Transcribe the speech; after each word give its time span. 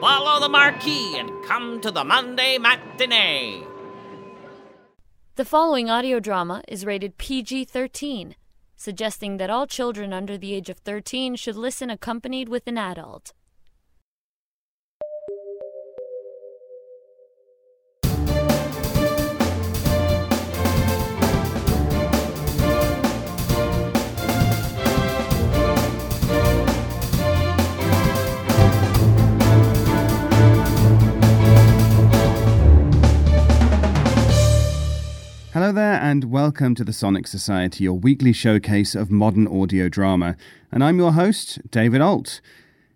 Follow 0.00 0.40
the 0.40 0.48
marquee 0.50 1.16
and 1.16 1.30
come 1.46 1.80
to 1.80 1.90
the 1.90 2.04
Monday 2.04 2.58
matinee. 2.58 3.62
The 5.36 5.44
following 5.46 5.88
audio 5.88 6.20
drama 6.20 6.62
is 6.68 6.84
rated 6.84 7.16
PG 7.16 7.64
13, 7.64 8.36
suggesting 8.76 9.38
that 9.38 9.48
all 9.48 9.66
children 9.66 10.12
under 10.12 10.36
the 10.36 10.52
age 10.52 10.68
of 10.68 10.76
13 10.78 11.34
should 11.36 11.56
listen 11.56 11.88
accompanied 11.88 12.50
with 12.50 12.66
an 12.66 12.76
adult. 12.76 13.32
Hello 35.66 35.74
there, 35.74 36.00
and 36.00 36.30
welcome 36.30 36.76
to 36.76 36.84
the 36.84 36.92
Sonic 36.92 37.26
Society, 37.26 37.82
your 37.82 37.98
weekly 37.98 38.32
showcase 38.32 38.94
of 38.94 39.10
modern 39.10 39.48
audio 39.48 39.88
drama. 39.88 40.36
And 40.70 40.84
I'm 40.84 40.96
your 40.96 41.14
host, 41.14 41.58
David 41.72 42.00
Ault. 42.00 42.40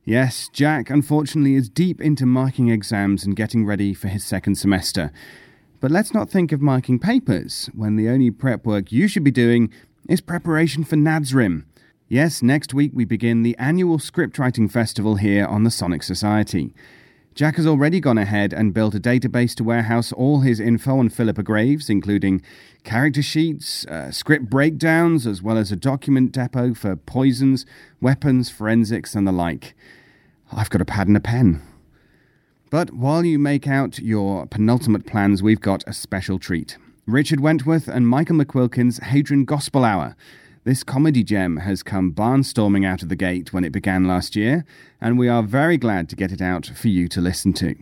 Yes, 0.05 0.48
Jack 0.52 0.88
unfortunately 0.88 1.56
is 1.56 1.69
deep 1.69 2.01
into 2.01 2.27
marking 2.27 2.69
exams 2.69 3.24
and 3.24 3.34
getting 3.34 3.66
ready 3.66 3.93
for 3.93 4.06
his 4.06 4.23
second 4.23 4.55
semester. 4.55 5.10
But 5.80 5.91
let's 5.91 6.15
not 6.15 6.30
think 6.30 6.52
of 6.52 6.62
marking 6.62 7.01
papers 7.01 7.69
when 7.74 7.96
the 7.96 8.09
only 8.09 8.30
prep 8.30 8.65
work 8.65 8.93
you 8.93 9.09
should 9.09 9.24
be 9.24 9.32
doing 9.32 9.73
is 10.09 10.21
preparation 10.21 10.84
for 10.84 10.95
NADSRIM. 10.95 11.65
Yes, 12.09 12.41
next 12.41 12.73
week 12.73 12.93
we 12.95 13.05
begin 13.05 13.43
the 13.43 13.57
annual 13.59 13.98
scriptwriting 13.98 14.71
festival 14.71 15.16
here 15.16 15.45
on 15.45 15.65
the 15.65 15.73
Sonic 15.73 16.05
Society. 16.05 16.73
Jack 17.34 17.57
has 17.57 17.66
already 17.66 18.01
gone 18.01 18.19
ahead 18.19 18.52
and 18.52 18.75
built 18.75 18.95
a 18.95 19.01
database 19.01 19.55
to 19.55 19.65
warehouse 19.65 20.13
all 20.13 20.41
his 20.41 20.59
info 20.59 20.99
on 20.99 21.09
Philippa 21.09 21.43
Graves, 21.43 21.88
including 21.88 22.43
character 22.82 23.23
sheets, 23.23 23.87
uh, 23.87 24.10
script 24.10 24.51
breakdowns, 24.51 25.27
as 25.27 25.40
well 25.40 25.57
as 25.57 25.71
a 25.71 25.77
document 25.77 26.32
depot 26.32 26.74
for 26.74 26.96
poisons, 26.96 27.65
weapons, 28.01 28.51
forensics, 28.51 29.15
and 29.15 29.27
the 29.27 29.32
like. 29.32 29.74
I've 30.52 30.71
got 30.71 30.82
a 30.82 30.85
pad 30.85 31.07
and 31.07 31.16
a 31.16 31.21
pen. 31.21 31.63
But 32.68 32.93
while 32.93 33.24
you 33.24 33.38
make 33.38 33.66
out 33.66 34.01
your 34.01 34.46
penultimate 34.46 35.07
plans, 35.07 35.43
we've 35.43 35.60
got 35.60 35.85
a 35.87 35.93
special 35.93 36.38
treat. 36.38 36.79
Richard 37.07 37.40
Wentworth 37.40 37.88
and 37.88 38.07
Michael 38.09 38.37
McQuilkin's 38.37 38.99
Hadron 38.99 39.45
Gospel 39.45 39.85
Hour. 39.85 40.16
This 40.63 40.85
comedy 40.85 41.25
gem 41.25 41.57
has 41.57 41.83
come 41.83 42.13
barnstorming 42.13 42.85
out 42.85 43.03
of 43.03 43.09
the 43.09 43.16
gate 43.16 43.51
when 43.51 43.65
it 43.65 43.73
began 43.73 44.07
last 44.07 44.37
year, 44.37 44.67
and 45.01 45.19
we 45.19 45.27
are 45.27 45.43
very 45.43 45.79
glad 45.79 46.11
to 46.11 46.17
get 46.17 46.33
it 46.33 46.43
out 46.43 46.67
for 46.67 46.89
you 46.89 47.09
to 47.09 47.21
listen 47.23 47.55
to. 47.55 47.75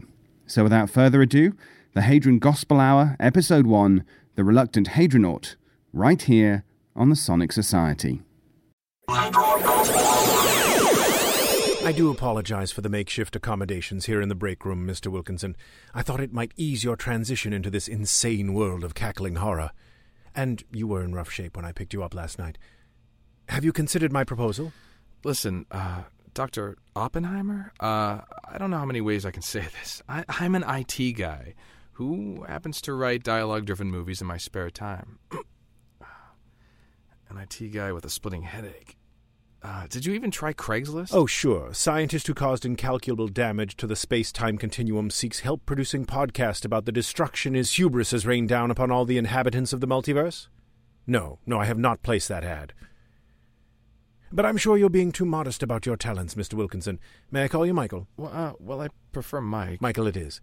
So 0.47 0.63
without 0.63 0.89
further 0.89 1.21
ado, 1.21 1.55
the 1.95 2.03
Hadron 2.03 2.39
Gospel 2.39 2.79
Hour, 2.79 3.17
Episode 3.19 3.67
1 3.67 4.05
The 4.37 4.45
Reluctant 4.45 4.91
Hadronaut, 4.91 5.57
right 5.93 6.23
here 6.23 6.63
on 6.95 7.09
the 7.11 7.17
Sonic 7.17 7.51
Society. 7.51 8.23
I 11.89 11.93
do 11.97 12.13
apologize 12.13 12.71
for 12.71 12.83
the 12.83 12.89
makeshift 12.89 13.35
accommodations 13.35 14.07
here 14.07 14.21
in 14.21 14.29
the 14.29 14.37
break 14.37 14.65
room, 14.65 14.87
Mr. 14.87 15.09
Wilkinson. 15.09 15.57
I 15.95 16.03
thought 16.03 16.21
it 16.21 16.33
might 16.33 16.53
ease 16.57 16.85
your 16.85 16.95
transition 16.95 17.53
into 17.53 17.71
this 17.71 17.89
insane 17.89 18.55
world 18.55 18.85
of 18.85 18.95
cackling 18.95 19.35
horror. 19.37 19.73
And 20.39 20.63
you 20.71 20.87
were 20.87 21.03
in 21.03 21.17
rough 21.17 21.33
shape 21.33 21.57
when 21.57 21.65
I 21.65 21.73
picked 21.73 21.93
you 21.93 22.05
up 22.05 22.15
last 22.15 22.39
night. 22.39 22.59
Have 23.49 23.65
you 23.65 23.73
considered 23.73 24.13
my 24.13 24.23
proposal? 24.23 24.73
Listen, 25.25 25.67
uh, 25.73 26.03
Dr. 26.33 26.77
Oppenheimer, 26.95 27.73
uh, 27.81 28.21
I 28.45 28.57
don't 28.57 28.71
know 28.71 28.79
how 28.79 28.85
many 28.85 29.01
ways 29.01 29.27
I 29.27 29.33
can 29.33 29.43
say 29.43 29.61
this. 29.81 30.01
I, 30.09 30.25
I'm 30.29 30.55
an 30.55 30.63
IT 30.63 31.15
guy 31.15 31.55
who 31.95 32.45
happens 32.47 32.81
to 32.83 32.93
write 32.93 33.25
dialogue 33.25 33.65
driven 33.65 33.91
movies 33.91 34.21
in 34.21 34.29
my 34.29 34.37
spare 34.37 34.71
time. 34.71 35.19
an 37.29 37.37
IT 37.37 37.73
guy 37.73 37.91
with 37.91 38.05
a 38.05 38.11
splitting 38.11 38.43
headache. 38.43 38.98
Uh, 39.63 39.87
did 39.89 40.07
you 40.07 40.15
even 40.15 40.31
try 40.31 40.53
Craigslist? 40.53 41.11
Oh, 41.13 41.27
sure. 41.27 41.75
Scientist 41.75 42.29
who 42.29 42.35
caused 42.35 42.65
incalculable 42.65 43.27
damage 43.27 43.77
to 43.77 43.87
the 43.87 43.97
space 43.97 44.31
time 44.31 44.57
continuum 44.57 45.11
seeks 45.11 45.41
help 45.41 45.67
producing 45.67 46.07
podcast 46.07 46.65
about 46.65 46.85
the 46.85 46.93
destruction 46.93 47.55
his 47.55 47.73
hubris 47.73 48.13
has 48.13 48.27
rained 48.27 48.49
down 48.49 48.71
upon 48.71 48.93
all 48.93 49.05
the 49.05 49.19
inhabitants 49.19 49.73
of 49.73 49.81
the 49.81 49.89
multiverse? 49.89 50.47
No, 51.07 51.39
no, 51.45 51.59
I 51.59 51.65
have 51.65 51.79
not 51.79 52.03
placed 52.03 52.29
that 52.29 52.45
ad. 52.45 52.73
But 54.31 54.47
I'm 54.47 54.59
sure 54.59 54.77
you're 54.77 54.91
being 54.91 55.11
too 55.11 55.25
modest 55.25 55.63
about 55.63 55.87
your 55.87 55.97
talents, 55.97 56.35
Mr. 56.35 56.55
Wilkinson. 56.55 57.01
May 57.31 57.45
I 57.45 57.49
call 57.49 57.67
you 57.67 57.75
Michael? 57.75 58.07
Well, 58.17 58.31
uh, 58.33 58.53
well, 58.61 58.81
I 58.81 58.89
prefer 59.11 59.41
Mike. 59.41 59.81
Michael, 59.81 60.07
it 60.07 60.17
is. 60.17 60.41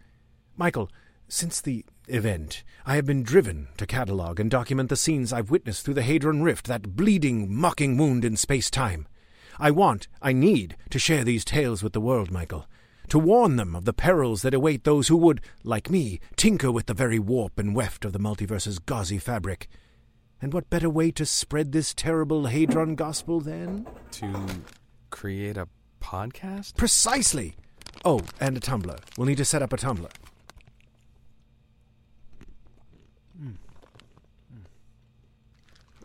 Michael, 0.58 0.90
since 1.28 1.62
the 1.62 1.86
event, 2.08 2.63
I 2.86 2.96
have 2.96 3.06
been 3.06 3.24
driven 3.24 3.69
to 3.78 3.86
catalogue 3.86 4.40
and 4.40 4.50
document 4.50 4.90
the 4.90 4.96
scenes 4.96 5.34
I've 5.34 5.50
witnessed 5.50 5.84
through 5.84 5.96
the 5.96 6.03
Hadron 6.03 6.44
Rift, 6.44 6.68
that 6.68 6.96
bleeding, 6.96 7.53
mocking 7.53 7.97
wound 7.97 8.24
in 8.24 8.38
space 8.38 8.69
time. 8.69 9.08
I 9.59 9.72
want, 9.72 10.08
I 10.22 10.34
need, 10.34 10.75
to 10.90 11.00
share 11.00 11.24
these 11.24 11.46
tales 11.46 11.81
with 11.81 11.94
the 11.94 12.02
world, 12.02 12.31
Michael. 12.31 12.68
To 13.09 13.19
warn 13.19 13.56
them 13.56 13.75
of 13.75 13.85
the 13.85 13.94
perils 13.94 14.41
that 14.41 14.53
await 14.53 14.84
those 14.84 15.08
who 15.08 15.18
would, 15.18 15.41
like 15.64 15.90
me, 15.90 16.19
tinker 16.35 16.72
with 16.72 16.88
the 16.88 16.94
very 16.94 17.19
warp 17.19 17.58
and 17.59 17.75
weft 17.75 18.03
of 18.06 18.14
the 18.14 18.19
multiverse's 18.19 18.80
gauzy 18.80 19.18
fabric. 19.18 19.68
And 20.41 20.53
what 20.53 20.69
better 20.69 20.90
way 20.90 21.12
to 21.12 21.25
spread 21.25 21.72
this 21.72 21.94
terrible 21.94 22.47
Hadron 22.47 22.96
gospel 22.96 23.40
than? 23.40 23.88
To 24.12 24.46
create 25.09 25.58
a 25.58 25.68
podcast? 26.02 26.75
Precisely! 26.75 27.56
Oh, 28.03 28.22
and 28.40 28.58
a 28.58 28.59
Tumblr. 28.59 29.00
We'll 29.18 29.28
need 29.28 29.38
to 29.38 29.46
set 29.46 29.62
up 29.62 29.74
a 29.74 29.78
Tumblr. 29.78 30.12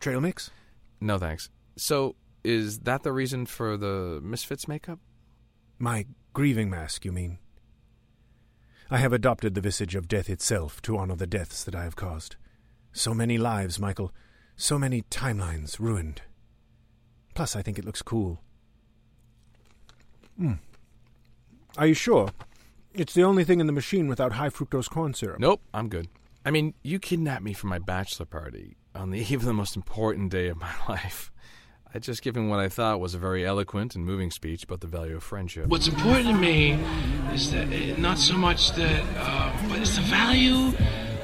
Trail 0.01 0.21
mix? 0.21 0.51
No, 0.99 1.19
thanks. 1.19 1.51
So, 1.77 2.17
is 2.43 2.81
that 2.81 3.03
the 3.03 3.13
reason 3.13 3.45
for 3.45 3.77
the 3.77 4.21
Misfits 4.23 4.67
makeup? 4.67 4.99
My 5.79 6.07
grieving 6.33 6.71
mask, 6.71 7.05
you 7.05 7.13
mean? 7.13 7.39
I 8.91 8.97
have 8.97 9.13
adopted 9.13 9.55
the 9.55 9.61
visage 9.61 9.95
of 9.95 10.09
death 10.09 10.31
itself 10.31 10.81
to 10.83 10.97
honor 10.97 11.17
the 11.17 11.27
deaths 11.27 11.63
that 11.65 11.75
I 11.75 11.85
have 11.85 11.97
caused. 11.97 12.37
So 12.93 13.13
many 13.13 13.37
lives, 13.37 13.79
Michael. 13.79 14.13
So 14.57 14.79
many 14.79 15.03
timelines 15.03 15.79
ruined. 15.79 16.23
Plus, 17.35 17.55
I 17.55 17.63
think 17.63 17.79
it 17.79 17.85
looks 17.85 18.03
cool. 18.03 18.41
Hmm. 20.39 20.55
Are 21.77 21.87
you 21.87 21.95
sure? 21.95 22.31
It's 22.95 23.15
the 23.15 23.23
only 23.23 23.45
thing 23.45 23.61
in 23.61 23.67
the 23.67 23.73
machine 23.73 24.09
without 24.09 24.33
high 24.33 24.49
fructose 24.49 24.89
corn 24.89 25.13
syrup. 25.13 25.39
Nope, 25.39 25.61
I'm 25.73 25.89
good. 25.89 26.09
I 26.45 26.51
mean, 26.51 26.75
you 26.83 26.99
kidnapped 26.99 27.45
me 27.45 27.53
for 27.53 27.67
my 27.67 27.79
bachelor 27.79 28.27
party 28.27 28.77
on 28.95 29.11
the 29.11 29.19
eve 29.33 29.41
of 29.41 29.45
the 29.45 29.53
most 29.53 29.77
important 29.77 30.31
day 30.31 30.49
of 30.49 30.59
my 30.59 30.73
life. 30.89 31.31
I'd 31.93 32.03
just 32.05 32.23
given 32.23 32.49
what 32.49 32.61
I 32.61 32.69
thought 32.69 33.01
was 33.01 33.15
a 33.15 33.19
very 33.19 33.45
eloquent 33.45 33.97
and 33.97 34.07
moving 34.07 34.31
speech 34.31 34.63
about 34.63 34.81
the 34.81 34.87
value 34.87 35.17
of 35.17 35.25
friendship. 35.25 35.67
What's 35.67 35.89
important 35.89 36.27
to 36.29 36.35
me 36.35 36.73
is 37.33 37.51
that 37.51 37.73
it, 37.73 37.99
not 37.99 38.17
so 38.19 38.35
much 38.35 38.73
that, 38.75 39.03
uh, 39.17 39.69
but 39.69 39.81
it's 39.81 39.97
the 39.97 40.03
value 40.03 40.73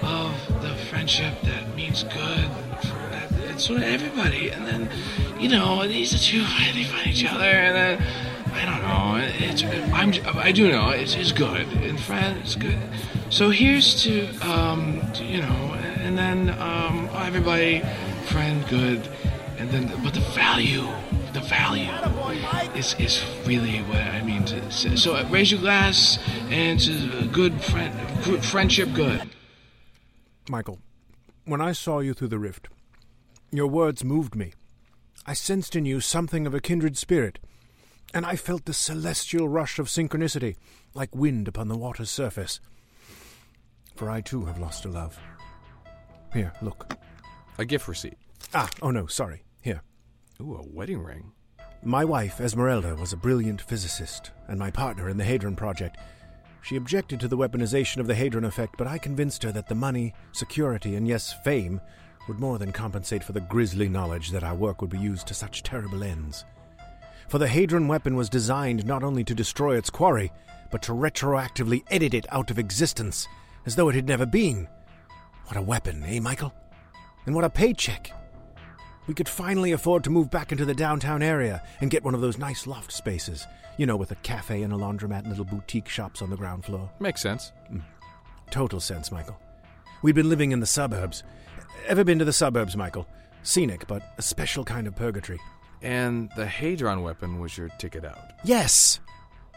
of 0.02 0.62
the 0.62 0.74
friendship 0.90 1.40
that 1.42 1.76
means 1.76 2.02
good 2.02 2.46
for 2.82 2.98
that, 3.10 3.60
sort 3.60 3.78
of 3.78 3.84
everybody. 3.84 4.50
And 4.50 4.66
then, 4.66 4.90
you 5.38 5.48
know, 5.48 5.86
these 5.86 6.12
are 6.12 6.18
two 6.18 6.40
they 6.74 6.82
find 6.82 7.06
each 7.06 7.24
other, 7.24 7.44
and 7.44 8.00
then 8.00 8.06
I 8.52 8.64
don't 8.64 8.82
know. 8.82 9.46
It's 9.46 9.62
I'm 9.92 10.12
I 10.36 10.50
do 10.50 10.70
know 10.70 10.90
it's, 10.90 11.14
it's 11.14 11.32
good 11.32 11.66
and 11.68 12.00
friend 12.00 12.38
it's 12.38 12.54
good. 12.56 12.78
So 13.28 13.50
here's 13.50 14.02
to 14.04 14.26
um 14.38 15.02
to, 15.14 15.24
you 15.24 15.42
know, 15.42 15.76
and 16.06 16.16
then 16.16 16.50
um 16.60 17.10
everybody 17.14 17.82
friend 18.26 18.64
good, 18.68 19.08
and 19.58 19.68
then 19.70 19.88
but 20.04 20.14
the 20.14 20.20
value 20.20 20.86
the 21.32 21.40
value 21.40 21.90
is 22.74 22.94
is 22.98 23.24
really 23.44 23.78
what 23.82 24.00
I 24.00 24.22
mean 24.22 24.44
to. 24.44 24.70
So 24.70 25.16
uh, 25.16 25.26
raise 25.28 25.50
your 25.50 25.60
glass 25.60 26.18
and 26.48 26.78
to 26.80 27.26
good 27.32 27.60
friend 27.60 27.92
good 28.24 28.44
friendship 28.44 28.88
good. 28.94 29.20
Michael, 30.48 30.78
when 31.44 31.60
I 31.60 31.72
saw 31.72 31.98
you 31.98 32.14
through 32.14 32.28
the 32.28 32.38
rift, 32.38 32.68
your 33.50 33.66
words 33.66 34.04
moved 34.04 34.36
me. 34.36 34.52
I 35.26 35.32
sensed 35.32 35.74
in 35.74 35.84
you 35.84 36.00
something 36.00 36.46
of 36.46 36.54
a 36.54 36.60
kindred 36.60 36.96
spirit, 36.96 37.40
and 38.14 38.24
I 38.24 38.36
felt 38.36 38.64
the 38.64 38.72
celestial 38.72 39.48
rush 39.48 39.80
of 39.80 39.88
synchronicity, 39.88 40.54
like 40.94 41.16
wind 41.16 41.48
upon 41.48 41.66
the 41.66 41.76
water's 41.76 42.10
surface. 42.10 42.60
For 43.96 44.08
I 44.08 44.20
too 44.20 44.44
have 44.44 44.60
lost 44.60 44.84
a 44.84 44.88
love. 44.88 45.18
Here, 46.36 46.52
look. 46.60 46.94
A 47.56 47.64
gift 47.64 47.88
receipt. 47.88 48.18
Ah, 48.52 48.68
oh 48.82 48.90
no, 48.90 49.06
sorry. 49.06 49.42
Here. 49.62 49.80
Ooh, 50.38 50.56
a 50.56 50.68
wedding 50.68 51.02
ring. 51.02 51.32
My 51.82 52.04
wife, 52.04 52.42
Esmeralda, 52.42 52.94
was 52.94 53.14
a 53.14 53.16
brilliant 53.16 53.62
physicist 53.62 54.32
and 54.46 54.58
my 54.58 54.70
partner 54.70 55.08
in 55.08 55.16
the 55.16 55.24
Hadron 55.24 55.56
Project. 55.56 55.96
She 56.60 56.76
objected 56.76 57.20
to 57.20 57.28
the 57.28 57.38
weaponization 57.38 57.98
of 57.98 58.06
the 58.06 58.14
Hadron 58.14 58.44
effect, 58.44 58.74
but 58.76 58.86
I 58.86 58.98
convinced 58.98 59.44
her 59.44 59.52
that 59.52 59.66
the 59.66 59.74
money, 59.74 60.12
security, 60.32 60.96
and 60.96 61.08
yes, 61.08 61.32
fame 61.42 61.80
would 62.28 62.38
more 62.38 62.58
than 62.58 62.70
compensate 62.70 63.24
for 63.24 63.32
the 63.32 63.40
grisly 63.40 63.88
knowledge 63.88 64.30
that 64.32 64.44
our 64.44 64.54
work 64.54 64.82
would 64.82 64.90
be 64.90 64.98
used 64.98 65.26
to 65.28 65.34
such 65.34 65.62
terrible 65.62 66.04
ends. 66.04 66.44
For 67.28 67.38
the 67.38 67.48
Hadron 67.48 67.88
weapon 67.88 68.14
was 68.14 68.28
designed 68.28 68.84
not 68.84 69.02
only 69.02 69.24
to 69.24 69.34
destroy 69.34 69.78
its 69.78 69.88
quarry, 69.88 70.28
but 70.28 70.46
but 70.70 70.82
to 70.82 70.92
retroactively 70.92 71.82
edit 71.90 72.12
it 72.12 72.26
out 72.30 72.50
of 72.50 72.58
existence, 72.58 73.26
as 73.64 73.76
though 73.76 73.88
it 73.88 73.94
had 73.94 74.06
never 74.06 74.26
been. 74.26 74.68
What 75.46 75.56
a 75.56 75.62
weapon, 75.62 76.02
eh, 76.04 76.20
Michael? 76.20 76.52
And 77.24 77.34
what 77.34 77.44
a 77.44 77.50
paycheck! 77.50 78.12
We 79.06 79.14
could 79.14 79.28
finally 79.28 79.72
afford 79.72 80.02
to 80.04 80.10
move 80.10 80.30
back 80.30 80.50
into 80.50 80.64
the 80.64 80.74
downtown 80.74 81.22
area 81.22 81.62
and 81.80 81.90
get 81.90 82.02
one 82.02 82.14
of 82.14 82.20
those 82.20 82.38
nice 82.38 82.66
loft 82.66 82.90
spaces. 82.90 83.46
You 83.76 83.86
know, 83.86 83.96
with 83.96 84.10
a 84.10 84.16
cafe 84.16 84.62
and 84.62 84.72
a 84.72 84.76
laundromat 84.76 85.20
and 85.20 85.28
little 85.28 85.44
boutique 85.44 85.88
shops 85.88 86.22
on 86.22 86.30
the 86.30 86.36
ground 86.36 86.64
floor. 86.64 86.90
Makes 86.98 87.22
sense. 87.22 87.52
Total 88.50 88.80
sense, 88.80 89.12
Michael. 89.12 89.38
We'd 90.02 90.14
been 90.14 90.28
living 90.28 90.52
in 90.52 90.60
the 90.60 90.66
suburbs. 90.66 91.22
Ever 91.86 92.02
been 92.02 92.18
to 92.18 92.24
the 92.24 92.32
suburbs, 92.32 92.76
Michael? 92.76 93.06
Scenic, 93.42 93.86
but 93.86 94.14
a 94.18 94.22
special 94.22 94.64
kind 94.64 94.86
of 94.86 94.96
purgatory. 94.96 95.38
And 95.82 96.30
the 96.36 96.46
Hadron 96.46 97.02
weapon 97.02 97.38
was 97.38 97.56
your 97.56 97.68
ticket 97.78 98.04
out. 98.04 98.32
Yes! 98.44 98.98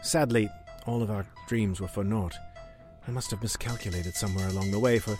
Sadly, 0.02 0.48
all 0.86 1.02
of 1.02 1.10
our 1.10 1.26
dreams 1.48 1.80
were 1.80 1.88
for 1.88 2.04
naught. 2.04 2.36
I 3.08 3.10
must 3.10 3.30
have 3.32 3.42
miscalculated 3.42 4.14
somewhere 4.14 4.48
along 4.48 4.70
the 4.70 4.78
way, 4.78 4.98
for 4.98 5.16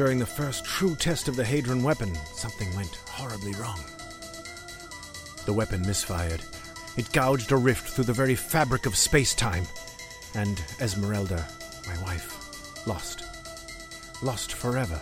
during 0.00 0.18
the 0.18 0.24
first 0.24 0.64
true 0.64 0.96
test 0.96 1.28
of 1.28 1.36
the 1.36 1.44
Hadron 1.44 1.82
weapon, 1.82 2.14
something 2.32 2.74
went 2.74 2.94
horribly 3.06 3.52
wrong. 3.60 3.78
The 5.44 5.52
weapon 5.52 5.82
misfired. 5.82 6.40
It 6.96 7.12
gouged 7.12 7.52
a 7.52 7.56
rift 7.58 7.86
through 7.86 8.04
the 8.04 8.14
very 8.14 8.34
fabric 8.34 8.86
of 8.86 8.96
space 8.96 9.34
time. 9.34 9.64
And 10.34 10.58
Esmeralda, 10.80 11.46
my 11.86 12.02
wife, 12.02 12.86
lost. 12.86 13.24
Lost 14.22 14.54
forever, 14.54 14.98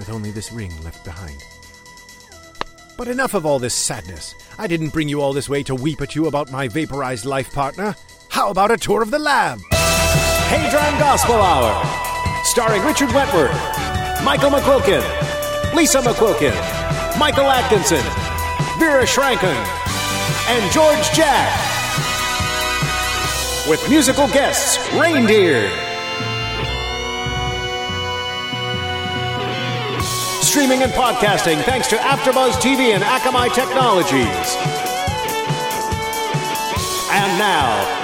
with 0.00 0.10
only 0.10 0.32
this 0.32 0.50
ring 0.50 0.72
left 0.82 1.04
behind. 1.04 1.40
But 2.96 3.06
enough 3.06 3.34
of 3.34 3.46
all 3.46 3.60
this 3.60 3.72
sadness. 3.72 4.34
I 4.58 4.66
didn't 4.66 4.92
bring 4.92 5.08
you 5.08 5.20
all 5.20 5.32
this 5.32 5.48
way 5.48 5.62
to 5.62 5.76
weep 5.76 6.00
at 6.00 6.16
you 6.16 6.26
about 6.26 6.50
my 6.50 6.66
vaporized 6.66 7.24
life 7.24 7.52
partner. 7.52 7.94
How 8.30 8.50
about 8.50 8.72
a 8.72 8.76
tour 8.76 9.00
of 9.00 9.12
the 9.12 9.20
lab? 9.20 9.60
Hadron 9.70 10.98
Gospel 10.98 11.36
Hour, 11.36 12.42
starring 12.42 12.82
Richard 12.82 13.12
Wentworth, 13.12 13.81
Michael 14.24 14.50
McQuilkin, 14.50 15.74
Lisa 15.74 15.98
McQuilkin, 15.98 16.54
Michael 17.18 17.50
Atkinson, 17.50 18.02
Vera 18.78 19.02
Schranken, 19.04 19.56
and 20.48 20.72
George 20.72 21.10
Jack. 21.10 21.50
With 23.68 23.84
musical 23.90 24.28
guests, 24.28 24.78
Reindeer. 24.94 25.68
Streaming 30.40 30.84
and 30.84 30.92
podcasting 30.92 31.60
thanks 31.64 31.88
to 31.88 31.96
AfterBuzz 31.96 32.52
TV 32.60 32.94
and 32.94 33.02
Akamai 33.02 33.52
Technologies. 33.52 34.56
And 37.10 37.38
now, 37.38 38.02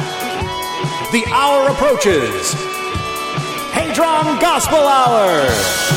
the 1.13 1.25
hour 1.29 1.69
approaches. 1.71 2.55
Hadron 3.73 4.41
Gospel 4.41 4.79
Hour. 4.79 5.88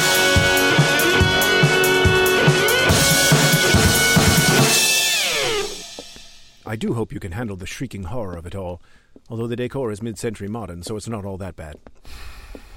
I 6.72 6.78
do 6.78 6.94
hope 6.94 7.12
you 7.12 7.20
can 7.20 7.34
handle 7.34 7.58
the 7.58 7.66
shrieking 7.66 8.04
horror 8.04 8.38
of 8.38 8.46
it 8.46 8.56
all, 8.56 8.82
although 9.30 9.46
the 9.46 9.58
decor 9.58 9.92
is 9.92 10.02
mid 10.02 10.18
century 10.18 10.48
modern, 10.48 10.84
so 10.84 10.96
it's 10.96 11.10
not 11.10 11.26
all 11.26 11.36
that 11.36 11.58
bad. 11.58 11.76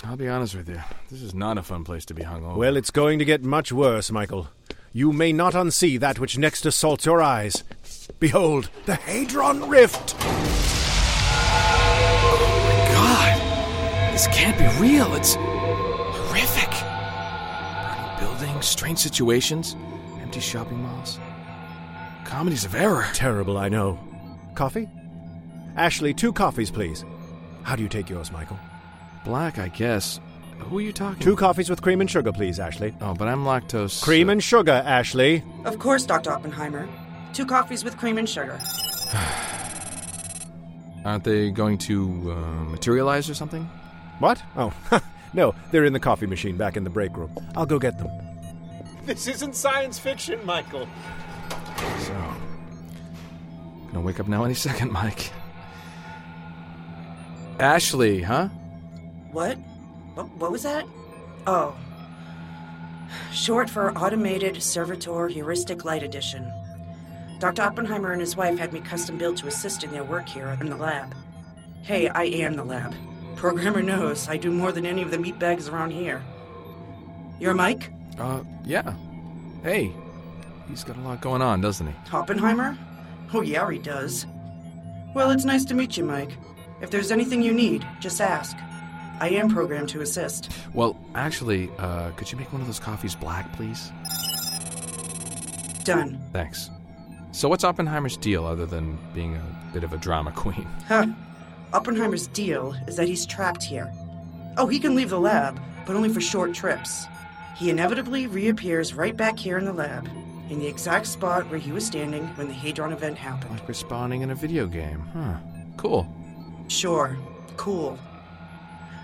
I'll 0.02 0.16
be 0.16 0.26
honest 0.26 0.56
with 0.56 0.68
you. 0.68 0.80
This 1.12 1.22
is 1.22 1.32
not 1.32 1.58
a 1.58 1.62
fun 1.62 1.84
place 1.84 2.04
to 2.06 2.14
be 2.14 2.24
hung 2.24 2.44
over. 2.44 2.58
Well, 2.58 2.76
it's 2.76 2.90
going 2.90 3.20
to 3.20 3.24
get 3.24 3.44
much 3.44 3.70
worse, 3.70 4.10
Michael. 4.10 4.48
You 4.92 5.12
may 5.12 5.32
not 5.32 5.54
unsee 5.54 6.00
that 6.00 6.18
which 6.18 6.36
next 6.36 6.66
assaults 6.66 7.06
your 7.06 7.22
eyes. 7.22 7.62
Behold, 8.18 8.68
the 8.84 8.96
Hadron 8.96 9.68
Rift! 9.68 10.18
God! 12.98 14.12
This 14.12 14.26
can't 14.26 14.58
be 14.58 14.66
real. 14.82 15.14
It's 15.14 15.36
horrific. 15.36 16.72
Burning 18.18 18.18
buildings, 18.18 18.66
strange 18.66 18.98
situations, 18.98 19.76
empty 20.20 20.40
shopping 20.40 20.82
malls. 20.82 21.20
Comedies 22.34 22.64
of 22.64 22.74
error. 22.74 23.06
Terrible, 23.12 23.56
I 23.56 23.68
know. 23.68 23.96
Coffee? 24.56 24.88
Ashley, 25.76 26.12
two 26.12 26.32
coffees, 26.32 26.68
please. 26.68 27.04
How 27.62 27.76
do 27.76 27.84
you 27.84 27.88
take 27.88 28.10
yours, 28.10 28.32
Michael? 28.32 28.58
Black, 29.24 29.60
I 29.60 29.68
guess. 29.68 30.18
Who 30.58 30.78
are 30.78 30.80
you 30.80 30.92
talking 30.92 31.22
Two 31.22 31.36
coffees 31.36 31.70
with 31.70 31.80
cream 31.80 32.00
and 32.00 32.10
sugar, 32.10 32.32
please, 32.32 32.58
Ashley. 32.58 32.92
Oh, 33.00 33.14
but 33.14 33.28
I'm 33.28 33.44
lactose. 33.44 34.02
Cream 34.02 34.30
and 34.30 34.42
sugar, 34.42 34.82
Ashley. 34.84 35.44
Of 35.64 35.78
course, 35.78 36.04
Dr. 36.04 36.32
Oppenheimer. 36.32 36.88
Two 37.34 37.46
coffees 37.46 37.84
with 37.84 37.96
cream 37.96 38.18
and 38.18 38.28
sugar. 38.28 38.58
Aren't 41.04 41.22
they 41.22 41.52
going 41.52 41.78
to 41.78 42.32
uh, 42.32 42.64
materialize 42.64 43.30
or 43.30 43.34
something? 43.34 43.62
What? 44.18 44.42
Oh, 44.56 44.74
no, 45.34 45.54
they're 45.70 45.84
in 45.84 45.92
the 45.92 46.00
coffee 46.00 46.26
machine 46.26 46.56
back 46.56 46.76
in 46.76 46.82
the 46.82 46.90
break 46.90 47.16
room. 47.16 47.30
I'll 47.54 47.64
go 47.64 47.78
get 47.78 47.96
them. 47.98 48.10
This 49.06 49.28
isn't 49.28 49.54
science 49.54 50.00
fiction, 50.00 50.44
Michael. 50.44 50.88
So. 52.00 52.34
Gonna 53.86 54.00
wake 54.00 54.20
up 54.20 54.28
now 54.28 54.44
any 54.44 54.54
second, 54.68 54.92
Mike. 54.92 55.30
Ashley, 57.60 58.22
huh? 58.22 58.48
What? 59.30 59.56
What, 60.14 60.52
was 60.52 60.62
that? 60.62 60.86
Oh. 61.46 61.76
Short 63.32 63.68
for 63.68 63.96
Automated 63.96 64.62
Servitor 64.62 65.28
Heuristic 65.28 65.84
Light 65.84 66.02
Edition. 66.02 66.52
Dr. 67.38 67.62
Oppenheimer 67.62 68.12
and 68.12 68.20
his 68.20 68.36
wife 68.36 68.58
had 68.58 68.72
me 68.72 68.80
custom 68.80 69.18
built 69.18 69.36
to 69.38 69.46
assist 69.46 69.84
in 69.84 69.90
their 69.90 70.04
work 70.04 70.28
here 70.28 70.56
in 70.60 70.68
the 70.70 70.76
lab. 70.76 71.14
Hey, 71.82 72.08
I 72.08 72.24
am 72.24 72.54
the 72.54 72.64
lab. 72.64 72.94
Programmer 73.36 73.82
knows 73.82 74.28
I 74.28 74.36
do 74.36 74.50
more 74.50 74.72
than 74.72 74.86
any 74.86 75.02
of 75.02 75.10
the 75.10 75.18
meatbags 75.18 75.70
around 75.70 75.90
here. 75.90 76.22
You're 77.38 77.54
Mike? 77.54 77.92
Uh, 78.18 78.42
yeah. 78.64 78.94
Hey, 79.62 79.92
he's 80.68 80.84
got 80.84 80.96
a 80.96 81.00
lot 81.00 81.20
going 81.20 81.42
on, 81.42 81.60
doesn't 81.60 81.86
he? 81.86 81.94
Oppenheimer? 82.12 82.76
Oh, 83.32 83.40
yeah, 83.40 83.68
he 83.70 83.78
does. 83.78 84.26
Well, 85.14 85.30
it's 85.30 85.44
nice 85.44 85.64
to 85.66 85.74
meet 85.74 85.96
you, 85.96 86.04
Mike. 86.04 86.32
If 86.80 86.90
there's 86.90 87.10
anything 87.10 87.42
you 87.42 87.52
need, 87.52 87.86
just 88.00 88.20
ask. 88.20 88.56
I 89.20 89.28
am 89.30 89.48
programmed 89.48 89.88
to 89.90 90.00
assist. 90.00 90.50
Well, 90.72 90.98
actually, 91.14 91.70
uh, 91.78 92.10
could 92.10 92.30
you 92.30 92.38
make 92.38 92.52
one 92.52 92.60
of 92.60 92.66
those 92.66 92.80
coffees 92.80 93.14
black, 93.14 93.52
please? 93.52 93.92
Done. 95.84 96.20
Thanks. 96.32 96.70
So, 97.30 97.48
what's 97.48 97.64
Oppenheimer's 97.64 98.16
deal 98.16 98.44
other 98.44 98.66
than 98.66 98.98
being 99.14 99.36
a 99.36 99.72
bit 99.72 99.84
of 99.84 99.92
a 99.92 99.98
drama 99.98 100.32
queen? 100.32 100.66
Huh. 100.86 101.06
Oppenheimer's 101.72 102.28
deal 102.28 102.74
is 102.86 102.96
that 102.96 103.08
he's 103.08 103.26
trapped 103.26 103.62
here. 103.62 103.92
Oh, 104.56 104.68
he 104.68 104.78
can 104.78 104.94
leave 104.94 105.10
the 105.10 105.18
lab, 105.18 105.60
but 105.86 105.96
only 105.96 106.08
for 106.08 106.20
short 106.20 106.54
trips. 106.54 107.06
He 107.56 107.70
inevitably 107.70 108.28
reappears 108.28 108.94
right 108.94 109.16
back 109.16 109.38
here 109.38 109.58
in 109.58 109.64
the 109.64 109.72
lab, 109.72 110.08
in 110.50 110.58
the 110.58 110.66
exact 110.66 111.06
spot 111.06 111.48
where 111.50 111.58
he 111.58 111.72
was 111.72 111.86
standing 111.86 112.26
when 112.36 112.48
the 112.48 112.54
Hadron 112.54 112.92
event 112.92 113.16
happened. 113.18 113.52
Like 113.52 113.66
we're 113.66 113.74
in 114.22 114.30
a 114.30 114.34
video 114.34 114.66
game. 114.66 115.00
Huh. 115.12 115.36
Cool. 115.76 116.06
Sure. 116.68 117.16
Cool. 117.56 117.98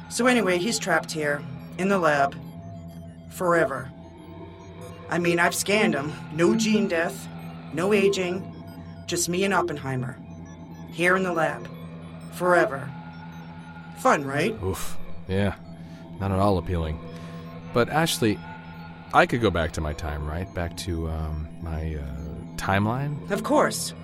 So, 0.09 0.27
anyway, 0.27 0.59
he's 0.59 0.79
trapped 0.79 1.13
here, 1.13 1.41
in 1.79 1.89
the 1.89 1.99
lab, 1.99 2.35
forever. 3.31 3.91
I 5.09 5.19
mean, 5.19 5.39
I've 5.39 5.55
scanned 5.55 5.95
him. 5.95 6.13
No 6.33 6.57
gene 6.57 6.89
death, 6.89 7.29
no 7.73 7.93
aging, 7.93 8.45
just 9.07 9.29
me 9.29 9.45
and 9.45 9.55
Oppenheimer. 9.55 10.19
Here 10.91 11.17
in 11.17 11.23
the 11.23 11.33
lab. 11.33 11.69
Forever. 12.33 12.91
Fun, 13.99 14.25
right? 14.25 14.61
Oof. 14.65 14.97
Yeah. 15.29 15.55
Not 16.19 16.33
at 16.33 16.39
all 16.39 16.59
appealing. 16.59 16.99
But, 17.73 17.89
Ashley, 17.89 18.39
I 19.13 19.27
could 19.27 19.41
go 19.41 19.51
back 19.51 19.73
to 19.73 19.81
my 19.81 19.93
time, 19.93 20.27
right? 20.27 20.53
Back 20.55 20.77
to, 20.79 21.09
um, 21.09 21.49
my, 21.63 21.97
uh, 21.97 22.57
timeline? 22.57 23.31
Of 23.31 23.43
course. 23.43 23.95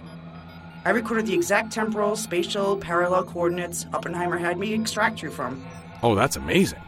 I 0.84 0.90
recorded 0.90 1.26
the 1.26 1.34
exact 1.34 1.72
temporal, 1.72 2.16
spatial, 2.16 2.76
parallel 2.76 3.24
coordinates 3.24 3.86
Oppenheimer 3.92 4.38
had 4.38 4.58
me 4.58 4.72
extract 4.72 5.22
you 5.22 5.30
from. 5.30 5.64
Oh, 6.02 6.14
that's 6.14 6.36
amazing. 6.36 6.80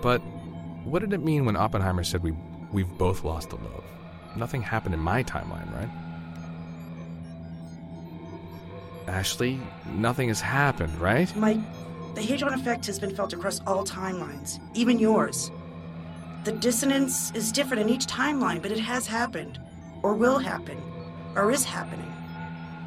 But 0.00 0.18
what 0.84 0.98
did 0.98 1.12
it 1.12 1.22
mean 1.22 1.44
when 1.44 1.56
Oppenheimer 1.56 2.04
said 2.04 2.22
we 2.22 2.32
we've 2.72 2.88
both 2.98 3.22
lost 3.24 3.52
a 3.52 3.56
love? 3.56 3.84
Nothing 4.34 4.62
happened 4.62 4.94
in 4.94 5.00
my 5.00 5.22
timeline, 5.22 5.72
right? 5.74 5.88
Ashley, 9.06 9.60
nothing 9.86 10.28
has 10.28 10.40
happened, 10.40 10.98
right? 11.00 11.34
Mike, 11.36 11.58
the 12.14 12.22
Hadron 12.22 12.54
effect 12.54 12.86
has 12.86 12.98
been 12.98 13.14
felt 13.14 13.32
across 13.32 13.60
all 13.66 13.84
timelines, 13.84 14.58
even 14.74 14.98
yours. 14.98 15.50
The 16.44 16.52
dissonance 16.52 17.30
is 17.34 17.52
different 17.52 17.82
in 17.82 17.88
each 17.88 18.06
timeline, 18.06 18.60
but 18.60 18.72
it 18.72 18.80
has 18.80 19.06
happened, 19.06 19.60
or 20.02 20.14
will 20.14 20.38
happen, 20.38 20.82
or 21.36 21.52
is 21.52 21.64
happening. 21.64 22.12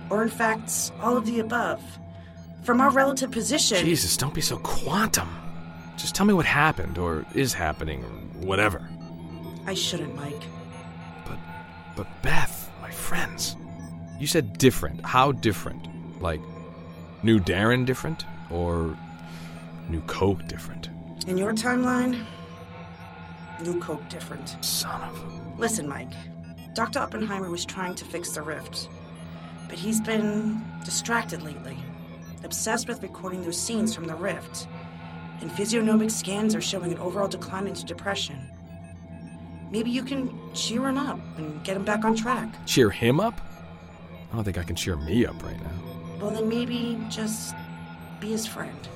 Or, 0.10 0.22
in 0.24 0.30
fact, 0.30 0.92
all 1.02 1.16
of 1.16 1.26
the 1.26 1.40
above. 1.40 1.82
From 2.64 2.82
our 2.82 2.90
relative 2.90 3.32
position. 3.32 3.78
Jesus, 3.78 4.18
don't 4.18 4.34
be 4.34 4.42
so 4.42 4.58
quantum. 4.58 5.30
Just 5.98 6.16
tell 6.16 6.26
me 6.26 6.34
what 6.34 6.46
happened, 6.46 6.98
or 6.98 7.26
is 7.34 7.54
happening, 7.54 8.04
or 8.04 8.10
whatever. 8.46 8.90
I 9.66 9.74
shouldn't, 9.74 10.16
Mike. 10.16 10.44
But, 11.26 11.38
but 11.96 12.08
Beth, 12.22 12.70
my 12.82 12.92
friends, 12.92 13.56
you 14.20 14.28
said 14.28 14.58
different. 14.58 15.06
How 15.06 15.32
different? 15.32 15.88
Like, 16.22 16.42
new 17.24 17.40
Darrin 17.40 17.86
different? 17.86 18.26
Or 18.52 18.98
New 19.90 20.02
Coke 20.02 20.46
different? 20.48 20.90
In 21.28 21.38
your 21.38 21.54
timeline, 21.54 22.26
New 23.62 23.80
Coke 23.80 24.08
different. 24.10 24.58
Son 24.64 25.02
of 25.02 25.18
a. 25.24 25.60
Listen, 25.60 25.88
Mike. 25.88 26.12
Dr. 26.74 27.00
Oppenheimer 27.00 27.50
was 27.50 27.66
trying 27.66 27.96
to 27.96 28.06
fix 28.06 28.32
the 28.32 28.42
rift, 28.42 28.90
but 29.70 29.78
he's 29.78 30.02
been 30.02 30.62
distracted 30.84 31.42
lately, 31.42 31.78
obsessed 32.44 32.90
with 32.90 33.02
recording 33.02 33.42
those 33.44 33.58
scenes 33.58 33.96
from 33.96 34.06
the 34.06 34.16
rift. 34.16 34.68
And 35.40 35.50
physiognomic 35.52 36.10
scans 36.10 36.54
are 36.54 36.62
showing 36.62 36.92
an 36.92 36.98
overall 36.98 37.30
decline 37.30 37.68
into 37.68 37.86
depression. 37.86 38.38
Maybe 39.72 39.90
you 39.90 40.04
can 40.04 40.38
cheer 40.54 40.88
him 40.88 40.98
up 40.98 41.20
and 41.38 41.64
get 41.64 41.78
him 41.78 41.86
back 41.86 42.04
on 42.04 42.16
track. 42.16 42.54
Cheer 42.66 42.90
him 42.90 43.20
up? 43.20 43.40
I 44.32 44.36
don't 44.36 44.44
think 44.44 44.58
I 44.58 44.64
can 44.64 44.76
cheer 44.76 44.98
me 44.98 45.26
up 45.26 45.42
right 45.44 45.60
now. 45.62 45.72
Well, 46.20 46.32
then 46.32 46.50
maybe 46.50 47.00
just 47.10 47.56
be 48.20 48.32
his 48.32 48.46
friend. 48.46 48.88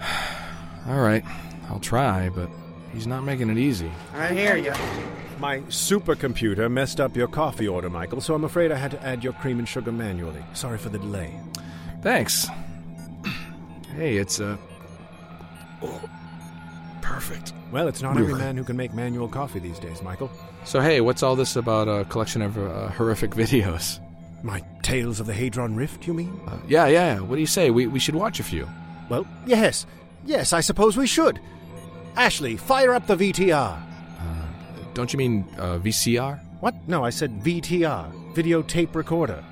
All 0.86 1.00
right, 1.00 1.24
I'll 1.68 1.80
try, 1.80 2.28
but 2.28 2.48
he's 2.92 3.06
not 3.06 3.24
making 3.24 3.50
it 3.50 3.58
easy. 3.58 3.90
I 4.14 4.28
hear 4.32 4.56
you. 4.56 4.72
My 5.38 5.58
supercomputer 5.62 6.70
messed 6.70 7.00
up 7.00 7.16
your 7.16 7.26
coffee 7.28 7.66
order, 7.66 7.90
Michael, 7.90 8.20
so 8.20 8.34
I'm 8.34 8.44
afraid 8.44 8.70
I 8.70 8.76
had 8.76 8.92
to 8.92 9.02
add 9.04 9.24
your 9.24 9.32
cream 9.34 9.58
and 9.58 9.68
sugar 9.68 9.90
manually. 9.90 10.44
Sorry 10.54 10.78
for 10.78 10.88
the 10.88 10.98
delay. 10.98 11.38
Thanks. 12.02 12.46
Hey, 13.96 14.16
it's 14.16 14.40
uh 14.40 14.56
oh, 15.82 16.00
perfect. 17.00 17.52
Well, 17.70 17.88
it's 17.88 18.02
not 18.02 18.16
every 18.16 18.34
man 18.34 18.56
who 18.56 18.64
can 18.64 18.76
make 18.76 18.94
manual 18.94 19.28
coffee 19.28 19.58
these 19.58 19.78
days, 19.78 20.02
Michael. 20.02 20.30
So 20.64 20.80
hey, 20.80 21.00
what's 21.00 21.22
all 21.22 21.36
this 21.36 21.56
about 21.56 21.88
a 21.88 22.04
collection 22.06 22.42
of 22.42 22.56
uh, 22.56 22.88
horrific 22.90 23.30
videos? 23.32 23.98
My 24.42 24.62
Tales 24.82 25.20
of 25.20 25.26
the 25.26 25.34
Hadron 25.34 25.76
Rift, 25.76 26.06
you 26.06 26.14
mean? 26.14 26.40
Uh, 26.46 26.58
yeah, 26.66 26.86
yeah. 26.86 27.20
What 27.20 27.36
do 27.36 27.40
you 27.40 27.46
say? 27.46 27.70
We 27.70 27.86
we 27.86 27.98
should 27.98 28.14
watch 28.14 28.40
a 28.40 28.44
few. 28.44 28.68
Well, 29.08 29.26
yes. 29.46 29.86
Yes, 30.24 30.52
I 30.52 30.60
suppose 30.60 30.96
we 30.96 31.06
should. 31.06 31.40
Ashley, 32.16 32.56
fire 32.56 32.94
up 32.94 33.06
the 33.06 33.16
VTR. 33.16 33.82
Don't 34.94 35.12
you 35.12 35.16
mean 35.16 35.46
uh, 35.56 35.78
VCR? 35.78 36.38
What? 36.60 36.74
No, 36.86 37.02
I 37.04 37.10
said 37.10 37.40
VTR, 37.42 38.34
videotape 38.34 38.94
recorder. 38.94 39.42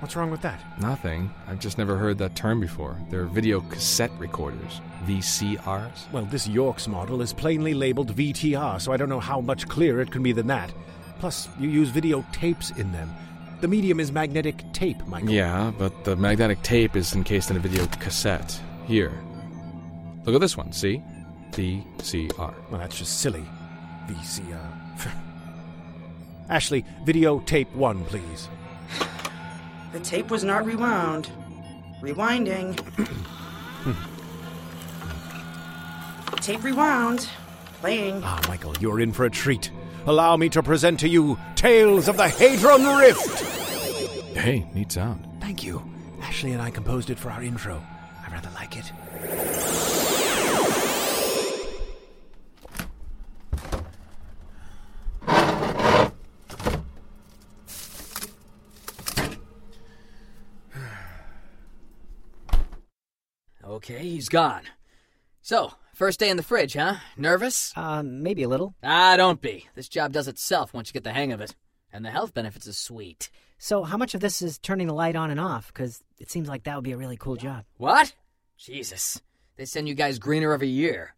What's 0.00 0.16
wrong 0.16 0.30
with 0.30 0.42
that? 0.42 0.60
Nothing. 0.80 1.30
I've 1.46 1.58
just 1.58 1.78
never 1.78 1.96
heard 1.96 2.18
that 2.18 2.34
term 2.34 2.60
before. 2.60 2.98
They're 3.10 3.24
video 3.24 3.60
cassette 3.60 4.10
recorders. 4.18 4.80
VCRs? 5.04 6.10
Well, 6.12 6.24
this 6.26 6.46
York's 6.46 6.86
model 6.86 7.22
is 7.22 7.32
plainly 7.32 7.74
labeled 7.74 8.14
VTR, 8.14 8.80
so 8.80 8.92
I 8.92 8.96
don't 8.96 9.08
know 9.08 9.20
how 9.20 9.40
much 9.40 9.68
clearer 9.68 10.00
it 10.00 10.10
can 10.10 10.22
be 10.22 10.32
than 10.32 10.46
that. 10.48 10.72
Plus, 11.18 11.48
you 11.58 11.68
use 11.68 11.90
videotapes 11.90 12.76
in 12.78 12.92
them. 12.92 13.10
The 13.60 13.68
medium 13.68 14.00
is 14.00 14.12
magnetic 14.12 14.70
tape, 14.74 15.06
Michael. 15.06 15.30
Yeah, 15.30 15.72
but 15.78 16.04
the 16.04 16.14
magnetic 16.14 16.62
tape 16.62 16.94
is 16.94 17.14
encased 17.14 17.50
in 17.50 17.56
a 17.56 17.60
video 17.60 17.86
cassette. 17.86 18.60
Here. 18.86 19.12
Look 20.24 20.34
at 20.34 20.40
this 20.42 20.56
one, 20.58 20.72
see? 20.72 21.02
VCR. 21.52 22.54
Well, 22.70 22.80
that's 22.80 22.98
just 22.98 23.20
silly. 23.20 23.44
VCR. 24.06 24.72
Ashley, 26.48 26.84
videotape 27.04 27.72
one, 27.74 28.04
please. 28.04 28.48
The 29.92 30.00
tape 30.00 30.30
was 30.30 30.44
not 30.44 30.64
rewound. 30.64 31.30
Rewinding. 32.00 32.76
tape 36.40 36.62
rewound. 36.62 37.28
Playing. 37.80 38.20
Ah, 38.24 38.40
Michael, 38.48 38.74
you're 38.80 39.00
in 39.00 39.12
for 39.12 39.24
a 39.24 39.30
treat. 39.30 39.70
Allow 40.06 40.36
me 40.36 40.48
to 40.50 40.62
present 40.62 41.00
to 41.00 41.08
you 41.08 41.36
Tales 41.56 42.08
of 42.08 42.16
the 42.16 42.28
Hadron 42.28 42.84
Rift. 42.96 43.40
Hey, 44.36 44.66
neat 44.72 44.92
sound. 44.92 45.26
Thank 45.40 45.64
you. 45.64 45.82
Ashley 46.22 46.52
and 46.52 46.62
I 46.62 46.70
composed 46.70 47.10
it 47.10 47.18
for 47.18 47.30
our 47.30 47.42
intro. 47.42 47.82
I 48.26 48.32
rather 48.32 48.50
like 48.54 48.76
it. 48.76 48.92
Okay, 63.88 64.02
he's 64.02 64.28
gone. 64.28 64.62
So, 65.42 65.74
first 65.94 66.18
day 66.18 66.28
in 66.28 66.36
the 66.36 66.42
fridge, 66.42 66.74
huh? 66.74 66.96
Nervous? 67.16 67.72
Uh, 67.76 68.02
maybe 68.04 68.42
a 68.42 68.48
little. 68.48 68.74
Ah, 68.82 69.16
don't 69.16 69.40
be. 69.40 69.68
This 69.76 69.88
job 69.88 70.12
does 70.12 70.26
itself 70.26 70.74
once 70.74 70.88
you 70.88 70.92
get 70.92 71.04
the 71.04 71.12
hang 71.12 71.30
of 71.30 71.40
it. 71.40 71.54
And 71.92 72.04
the 72.04 72.10
health 72.10 72.34
benefits 72.34 72.66
is 72.66 72.76
sweet. 72.76 73.30
So, 73.58 73.84
how 73.84 73.96
much 73.96 74.12
of 74.16 74.20
this 74.20 74.42
is 74.42 74.58
turning 74.58 74.88
the 74.88 74.92
light 74.92 75.14
on 75.14 75.30
and 75.30 75.38
off? 75.38 75.68
Because 75.68 76.02
it 76.18 76.32
seems 76.32 76.48
like 76.48 76.64
that 76.64 76.74
would 76.74 76.82
be 76.82 76.90
a 76.90 76.96
really 76.96 77.16
cool 77.16 77.36
job. 77.36 77.64
What? 77.76 78.12
Jesus. 78.58 79.22
They 79.56 79.64
send 79.64 79.86
you 79.86 79.94
guys 79.94 80.18
greener 80.18 80.52
every 80.52 80.66
year. 80.66 81.14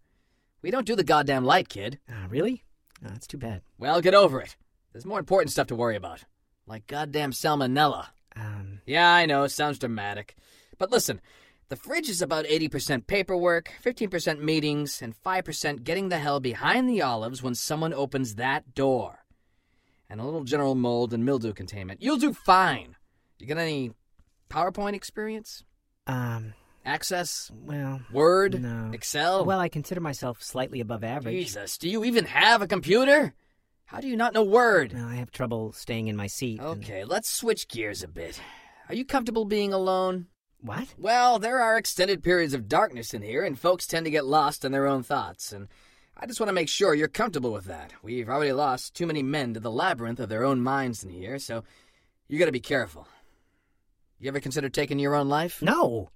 We 0.60 0.70
don't 0.70 0.86
do 0.86 0.94
the 0.94 1.02
goddamn 1.04 1.46
light, 1.46 1.70
kid. 1.70 1.98
Ah, 2.06 2.26
really? 2.28 2.64
Oh, 3.02 3.08
that's 3.08 3.26
too 3.26 3.38
bad. 3.38 3.62
Well, 3.78 4.02
get 4.02 4.12
over 4.12 4.42
it. 4.42 4.56
There's 4.92 5.06
more 5.06 5.18
important 5.20 5.52
stuff 5.52 5.68
to 5.68 5.74
worry 5.74 5.96
about. 5.96 6.22
Like 6.66 6.86
goddamn 6.86 7.32
salmonella. 7.32 8.08
Um, 8.36 8.82
Yeah, 8.84 9.10
I 9.10 9.24
know, 9.24 9.46
sounds 9.46 9.78
dramatic. 9.78 10.36
But 10.76 10.90
listen, 10.90 11.22
the 11.68 11.76
fridge 11.76 12.08
is 12.08 12.22
about 12.22 12.46
80% 12.46 13.06
paperwork, 13.06 13.72
15% 13.84 14.40
meetings, 14.40 15.02
and 15.02 15.14
5% 15.22 15.84
getting 15.84 16.08
the 16.08 16.18
hell 16.18 16.40
behind 16.40 16.88
the 16.88 17.02
olives 17.02 17.42
when 17.42 17.54
someone 17.54 17.92
opens 17.92 18.36
that 18.36 18.74
door. 18.74 19.24
And 20.10 20.20
a 20.20 20.24
little 20.24 20.44
general 20.44 20.74
mold 20.74 21.12
and 21.12 21.24
mildew 21.24 21.52
containment. 21.52 22.00
You'll 22.02 22.16
do 22.16 22.32
fine. 22.32 22.96
You 23.38 23.46
got 23.46 23.58
any 23.58 23.92
PowerPoint 24.48 24.94
experience? 24.94 25.64
um, 26.06 26.54
Access? 26.86 27.50
well, 27.54 28.00
Word? 28.10 28.62
No. 28.62 28.90
Excel? 28.94 29.44
well, 29.44 29.60
I 29.60 29.68
consider 29.68 30.00
myself 30.00 30.42
slightly 30.42 30.80
above 30.80 31.04
average. 31.04 31.34
Jesus, 31.44 31.76
do 31.76 31.86
you 31.90 32.02
even 32.04 32.24
have 32.24 32.62
a 32.62 32.66
computer? 32.66 33.34
How 33.84 34.00
do 34.00 34.08
you 34.08 34.16
not 34.16 34.32
know 34.32 34.42
Word? 34.42 34.94
Well, 34.94 35.06
I 35.06 35.16
have 35.16 35.30
trouble 35.30 35.72
staying 35.72 36.08
in 36.08 36.16
my 36.16 36.26
seat. 36.28 36.60
and- 36.60 36.82
Okay, 36.82 37.04
let's 37.04 37.28
switch 37.28 37.68
gears 37.68 38.02
a 38.02 38.08
bit. 38.08 38.40
Are 38.88 38.94
you 38.94 39.04
comfortable 39.04 39.44
being 39.44 39.74
alone? 39.74 40.28
What? 40.60 40.94
Well, 40.98 41.38
there 41.38 41.60
are 41.60 41.78
extended 41.78 42.22
periods 42.22 42.52
of 42.52 42.68
darkness 42.68 43.14
in 43.14 43.22
here, 43.22 43.44
and 43.44 43.58
folks 43.58 43.86
tend 43.86 44.06
to 44.06 44.10
get 44.10 44.26
lost 44.26 44.64
in 44.64 44.72
their 44.72 44.86
own 44.86 45.02
thoughts, 45.02 45.52
and 45.52 45.68
I 46.16 46.26
just 46.26 46.40
want 46.40 46.48
to 46.48 46.54
make 46.54 46.68
sure 46.68 46.94
you're 46.94 47.06
comfortable 47.06 47.52
with 47.52 47.66
that. 47.66 47.92
We've 48.02 48.28
already 48.28 48.52
lost 48.52 48.94
too 48.94 49.06
many 49.06 49.22
men 49.22 49.54
to 49.54 49.60
the 49.60 49.70
labyrinth 49.70 50.18
of 50.18 50.28
their 50.28 50.44
own 50.44 50.60
minds 50.60 51.04
in 51.04 51.10
here, 51.10 51.38
so 51.38 51.62
you 52.26 52.38
gotta 52.38 52.50
be 52.50 52.60
careful. 52.60 53.06
You 54.18 54.28
ever 54.28 54.40
consider 54.40 54.68
taking 54.68 54.98
your 54.98 55.14
own 55.14 55.28
life? 55.28 55.62
No. 55.62 56.10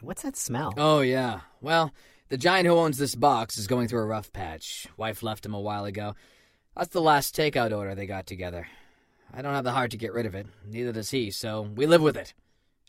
What's 0.00 0.22
that 0.22 0.36
smell? 0.36 0.72
Oh, 0.76 1.00
yeah. 1.00 1.40
Well, 1.60 1.92
the 2.28 2.36
giant 2.36 2.68
who 2.68 2.74
owns 2.74 2.98
this 2.98 3.16
box 3.16 3.58
is 3.58 3.66
going 3.66 3.88
through 3.88 4.02
a 4.02 4.06
rough 4.06 4.32
patch. 4.32 4.86
Wife 4.96 5.24
left 5.24 5.44
him 5.44 5.54
a 5.54 5.60
while 5.60 5.84
ago. 5.84 6.14
That's 6.76 6.90
the 6.90 7.00
last 7.00 7.36
takeout 7.36 7.76
order 7.76 7.96
they 7.96 8.06
got 8.06 8.26
together. 8.26 8.68
I 9.34 9.42
don't 9.42 9.54
have 9.54 9.64
the 9.64 9.72
heart 9.72 9.90
to 9.90 9.96
get 9.96 10.12
rid 10.12 10.26
of 10.26 10.36
it, 10.36 10.46
neither 10.64 10.92
does 10.92 11.10
he, 11.10 11.32
so 11.32 11.62
we 11.62 11.86
live 11.86 12.02
with 12.02 12.16
it. 12.16 12.32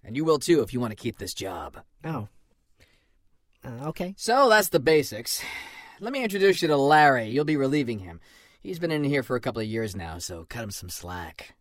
And 0.04 0.16
you 0.16 0.26
will 0.26 0.40
too 0.40 0.62
if 0.62 0.74
you 0.74 0.80
want 0.80 0.92
to 0.92 1.02
keep 1.02 1.18
this 1.18 1.34
job. 1.34 1.78
Oh. 2.04 2.28
Uh, 3.66 3.88
okay. 3.88 4.14
So 4.18 4.50
that's 4.50 4.70
the 4.70 4.80
basics. 4.80 5.42
Let 6.00 6.12
me 6.12 6.24
introduce 6.24 6.62
you 6.62 6.68
to 6.68 6.78
Larry. 6.78 7.30
You'll 7.30 7.46
be 7.46 7.56
relieving 7.56 8.00
him. 8.00 8.20
He's 8.62 8.80
been 8.80 8.92
in 8.92 9.04
here 9.04 9.24
for 9.24 9.36
a 9.36 9.42
couple 9.42 9.62
of 9.62 9.68
years 9.68 9.96
now, 9.96 10.18
so 10.18 10.46
cut 10.50 10.64
him 10.64 10.72
some 10.72 10.90
slack. 10.90 11.56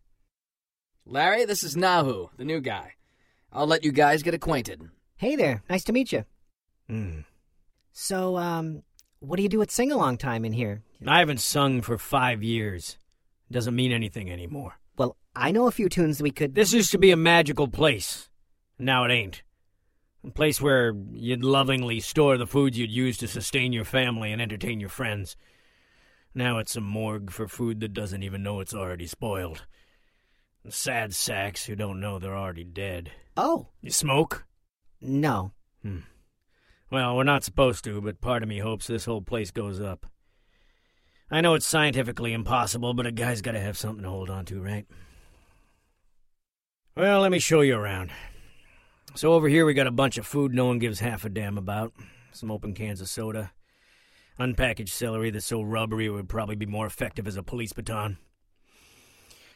Larry, 1.05 1.45
this 1.45 1.63
is 1.63 1.75
Nahu, 1.75 2.29
the 2.37 2.45
new 2.45 2.61
guy. 2.61 2.93
I'll 3.51 3.67
let 3.67 3.83
you 3.83 3.91
guys 3.91 4.23
get 4.23 4.33
acquainted. 4.33 4.89
Hey 5.15 5.35
there. 5.35 5.63
Nice 5.69 5.83
to 5.85 5.93
meet 5.93 6.11
you. 6.11 6.25
Hmm. 6.87 7.19
So, 7.91 8.37
um, 8.37 8.83
what 9.19 9.37
do 9.37 9.43
you 9.43 9.49
do 9.49 9.61
at 9.61 9.71
sing 9.71 9.91
along 9.91 10.17
time 10.17 10.43
in 10.43 10.53
here? 10.53 10.81
I 11.05 11.19
haven't 11.19 11.39
sung 11.39 11.81
for 11.81 11.97
five 11.97 12.41
years. 12.41 12.97
Doesn't 13.51 13.75
mean 13.75 13.91
anything 13.91 14.31
anymore. 14.31 14.79
Well, 14.97 15.15
I 15.35 15.51
know 15.51 15.67
a 15.67 15.71
few 15.71 15.89
tunes 15.89 16.21
we 16.21 16.31
could. 16.31 16.55
This 16.55 16.73
used 16.73 16.91
to 16.91 16.97
be 16.97 17.11
a 17.11 17.17
magical 17.17 17.67
place. 17.67 18.29
Now 18.83 19.05
it 19.05 19.11
ain't. 19.11 19.43
A 20.25 20.31
place 20.31 20.61
where 20.61 20.93
you'd 21.13 21.43
lovingly 21.43 21.99
store 21.99 22.37
the 22.37 22.47
foods 22.47 22.77
you'd 22.77 22.91
use 22.91 23.17
to 23.17 23.27
sustain 23.27 23.73
your 23.73 23.85
family 23.85 24.31
and 24.31 24.41
entertain 24.41 24.79
your 24.79 24.89
friends. 24.89 25.35
Now 26.35 26.57
it's 26.57 26.75
a 26.75 26.81
morgue 26.81 27.29
for 27.31 27.47
food 27.47 27.79
that 27.81 27.93
doesn't 27.93 28.23
even 28.23 28.43
know 28.43 28.59
it's 28.59 28.73
already 28.73 29.05
spoiled. 29.07 29.65
And 30.63 30.73
sad 30.73 31.13
sacks 31.13 31.65
who 31.65 31.75
don't 31.75 31.99
know 31.99 32.19
they're 32.19 32.35
already 32.37 32.63
dead. 32.63 33.11
Oh, 33.35 33.67
You 33.81 33.89
smoke? 33.91 34.45
no. 35.01 35.51
Hmm. 35.81 35.99
Well, 36.89 37.17
we're 37.17 37.23
not 37.23 37.43
supposed 37.43 37.83
to, 37.85 37.99
but 38.01 38.21
part 38.21 38.43
of 38.43 38.49
me 38.49 38.59
hopes 38.59 38.85
this 38.87 39.05
whole 39.05 39.21
place 39.21 39.49
goes 39.51 39.81
up. 39.81 40.05
I 41.31 41.41
know 41.41 41.55
it's 41.55 41.65
scientifically 41.65 42.33
impossible, 42.33 42.93
but 42.93 43.07
a 43.07 43.11
guy's 43.11 43.41
got 43.41 43.53
to 43.53 43.59
have 43.59 43.77
something 43.77 44.03
to 44.03 44.09
hold 44.09 44.29
on 44.29 44.45
to, 44.45 44.61
right? 44.61 44.85
Well, 46.95 47.21
let 47.21 47.31
me 47.31 47.39
show 47.39 47.61
you 47.61 47.75
around. 47.75 48.11
So 49.15 49.33
over 49.33 49.47
here 49.47 49.65
we 49.65 49.75
got 49.75 49.87
a 49.87 49.91
bunch 49.91 50.17
of 50.17 50.25
food 50.25 50.53
no 50.53 50.65
one 50.65 50.79
gives 50.79 50.99
half 50.99 51.23
a 51.23 51.29
damn 51.29 51.57
about. 51.57 51.93
Some 52.31 52.49
open 52.49 52.73
cans 52.73 52.99
of 52.99 53.07
soda. 53.07 53.51
Unpackaged 54.39 54.89
celery 54.89 55.29
that's 55.29 55.45
so 55.45 55.61
rubbery 55.61 56.07
it 56.07 56.09
would 56.09 56.27
probably 56.27 56.55
be 56.55 56.65
more 56.65 56.87
effective 56.87 57.27
as 57.27 57.37
a 57.37 57.43
police 57.43 57.73
baton. 57.73 58.17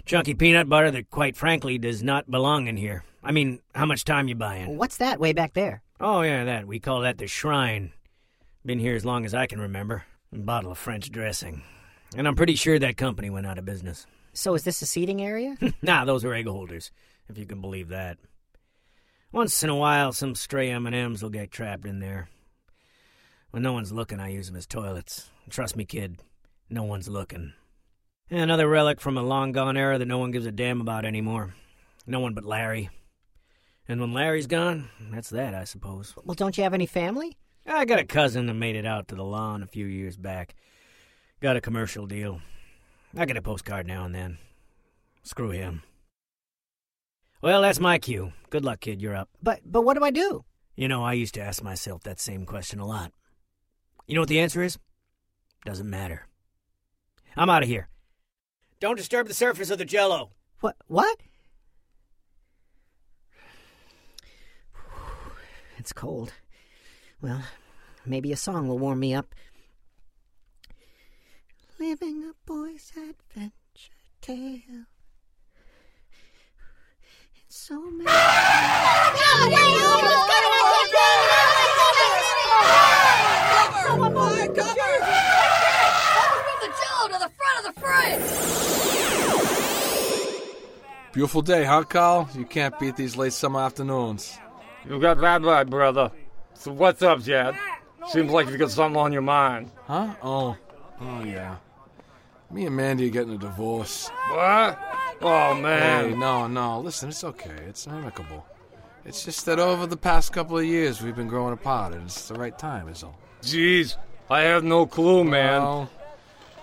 Chunky 0.06 0.36
peanut 0.36 0.70
butter 0.70 0.92
that, 0.92 1.10
quite 1.10 1.36
frankly, 1.36 1.78
does 1.78 2.04
not 2.04 2.30
belong 2.30 2.68
in 2.68 2.78
here. 2.78 3.04
I 3.24 3.32
mean, 3.32 3.60
how 3.74 3.86
much 3.86 4.06
time 4.06 4.28
you 4.28 4.36
buying? 4.36 4.78
What's 4.78 4.98
that 4.98 5.20
way 5.20 5.34
back 5.34 5.54
there? 5.54 5.82
Oh, 6.00 6.22
yeah, 6.22 6.46
that. 6.46 6.68
We 6.68 6.80
call 6.80 7.02
that 7.02 7.18
the 7.18 7.28
shrine. 7.28 7.92
Been 8.64 8.80
here 8.80 8.96
as 8.96 9.04
long 9.04 9.26
as 9.26 9.34
I 9.34 9.48
can 9.48 9.60
remember. 9.60 10.06
A 10.32 10.38
bottle 10.38 10.72
of 10.72 10.78
French 10.78 11.12
dressing. 11.12 11.64
And 12.16 12.26
I'm 12.26 12.36
pretty 12.36 12.56
sure 12.56 12.80
that 12.80 12.96
company 12.96 13.30
went 13.30 13.48
out 13.48 13.58
of 13.58 13.66
business. 13.66 14.06
So 14.32 14.54
is 14.54 14.64
this 14.64 14.82
a 14.82 14.86
seating 14.86 15.22
area? 15.22 15.58
nah, 15.82 16.06
those 16.06 16.24
are 16.24 16.34
egg 16.34 16.48
holders, 16.48 16.92
if 17.28 17.38
you 17.38 17.46
can 17.46 17.60
believe 17.60 17.90
that. 17.90 18.18
Once 19.38 19.62
in 19.62 19.70
a 19.70 19.76
while, 19.76 20.12
some 20.12 20.34
stray 20.34 20.72
M&Ms 20.72 21.22
will 21.22 21.30
get 21.30 21.52
trapped 21.52 21.86
in 21.86 22.00
there. 22.00 22.28
When 23.52 23.62
no 23.62 23.72
one's 23.72 23.92
looking, 23.92 24.20
I 24.20 24.30
use 24.30 24.48
them 24.48 24.56
as 24.56 24.66
toilets. 24.66 25.30
Trust 25.52 25.76
me, 25.76 25.86
kid, 25.86 26.18
no 26.72 26.82
one's 26.82 27.08
looking. 27.08 27.54
Another 28.32 28.68
relic 28.68 29.00
from 29.00 29.16
a 29.16 29.22
long 29.22 29.52
gone 29.52 29.78
era 29.78 30.00
that 30.00 30.08
no 30.08 30.18
one 30.18 30.32
gives 30.32 30.48
a 30.48 30.52
damn 30.52 30.82
about 30.82 31.06
anymore. 31.06 31.54
No 32.08 32.20
one 32.20 32.34
but 32.34 32.46
Larry. 32.46 32.90
And 33.88 34.02
when 34.02 34.12
Larry's 34.12 34.48
gone, 34.48 34.90
that's 35.12 35.30
that, 35.30 35.54
I 35.54 35.66
suppose. 35.66 36.16
Well, 36.26 36.34
don't 36.34 36.58
you 36.58 36.64
have 36.64 36.74
any 36.74 36.88
family? 36.88 37.38
I 37.68 37.86
got 37.86 38.00
a 38.00 38.06
cousin 38.06 38.48
that 38.48 38.56
made 38.56 38.76
it 38.76 38.88
out 38.88 39.08
to 39.10 39.16
the 39.16 39.24
lawn 39.24 39.62
a 39.62 39.68
few 39.68 39.86
years 39.86 40.18
back. 40.18 40.56
Got 41.42 41.58
a 41.58 41.62
commercial 41.62 42.08
deal. 42.08 42.42
I 43.16 43.26
get 43.26 43.38
a 43.38 43.44
postcard 43.44 43.86
now 43.86 44.04
and 44.04 44.16
then. 44.16 44.40
Screw 45.22 45.52
him. 45.52 45.84
Well, 47.42 47.62
that's 47.62 47.80
my 47.80 48.00
cue. 48.00 48.34
Good 48.50 48.66
luck, 48.66 48.80
kid. 48.80 49.02
You're 49.02 49.16
up. 49.16 49.30
But 49.42 49.62
but 49.66 49.84
what 49.84 49.98
do 49.98 50.04
I 50.04 50.12
do? 50.12 50.44
You 50.76 50.88
know, 50.88 51.04
I 51.04 51.14
used 51.14 51.34
to 51.36 51.42
ask 51.42 51.64
myself 51.64 52.04
that 52.04 52.20
same 52.20 52.46
question 52.46 52.80
a 52.80 52.86
lot. 52.86 53.12
You 54.08 54.16
know 54.16 54.22
what 54.22 54.30
the 54.30 54.40
answer 54.40 54.64
is? 54.64 54.78
Doesn't 55.66 55.90
matter. 55.90 56.28
I'm 57.36 57.50
out 57.50 57.64
of 57.64 57.70
here. 57.70 57.90
Don't 58.80 58.96
disturb 58.96 59.28
the 59.28 59.34
surface 59.34 59.70
of 59.70 59.78
the 59.78 59.86
jello. 59.86 60.32
What 60.62 60.76
what? 60.88 61.18
It's 65.78 65.94
cold. 65.94 66.34
Well, 67.22 67.44
maybe 68.06 68.32
a 68.32 68.38
song 68.38 68.68
will 68.68 68.80
warm 68.80 69.00
me 69.00 69.14
up. 69.14 69.34
Living 71.80 72.24
a 72.24 72.34
boy's 72.46 72.92
adventure 72.96 73.94
tale. 74.22 74.86
It's 77.70 77.76
so 77.76 77.82
many. 77.92 78.06
Beautiful 91.12 91.42
day, 91.42 91.66
huh, 91.66 91.84
Carl? 91.84 92.30
You 92.36 92.46
can't 92.46 92.78
beat 92.80 92.96
these 92.96 93.18
late 93.18 93.34
summer 93.34 93.60
afternoons. 93.60 94.38
You 94.88 95.00
got 95.02 95.20
that 95.20 95.42
right, 95.42 95.70
brother. 95.70 96.12
So 96.54 96.72
what's 96.72 97.02
up, 97.02 97.22
Jad? 97.22 97.58
Seems 98.08 98.32
like 98.32 98.50
you 98.50 98.58
got 98.58 98.72
something 98.72 99.02
on 99.02 99.12
your 99.12 99.24
mind. 99.24 99.72
Huh? 99.88 100.14
Oh. 100.22 100.56
Oh, 101.02 101.24
yeah. 101.24 101.58
Me 102.50 102.66
and 102.66 102.76
Mandy 102.78 103.08
are 103.08 103.10
getting 103.10 103.34
a 103.34 103.38
divorce. 103.38 104.10
What? 104.30 104.97
Oh, 105.22 105.56
man. 105.56 106.10
Hey, 106.10 106.16
no, 106.16 106.48
no. 106.48 106.80
Listen, 106.80 107.10
it's 107.10 107.24
okay. 107.24 107.56
It's 107.68 107.88
amicable. 107.88 108.46
It's 109.06 109.24
just 109.24 109.46
that 109.46 109.58
over 109.60 109.88
the 109.88 109.98
past 109.98 110.34
couple 110.34 110.58
of 110.58 110.66
years, 110.66 111.02
we've 111.02 111.16
been 111.16 111.28
growing 111.30 111.54
apart, 111.54 111.94
and 111.94 112.04
it's 112.04 112.28
the 112.28 112.36
right 112.36 112.58
time, 112.58 112.90
is 112.90 113.04
all. 113.04 113.18
Jeez, 113.42 113.96
I 114.30 114.42
have 114.42 114.64
no 114.64 114.86
clue, 114.86 115.24
man. 115.24 115.62
Well, 115.62 115.90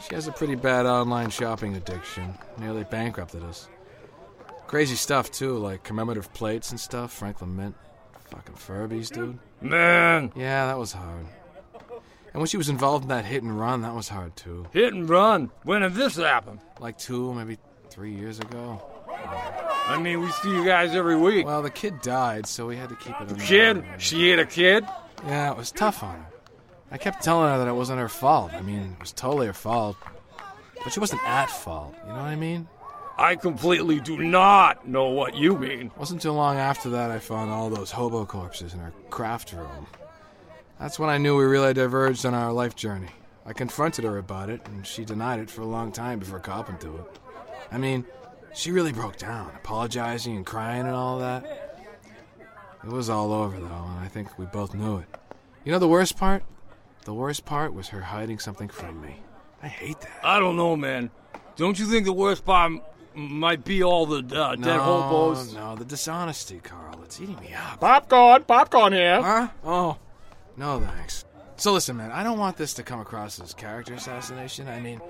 she 0.07 0.15
has 0.15 0.29
a 0.29 0.33
pretty 0.33 0.55
bad 0.55 0.87
online 0.87 1.31
shopping 1.31 1.75
addiction. 1.75 2.35
Nearly 2.59 2.85
bankrupted 2.85 3.43
us. 3.43 3.69
Crazy 4.67 4.95
stuff, 4.95 5.31
too, 5.31 5.57
like 5.57 5.83
commemorative 5.85 6.33
plates 6.35 6.71
and 6.71 6.79
stuff, 6.79 7.13
Franklin 7.13 7.57
Mint. 7.57 7.75
Fucking 8.31 8.57
Furbies, 8.57 9.11
dude. 9.11 9.39
Man. 9.61 10.33
Yeah, 10.37 10.67
that 10.67 10.79
was 10.79 10.93
hard. 10.93 11.27
And 12.33 12.41
when 12.41 12.47
she 12.47 12.57
was 12.57 12.69
involved 12.69 13.05
in 13.05 13.09
that 13.09 13.25
hit 13.25 13.43
and 13.43 13.59
run, 13.59 13.83
that 13.83 13.95
was 13.95 14.09
hard, 14.09 14.37
too. 14.37 14.67
Hit 14.73 14.93
and 14.93 15.09
run? 15.09 15.51
When 15.62 15.83
did 15.83 15.95
this 15.95 16.17
happen? 16.17 16.61
Like 16.81 16.99
two, 16.99 17.33
maybe 17.33 17.59
three 17.94 18.12
years 18.12 18.40
ago. 18.40 18.83
I 19.87 19.96
mean, 20.02 20.20
we 20.20 20.28
see 20.33 20.50
you 20.50 20.64
guys 20.64 20.96
every 20.96 21.14
week. 21.14 21.46
Well, 21.46 21.62
the 21.62 21.70
kid 21.70 22.02
died, 22.02 22.44
so 22.44 22.66
we 22.66 22.74
had 22.74 22.88
to 22.88 22.96
keep 22.96 23.14
it. 23.20 23.28
The 23.28 23.37
kid? 23.37 23.85
She 23.98 24.33
ate 24.33 24.40
a 24.40 24.46
kid? 24.46 24.85
Yeah, 25.24 25.52
it 25.52 25.57
was 25.57 25.70
tough 25.70 26.02
on 26.02 26.16
her. 26.16 26.26
I 26.90 26.98
kept 26.98 27.22
telling 27.22 27.52
her 27.52 27.59
that 27.59 27.68
it 27.68 27.74
wasn't 27.74 28.00
her 28.00 28.09
fault. 28.09 28.52
I 28.52 28.62
mean, 28.62 28.94
it 28.94 29.00
was 29.00 29.12
totally 29.12 29.46
her 29.46 29.52
fault. 29.52 29.96
But 30.83 30.92
she 30.92 30.98
wasn't 30.98 31.22
at 31.24 31.48
fault. 31.48 31.94
You 32.02 32.09
know 32.09 32.18
what 32.18 32.24
I 32.24 32.35
mean? 32.35 32.66
I 33.16 33.37
completely 33.37 34.00
do 34.00 34.18
not 34.18 34.88
know 34.88 35.11
what 35.11 35.37
you 35.37 35.57
mean. 35.57 35.92
Wasn't 35.96 36.20
too 36.20 36.33
long 36.33 36.57
after 36.57 36.90
that 36.90 37.12
I 37.12 37.20
found 37.20 37.52
all 37.52 37.70
those 37.70 37.92
hobo 37.92 38.24
corpses 38.26 38.74
in 38.74 38.80
her 38.80 38.92
craft 39.11 39.52
room. 39.52 39.87
That's 40.80 40.98
when 40.98 41.11
I 41.11 41.18
knew 41.18 41.37
we 41.37 41.44
really 41.44 41.74
diverged 41.74 42.26
on 42.26 42.35
our 42.35 42.52
life 42.52 42.74
journey. 42.74 43.11
I 43.46 43.52
confronted 43.52 44.04
her 44.04 44.18
about 44.18 44.50
it, 44.50 44.62
and 44.66 44.85
she 44.85 45.04
denied 45.04 45.38
it 45.38 45.48
for 45.48 45.62
a 45.62 45.66
long 45.66 45.92
time 45.92 46.18
before 46.18 46.40
copping 46.40 46.78
to 46.78 46.96
it. 46.96 47.18
I 47.72 47.79
mean, 47.79 48.05
she 48.55 48.70
really 48.70 48.92
broke 48.92 49.16
down, 49.16 49.50
apologizing 49.57 50.37
and 50.37 50.46
crying 50.46 50.83
and 50.83 50.94
all 50.94 51.18
that. 51.18 51.44
It 52.85 52.90
was 52.90 53.09
all 53.09 53.33
over, 53.33 53.59
though, 53.59 53.64
and 53.64 53.98
I 54.00 54.09
think 54.09 54.38
we 54.38 54.46
both 54.46 54.74
knew 54.74 54.98
it. 54.98 55.07
You 55.64 55.72
know 55.72 55.79
the 55.79 55.88
worst 55.88 56.16
part? 56.18 56.42
The 57.05 57.14
worst 57.14 57.44
part 57.44 57.74
was 57.74 57.88
her 57.88 58.00
hiding 58.00 58.38
something 58.38 58.68
from 58.68 59.00
me. 59.00 59.22
I 59.62 59.68
hate 59.68 60.00
that. 60.00 60.20
I 60.22 60.38
don't 60.38 60.57
know, 60.57 60.77
man. 60.77 61.11
Don't 61.57 61.79
you 61.79 61.87
think 61.87 62.05
the 62.05 62.12
worst 62.12 62.44
part 62.44 62.72
m- 62.72 62.83
might 63.14 63.64
be 63.64 63.83
all 63.83 64.05
the 64.07 64.18
uh, 64.38 64.57
dead 64.57 64.61
no, 64.61 64.79
hobos? 64.79 65.55
No, 65.55 65.77
the 65.77 65.85
dishonesty, 65.85 66.61
Carl. 66.61 67.00
It's 67.03 67.20
eating 67.20 67.38
me 67.40 67.55
up. 67.55 67.81
Popcorn, 67.81 68.44
popcorn 68.44 68.92
here. 68.92 69.22
Huh? 69.22 69.48
Oh, 69.64 69.96
no 70.57 70.81
thanks. 70.81 71.24
So 71.57 71.72
listen, 71.72 71.96
man, 71.96 72.11
I 72.11 72.22
don't 72.22 72.38
want 72.38 72.57
this 72.57 72.74
to 72.74 72.83
come 72.83 73.00
across 73.00 73.40
as 73.40 73.55
character 73.55 73.94
assassination. 73.94 74.68
I 74.68 74.81
mean, 74.81 75.00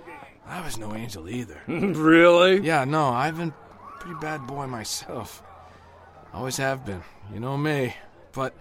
I 0.46 0.62
was 0.64 0.76
no 0.78 0.94
angel 0.94 1.28
either. 1.28 1.60
really? 1.66 2.60
Yeah, 2.60 2.84
no, 2.84 3.08
I've 3.08 3.38
been 3.38 3.48
a 3.52 3.98
pretty 4.00 4.18
bad 4.20 4.46
boy 4.46 4.66
myself. 4.66 5.42
Always 6.32 6.56
have 6.58 6.84
been. 6.84 7.02
You 7.32 7.40
know 7.40 7.56
me. 7.56 7.94
But 8.32 8.54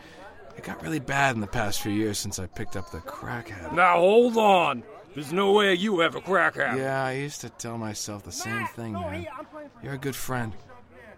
it 0.57 0.63
got 0.63 0.81
really 0.83 0.99
bad 0.99 1.35
in 1.35 1.41
the 1.41 1.47
past 1.47 1.81
few 1.81 1.91
years 1.91 2.17
since 2.19 2.39
I 2.39 2.45
picked 2.45 2.75
up 2.77 2.91
the 2.91 2.99
crack 2.99 3.49
habit. 3.49 3.73
Now 3.75 3.97
hold 3.97 4.37
on. 4.37 4.83
There's 5.13 5.33
no 5.33 5.51
way 5.51 5.73
you 5.75 5.99
have 5.99 6.15
a 6.15 6.21
crack 6.21 6.55
habit. 6.55 6.79
Yeah, 6.79 7.03
I 7.03 7.13
used 7.13 7.41
to 7.41 7.49
tell 7.49 7.77
myself 7.77 8.23
the 8.23 8.31
same 8.31 8.65
thing, 8.67 8.93
man. 8.93 9.27
You're 9.83 9.93
a 9.93 9.97
good 9.97 10.15
friend. 10.15 10.53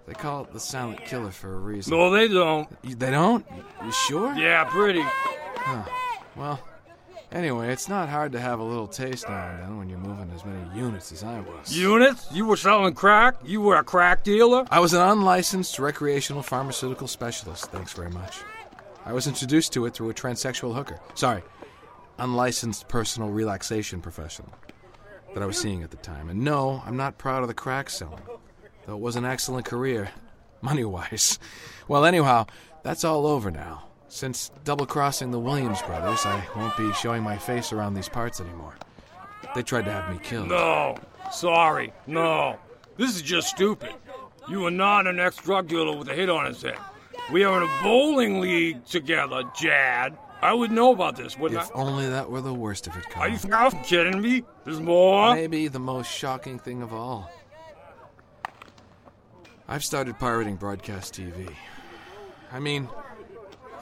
They 0.08 0.14
call 0.14 0.44
it 0.44 0.52
the 0.54 0.60
silent 0.60 1.04
killer 1.06 1.32
for 1.32 1.54
a 1.54 1.58
reason. 1.58 1.92
No, 1.98 2.10
they 2.12 2.28
don't. 2.28 2.68
You- 2.84 2.96
They 2.96 3.12
don't? 3.12 3.46
You 3.84 3.92
sure? 3.92 4.34
Yeah, 4.36 4.64
pretty. 4.66 5.02
Huh. 5.04 5.84
Well, 6.36 6.60
anyway, 7.32 7.70
it's 7.70 7.90
not 7.90 8.10
hard 8.10 8.32
to 8.34 8.40
have 8.40 8.60
a 8.60 8.64
little 8.64 8.88
taste 8.88 9.28
now 9.28 9.50
and 9.50 9.60
then 9.60 9.78
when 9.78 9.90
you're 9.90 10.00
moving 10.00 10.32
as 10.34 10.46
many 10.46 10.64
units 10.78 11.12
as 11.12 11.24
I 11.24 11.40
was. 11.42 11.76
Units? 11.76 12.28
You 12.32 12.46
were 12.46 12.58
selling 12.58 12.94
crack? 12.94 13.36
You 13.44 13.62
were 13.62 13.76
a 13.76 13.84
crack 13.84 14.24
dealer? 14.24 14.66
I 14.72 14.80
was 14.80 14.94
an 14.94 15.02
unlicensed 15.02 15.78
recreational 15.80 16.42
pharmaceutical 16.44 17.08
specialist, 17.08 17.72
thanks 17.72 17.94
very 17.94 18.10
much. 18.10 18.40
I 19.06 19.14
was 19.14 19.28
introduced 19.28 19.74
to 19.74 19.86
it 19.86 19.94
through 19.94 20.10
a 20.10 20.14
transsexual 20.14 20.74
hooker. 20.74 21.00
Sorry, 21.14 21.44
unlicensed 22.18 22.88
personal 22.88 23.30
relaxation 23.30 24.02
professional 24.02 24.50
that 25.34 25.44
I 25.44 25.46
was 25.46 25.58
seeing 25.60 25.84
at 25.84 25.92
the 25.92 25.98
time. 25.98 26.30
And 26.30 26.44
no, 26.44 26.82
I'm 26.86 26.98
not 26.98 27.18
proud 27.18 27.42
of 27.42 27.48
the 27.48 27.54
crack 27.54 27.90
selling, 27.90 28.24
though 28.86 28.96
it 28.96 29.00
was 29.02 29.16
an 29.16 29.26
excellent 29.26 29.66
career, 29.66 30.10
money 30.62 30.86
wise. 30.86 31.38
Well, 31.88 32.06
anyhow, 32.06 32.48
that's 32.84 33.04
all 33.04 33.28
over 33.28 33.52
now. 33.52 33.84
Since 34.16 34.50
double 34.64 34.86
crossing 34.86 35.32
the 35.32 35.40
Williams 35.40 35.82
brothers, 35.82 36.26
I 36.26 36.42
won't 36.56 36.78
be 36.78 36.90
showing 36.94 37.22
my 37.22 37.38
face 37.38 37.74
around 37.74 37.96
these 37.96 38.08
parts 38.08 38.40
anymore. 38.40 38.74
They 39.54 39.62
tried 39.62 39.84
to 39.84 39.92
have 39.92 40.10
me 40.10 40.22
killed. 40.24 40.48
No. 40.48 40.96
Sorry. 41.34 41.92
No. 42.08 42.58
This 42.96 43.14
is 43.14 43.22
just 43.22 43.50
stupid. 43.50 43.90
You 44.48 44.66
are 44.68 44.72
not 44.72 45.06
an 45.06 45.20
ex 45.20 45.36
drug 45.36 45.68
dealer 45.68 45.98
with 45.98 46.08
a 46.08 46.14
hit 46.14 46.30
on 46.30 46.46
his 46.46 46.62
head. 46.62 46.78
We 47.30 47.44
are 47.44 47.62
in 47.62 47.70
a 47.70 47.84
bowling 47.84 48.40
league 48.40 48.86
together, 48.86 49.44
Jad. 49.54 50.18
I 50.42 50.54
would 50.54 50.72
know 50.72 50.94
about 50.94 51.18
this, 51.18 51.38
wouldn't 51.38 51.62
If 51.62 51.72
only 51.76 52.08
that 52.08 52.32
were 52.32 52.40
the 52.40 52.54
worst 52.54 52.88
of 52.88 52.96
it, 52.96 53.04
I? 53.18 53.20
Are 53.20 53.28
you 53.28 53.38
kidding 53.84 54.22
me? 54.22 54.46
There's 54.64 54.80
more? 54.80 55.36
Maybe 55.36 55.68
the 55.68 55.80
most 55.80 56.10
shocking 56.10 56.58
thing 56.58 56.82
of 56.82 56.94
all. 56.94 57.30
I've 59.68 59.84
started 59.84 60.18
pirating 60.20 60.56
broadcast 60.56 61.16
TV. 61.16 61.54
I 62.50 62.60
mean, 62.60 62.88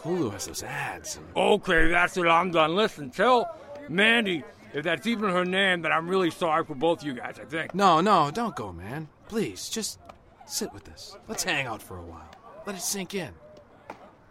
Hulu 0.04 0.32
has 0.34 0.46
those 0.48 0.64
ads. 0.64 1.18
And 1.18 1.26
Okay, 1.36 1.90
that's 1.90 2.18
it. 2.18 2.26
I'm 2.28 2.52
done. 2.52 2.76
Listen, 2.76 3.10
tell 3.10 3.58
Mandy, 3.90 4.44
if 4.74 4.84
that's 4.84 5.08
even 5.08 5.30
her 5.30 5.46
name, 5.46 5.82
that 5.84 5.92
I'm 5.92 6.08
really 6.10 6.30
sorry 6.32 6.64
for 6.66 6.76
both 6.76 7.04
you 7.04 7.14
guys, 7.14 7.40
I 7.40 7.46
think. 7.46 7.74
no, 7.74 8.02
no, 8.02 8.30
don't 8.32 8.56
go, 8.56 8.72
man. 8.74 9.08
Please, 9.30 9.70
just 9.70 10.00
sit 10.46 10.74
with 10.74 10.84
this. 10.84 11.16
Let's 11.28 11.44
hang 11.44 11.68
out 11.68 11.82
for 11.82 11.98
a 11.98 12.02
while. 12.04 12.30
Let 12.66 12.76
it 12.76 12.82
sink 12.82 13.16
in. 13.16 13.32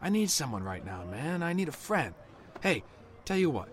I 0.00 0.08
need 0.08 0.30
someone 0.30 0.62
right 0.62 0.84
now, 0.84 1.04
man. 1.10 1.42
I 1.42 1.52
need 1.52 1.68
a 1.68 1.72
friend. 1.72 2.14
Hey, 2.60 2.82
tell 3.24 3.36
you 3.38 3.50
what. 3.50 3.68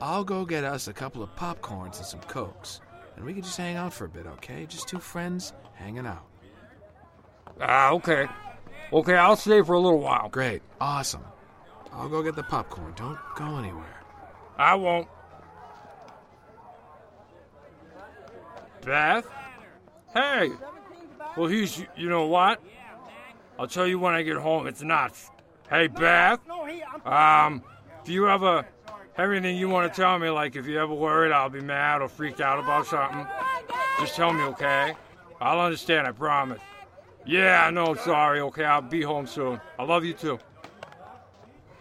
I'll 0.00 0.24
go 0.24 0.44
get 0.44 0.64
us 0.64 0.88
a 0.88 0.92
couple 0.92 1.22
of 1.22 1.34
popcorns 1.36 1.98
and 1.98 2.06
some 2.06 2.20
cokes, 2.20 2.80
and 3.16 3.24
we 3.24 3.32
can 3.32 3.42
just 3.42 3.56
hang 3.56 3.76
out 3.76 3.92
for 3.92 4.06
a 4.06 4.08
bit, 4.08 4.26
okay? 4.26 4.66
Just 4.66 4.88
two 4.88 4.98
friends 4.98 5.52
hanging 5.74 6.06
out. 6.06 6.24
Ah, 7.60 7.90
okay. 7.92 8.26
Okay, 8.92 9.14
I'll 9.14 9.36
stay 9.36 9.62
for 9.62 9.74
a 9.74 9.80
little 9.80 10.00
while. 10.00 10.28
Great. 10.28 10.62
Awesome. 10.80 11.22
I'll 11.94 12.08
go 12.08 12.22
get 12.22 12.34
the 12.34 12.42
popcorn. 12.42 12.92
Don't 12.96 13.18
go 13.36 13.56
anywhere. 13.56 14.02
I 14.58 14.74
won't. 14.74 15.08
Beth? 18.84 19.26
Hey! 20.12 20.50
Well, 21.36 21.46
he's, 21.46 21.84
you 21.96 22.08
know 22.08 22.26
what? 22.26 22.60
I'll 23.58 23.68
tell 23.68 23.86
you 23.86 23.98
when 23.98 24.14
I 24.14 24.22
get 24.22 24.36
home. 24.36 24.66
It's 24.66 24.82
nuts. 24.82 25.30
Hey, 25.70 25.86
Beth? 25.86 26.40
Um, 27.06 27.62
do 28.04 28.12
you 28.12 28.28
ever 28.28 28.66
have 29.14 29.30
anything 29.30 29.56
you 29.56 29.68
want 29.68 29.92
to 29.92 30.00
tell 30.00 30.18
me? 30.18 30.28
Like, 30.28 30.56
if 30.56 30.66
you 30.66 30.78
ever 30.80 30.92
worried 30.92 31.32
I'll 31.32 31.48
be 31.48 31.60
mad 31.60 32.02
or 32.02 32.08
freaked 32.08 32.40
out 32.40 32.58
about 32.58 32.86
something, 32.86 33.26
just 33.98 34.14
tell 34.14 34.32
me, 34.32 34.42
okay? 34.42 34.94
I'll 35.40 35.60
understand, 35.60 36.06
I 36.06 36.12
promise. 36.12 36.60
Yeah, 37.26 37.70
no, 37.70 37.94
sorry. 37.94 38.40
Okay, 38.40 38.64
I'll 38.64 38.82
be 38.82 39.02
home 39.02 39.26
soon. 39.26 39.60
I 39.78 39.84
love 39.84 40.04
you 40.04 40.12
too. 40.12 40.38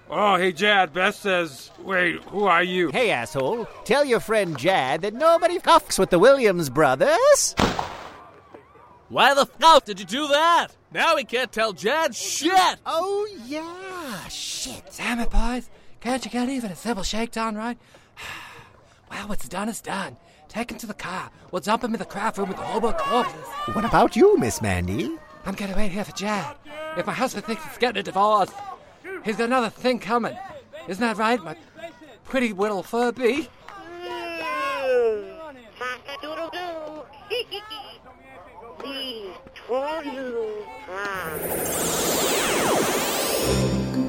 Oh, 0.10 0.36
hey, 0.36 0.52
Jad. 0.52 0.94
Beth 0.94 1.16
says, 1.16 1.72
wait, 1.80 2.22
who 2.24 2.46
are 2.46 2.64
you? 2.64 2.92
Hey, 2.92 3.12
asshole. 3.12 3.68
Tell 3.86 4.06
your 4.06 4.20
friend 4.20 4.58
Jad 4.58 5.02
that 5.02 5.14
nobody 5.14 5.60
fucks 5.60 5.98
with 5.98 6.10
the 6.10 6.20
Williams 6.20 6.70
brothers. 6.70 7.56
Why 9.10 9.34
the 9.34 9.46
fuck 9.46 9.86
did 9.86 10.00
you 10.00 10.06
do 10.06 10.28
that? 10.28 10.70
Now 10.92 11.16
we 11.16 11.24
can't 11.24 11.52
tell 11.52 11.74
Jad 11.74 12.16
shit! 12.16 12.78
Oh, 12.86 13.28
yeah, 13.46 14.28
shit. 14.28 14.84
Damn 14.98 15.20
it, 15.20 15.30
boys. 15.30 15.70
Can't 16.00 16.24
you 16.26 16.32
get 16.32 16.50
even 16.50 16.72
a 16.72 16.76
simple 16.76 17.04
shakedown, 17.04 17.56
right? 17.56 17.78
well, 19.12 19.28
what's 19.28 19.48
done 19.48 19.70
is 19.70 19.82
done. 19.82 20.18
Take 20.50 20.72
him 20.72 20.78
to 20.80 20.88
the 20.88 20.94
car. 20.94 21.32
We'll 21.52 21.62
dump 21.62 21.84
him 21.84 21.94
in 21.94 22.00
the 22.00 22.06
craft 22.06 22.38
room 22.38 22.50
with 22.50 22.58
the 22.58 22.64
hobo 22.64 22.92
corpses. 22.92 23.48
What 23.74 23.86
about 23.86 24.16
you, 24.16 24.38
Miss 24.38 24.62
Mandy? 24.62 25.18
I'm 25.46 25.56
gonna 25.56 25.76
wait 25.76 25.92
here 25.92 26.04
for 26.04 26.12
Jad. 26.12 26.56
If 26.96 27.08
my 27.08 27.14
husband 27.14 27.46
thinks 27.46 27.64
he's 27.66 27.78
getting 27.78 28.00
a 28.00 28.04
divorce, 28.04 28.52
he's 29.24 29.38
got 29.38 29.46
another 29.46 29.70
thing 29.70 30.00
coming. 30.00 30.38
Isn't 30.88 31.02
that 31.02 31.18
right, 31.18 31.42
my 31.44 31.56
pretty 32.26 32.54
little 32.54 32.84
Furby? 32.84 33.48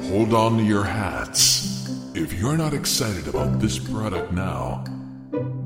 Hold 0.09 0.33
on 0.33 0.57
to 0.57 0.63
your 0.63 0.83
hats. 0.83 1.89
If 2.15 2.33
you're 2.33 2.57
not 2.57 2.73
excited 2.73 3.27
about 3.27 3.59
this 3.59 3.77
product 3.77 4.31
now, 4.31 4.83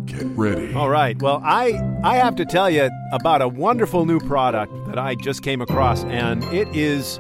get 0.06 0.26
ready. 0.36 0.74
All 0.74 0.90
right. 0.90 1.20
Well, 1.22 1.42
I 1.44 1.80
I 2.04 2.18
have 2.18 2.36
to 2.38 2.46
tell 2.46 2.70
you 2.70 2.90
about 3.12 3.42
a 3.42 3.48
wonderful 3.48 4.06
new 4.06 4.20
product 4.20 4.74
that 4.88 4.98
I 4.98 5.16
just 5.16 5.44
came 5.44 5.62
across 5.62 6.04
and 6.06 6.44
it 6.46 6.68
is 6.76 7.20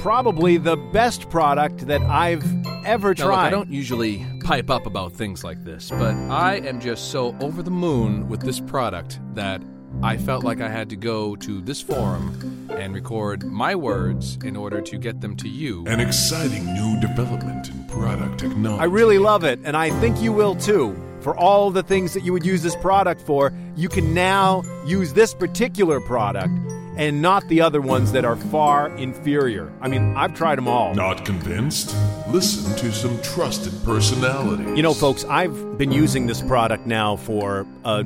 probably 0.00 0.56
the 0.56 0.76
best 0.76 1.28
product 1.28 1.86
that 1.86 2.00
I've 2.02 2.42
ever 2.86 3.08
Now, 3.14 3.24
look, 3.24 3.34
tried. 3.34 3.46
I 3.48 3.50
don't 3.50 3.70
usually 3.70 4.26
pipe 4.42 4.70
up 4.70 4.86
about 4.86 5.12
things 5.12 5.44
like 5.44 5.62
this, 5.62 5.90
but 5.90 6.14
I 6.14 6.56
am 6.64 6.80
just 6.80 7.10
so 7.10 7.36
over 7.40 7.62
the 7.62 7.70
moon 7.70 8.26
with 8.28 8.40
this 8.40 8.60
product 8.60 9.20
that 9.34 9.60
I 10.02 10.16
felt 10.16 10.42
like 10.42 10.62
I 10.62 10.68
had 10.70 10.88
to 10.90 10.96
go 10.96 11.36
to 11.36 11.60
this 11.60 11.82
forum 11.82 12.66
and 12.70 12.94
record 12.94 13.44
my 13.44 13.74
words 13.74 14.38
in 14.42 14.56
order 14.56 14.80
to 14.80 14.96
get 14.96 15.20
them 15.20 15.36
to 15.36 15.48
you. 15.48 15.84
An 15.86 16.00
exciting 16.00 16.64
new 16.72 16.98
development 17.00 17.68
in 17.68 17.84
product 17.84 18.40
technology. 18.40 18.80
I 18.80 18.84
really 18.86 19.18
love 19.18 19.44
it, 19.44 19.58
and 19.64 19.76
I 19.76 19.90
think 20.00 20.22
you 20.22 20.32
will 20.32 20.54
too. 20.54 20.96
For 21.20 21.36
all 21.36 21.70
the 21.70 21.82
things 21.82 22.14
that 22.14 22.24
you 22.24 22.32
would 22.32 22.46
use 22.46 22.62
this 22.62 22.76
product 22.76 23.20
for, 23.20 23.52
you 23.76 23.90
can 23.90 24.14
now 24.14 24.62
use 24.86 25.12
this 25.12 25.34
particular 25.34 26.00
product 26.00 26.54
and 27.00 27.22
not 27.22 27.48
the 27.48 27.62
other 27.62 27.80
ones 27.80 28.12
that 28.12 28.26
are 28.26 28.36
far 28.36 28.94
inferior. 28.98 29.72
I 29.80 29.88
mean, 29.88 30.14
I've 30.18 30.34
tried 30.34 30.56
them 30.56 30.68
all. 30.68 30.94
Not 30.94 31.24
convinced? 31.24 31.96
Listen 32.28 32.76
to 32.76 32.92
some 32.92 33.20
trusted 33.22 33.72
personalities. 33.84 34.76
You 34.76 34.82
know, 34.82 34.92
folks, 34.92 35.24
I've 35.24 35.78
been 35.78 35.92
using 35.92 36.26
this 36.26 36.42
product 36.42 36.86
now 36.86 37.16
for 37.16 37.66
a 37.86 38.04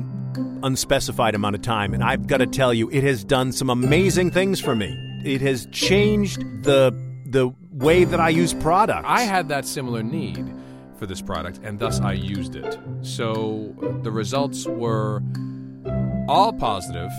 unspecified 0.62 1.34
amount 1.34 1.56
of 1.56 1.62
time, 1.62 1.92
and 1.92 2.04
I've 2.04 2.28
got 2.28 2.36
to 2.36 2.46
tell 2.46 2.72
you, 2.72 2.88
it 2.90 3.02
has 3.02 3.24
done 3.24 3.50
some 3.50 3.68
amazing 3.68 4.30
things 4.30 4.60
for 4.60 4.76
me. 4.76 4.96
It 5.24 5.40
has 5.40 5.66
changed 5.72 6.40
the 6.62 6.92
the 7.26 7.52
way 7.72 8.04
that 8.04 8.20
I 8.20 8.28
use 8.28 8.54
products. 8.54 9.06
I 9.08 9.22
had 9.22 9.48
that 9.48 9.66
similar 9.66 10.04
need 10.04 10.54
for 10.98 11.06
this 11.06 11.20
product, 11.20 11.58
and 11.64 11.80
thus 11.80 12.00
I 12.00 12.12
used 12.12 12.54
it. 12.54 12.78
So 13.02 13.74
the 14.04 14.12
results 14.12 14.66
were 14.66 15.20
all 16.28 16.52
positive, 16.52 17.10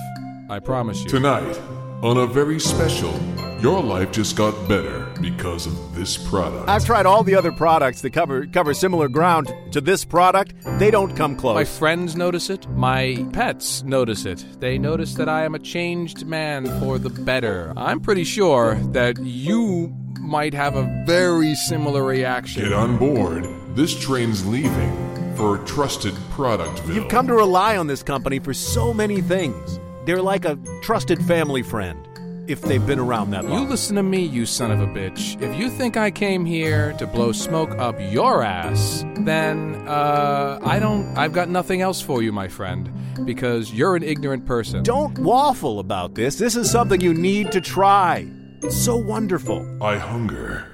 I 0.47 0.59
promise 0.59 1.03
you. 1.03 1.09
Tonight, 1.09 1.57
on 2.03 2.17
a 2.17 2.27
very 2.27 2.59
special, 2.59 3.11
your 3.59 3.81
life 3.81 4.11
just 4.11 4.35
got 4.35 4.69
better 4.69 5.11
because 5.19 5.65
of 5.65 5.95
this 5.95 6.17
product. 6.17 6.69
I've 6.69 6.85
tried 6.85 7.07
all 7.07 7.23
the 7.23 7.33
other 7.33 7.51
products 7.51 8.01
that 8.01 8.11
cover 8.11 8.45
cover 8.45 8.75
similar 8.75 9.07
ground 9.07 9.51
to 9.71 9.81
this 9.81 10.05
product. 10.05 10.53
They 10.77 10.91
don't 10.91 11.15
come 11.15 11.35
close. 11.35 11.55
My 11.55 11.65
friends 11.65 12.15
notice 12.15 12.51
it. 12.51 12.69
My 12.69 13.25
pets 13.33 13.81
notice 13.83 14.25
it. 14.25 14.45
They 14.59 14.77
notice 14.77 15.15
that 15.15 15.27
I 15.27 15.45
am 15.45 15.55
a 15.55 15.59
changed 15.59 16.27
man 16.27 16.65
for 16.79 16.99
the 16.99 17.09
better. 17.09 17.73
I'm 17.75 17.99
pretty 17.99 18.23
sure 18.23 18.75
that 18.91 19.17
you 19.23 19.95
might 20.19 20.53
have 20.53 20.75
a 20.75 21.03
very 21.07 21.55
similar 21.55 22.03
reaction. 22.03 22.63
Get 22.63 22.73
on 22.73 22.97
board. 22.97 23.47
This 23.75 23.99
train's 23.99 24.45
leaving 24.45 25.35
for 25.35 25.57
trusted 25.59 26.13
product. 26.29 26.81
You've 26.87 27.09
come 27.09 27.25
to 27.27 27.33
rely 27.33 27.77
on 27.77 27.87
this 27.87 28.03
company 28.03 28.39
for 28.39 28.53
so 28.53 28.93
many 28.93 29.21
things. 29.21 29.79
They're 30.05 30.21
like 30.21 30.45
a 30.45 30.57
trusted 30.83 31.23
family 31.25 31.63
friend 31.63 32.07
if 32.47 32.61
they've 32.61 32.85
been 32.85 32.99
around 32.99 33.31
that 33.31 33.45
long. 33.45 33.63
You 33.63 33.69
listen 33.69 33.95
to 33.95 34.03
me, 34.03 34.23
you 34.23 34.45
son 34.45 34.69
of 34.69 34.79
a 34.79 34.85
bitch. 34.85 35.41
If 35.41 35.57
you 35.57 35.67
think 35.69 35.97
I 35.97 36.11
came 36.11 36.45
here 36.45 36.93
to 36.99 37.07
blow 37.07 37.31
smoke 37.31 37.71
up 37.79 37.95
your 37.99 38.43
ass, 38.43 39.03
then 39.21 39.75
uh, 39.87 40.59
I 40.63 40.77
don't. 40.77 41.17
I've 41.17 41.33
got 41.33 41.49
nothing 41.49 41.81
else 41.81 42.01
for 42.01 42.21
you, 42.21 42.31
my 42.31 42.47
friend, 42.47 42.91
because 43.25 43.73
you're 43.73 43.95
an 43.95 44.03
ignorant 44.03 44.45
person. 44.45 44.83
Don't 44.83 45.17
waffle 45.17 45.79
about 45.79 46.13
this. 46.13 46.37
This 46.37 46.55
is 46.55 46.69
something 46.69 47.01
you 47.01 47.15
need 47.15 47.51
to 47.51 47.59
try. 47.59 48.27
It's 48.61 48.77
so 48.77 48.95
wonderful. 48.95 49.83
I 49.83 49.97
hunger. 49.97 50.67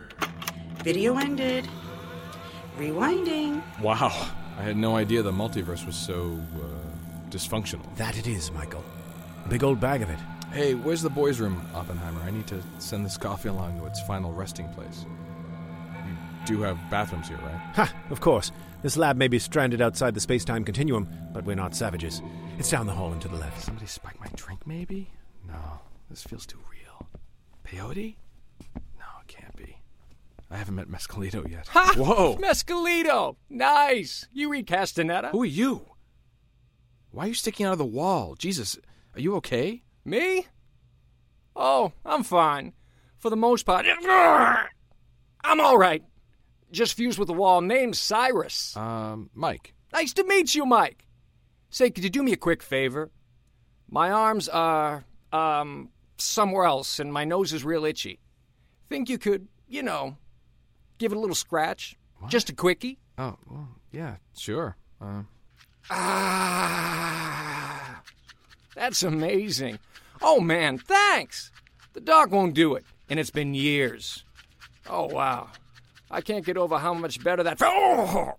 Video 0.84 1.17
ended. 1.17 1.70
Rewinding. 2.78 3.62
Wow, 3.80 4.10
I 4.58 4.63
had 4.63 4.76
no 4.76 4.98
idea 4.98 5.22
the 5.22 5.32
multiverse 5.32 5.86
was 5.86 5.96
so 5.96 6.38
uh, 6.56 7.30
dysfunctional. 7.30 7.96
That 7.96 8.17
it 8.17 8.28
is, 8.28 8.52
Michael. 8.52 8.84
A 9.45 9.49
big 9.49 9.63
old 9.63 9.80
bag 9.80 10.01
of 10.01 10.10
it. 10.10 10.19
Hey, 10.51 10.75
where's 10.75 11.01
the 11.01 11.10
boys' 11.10 11.39
room, 11.39 11.65
Oppenheimer? 11.73 12.21
I 12.21 12.32
need 12.32 12.47
to 12.47 12.62
send 12.80 13.06
this 13.06 13.17
coffee 13.17 13.49
along 13.49 13.80
to 13.80 13.86
its 13.86 14.01
final 14.01 14.34
resting 14.34 14.67
place. 14.69 15.06
You 16.06 16.58
do 16.58 16.62
have 16.63 16.77
bathrooms 16.89 17.27
here, 17.30 17.38
right? 17.38 17.62
Ha! 17.75 17.93
Of 18.10 18.19
course. 18.19 18.51
This 18.82 18.97
lab 18.97 19.15
may 19.15 19.27
be 19.27 19.39
stranded 19.39 19.82
outside 19.82 20.13
the 20.13 20.19
space 20.19 20.43
time 20.43 20.63
continuum, 20.63 21.08
but 21.34 21.45
we're 21.45 21.56
not 21.56 21.75
savages. 21.75 22.21
It's 22.58 22.69
down 22.69 22.88
the 22.88 22.93
hall 22.93 23.12
and 23.12 23.21
to 23.21 23.27
the 23.27 23.38
left. 23.38 23.62
Somebody 23.62 23.86
spiked 23.86 24.19
my 24.19 24.27
drink, 24.36 24.65
maybe? 24.65 25.10
No, 25.47 25.80
this 26.10 26.23
feels 26.23 26.45
too 26.45 26.60
real. 26.69 27.08
Peyote? 27.63 28.15
No, 28.75 29.06
it 29.21 29.27
can't 29.27 29.56
be. 29.56 29.77
I 30.49 30.58
haven't 30.58 30.75
met 30.75 30.89
Mescalito 30.89 31.49
yet. 31.49 31.67
Ha! 31.69 31.93
Whoa! 31.95 32.38
Mescalito! 32.38 33.36
Nice! 33.49 34.27
You 34.34 34.49
read 34.49 34.67
Castaneda? 34.67 35.30
Who 35.30 35.43
are 35.43 35.45
you? 35.45 35.86
Why 37.12 37.25
are 37.25 37.27
you 37.30 37.34
sticking 37.36 37.65
out 37.65 37.73
of 37.73 37.77
the 37.77 37.86
wall? 37.86 38.36
Jesus, 38.36 38.77
are 39.15 39.19
you 39.19 39.36
okay? 39.38 39.84
Me? 40.06 40.47
Oh, 41.56 41.91
I'm 42.06 42.24
fine. 42.24 42.74
For 43.17 43.30
the 43.30 43.36
most 43.38 43.65
part. 43.65 43.86
I'm 45.43 45.60
all 45.60 45.78
right. 45.78 46.04
Just 46.71 46.93
fused 46.95 47.19
with 47.19 47.28
the 47.28 47.34
wall. 47.34 47.62
Name's 47.62 48.00
Cyrus. 48.00 48.76
Um, 48.78 49.30
Mike. 49.34 49.74
Nice 49.93 50.13
to 50.13 50.24
meet 50.24 50.56
you, 50.56 50.65
Mike. 50.65 51.06
Say, 51.69 51.89
could 51.91 52.04
you 52.04 52.10
do 52.10 52.24
me 52.24 52.32
a 52.34 52.38
quick 52.38 52.63
favor? 52.63 53.12
My 53.89 54.10
arms 54.10 54.47
are, 54.50 55.04
um, 55.34 55.89
somewhere 56.17 56.65
else, 56.65 57.00
and 57.00 57.12
my 57.12 57.26
nose 57.26 57.52
is 57.54 57.63
real 57.65 57.84
itchy. 57.86 58.19
Think 58.89 59.10
you 59.10 59.17
could, 59.17 59.47
you 59.67 59.84
know, 59.84 60.17
give 60.97 61.12
it 61.12 61.15
a 61.17 61.19
little 61.19 61.36
scratch? 61.36 61.97
Just 62.28 62.50
a 62.50 62.54
quickie? 62.54 63.00
Oh, 63.17 63.36
well, 63.50 63.67
yeah, 63.91 64.15
sure. 64.36 64.78
Uh, 65.02 65.24
Ah, 65.89 67.81
that's 68.76 69.04
amazing. 69.04 69.80
Oh, 70.22 70.40
man, 70.40 70.78
thanks. 70.78 71.52
The 71.94 72.02
dog 72.02 72.32
won't 72.32 72.54
do 72.54 72.76
it, 72.76 72.86
and 73.10 73.20
it's 73.20 73.32
been 73.32 73.54
years. 73.54 74.24
Oh, 74.90 75.06
wow. 75.06 75.50
I 76.10 76.22
can't 76.22 76.46
get 76.46 76.58
over 76.58 76.78
how 76.78 76.94
much 76.94 77.24
better 77.24 77.44
that. 77.44 77.58
Oh, 77.62 78.34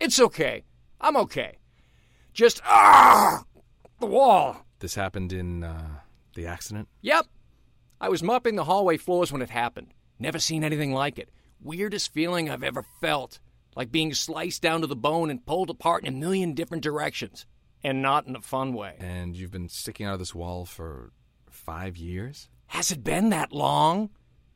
it's 0.00 0.20
okay. 0.20 0.64
I'm 1.00 1.16
okay. 1.16 1.58
Just, 2.32 2.60
ah, 2.64 3.44
the 4.00 4.06
wall. 4.06 4.64
this 4.80 4.94
happened 4.94 5.32
in 5.32 5.64
uh, 5.64 6.00
the 6.34 6.46
accident? 6.46 6.88
Yep. 7.02 7.26
I 8.00 8.08
was 8.08 8.22
mopping 8.22 8.56
the 8.56 8.64
hallway 8.64 8.96
floors 8.96 9.32
when 9.32 9.42
it 9.42 9.50
happened. 9.50 9.94
Never 10.18 10.38
seen 10.38 10.64
anything 10.64 10.92
like 10.92 11.18
it. 11.18 11.30
Weirdest 11.60 12.12
feeling 12.12 12.50
I've 12.50 12.62
ever 12.62 12.84
felt. 13.00 13.40
Like 13.76 13.90
being 13.90 14.14
sliced 14.14 14.62
down 14.62 14.82
to 14.82 14.86
the 14.86 14.96
bone 14.96 15.30
and 15.30 15.46
pulled 15.46 15.70
apart 15.70 16.04
in 16.04 16.14
a 16.14 16.16
million 16.16 16.54
different 16.54 16.82
directions. 16.82 17.46
And 17.84 18.00
not 18.00 18.26
in 18.26 18.34
a 18.34 18.40
fun 18.40 18.72
way. 18.72 18.96
And 18.98 19.36
you've 19.36 19.50
been 19.50 19.68
sticking 19.68 20.06
out 20.06 20.14
of 20.14 20.18
this 20.18 20.34
wall 20.34 20.64
for 20.64 21.12
five 21.50 21.96
years? 21.96 22.48
Has 22.68 22.90
it 22.90 23.04
been 23.04 23.28
that 23.28 23.52
long? 23.52 24.10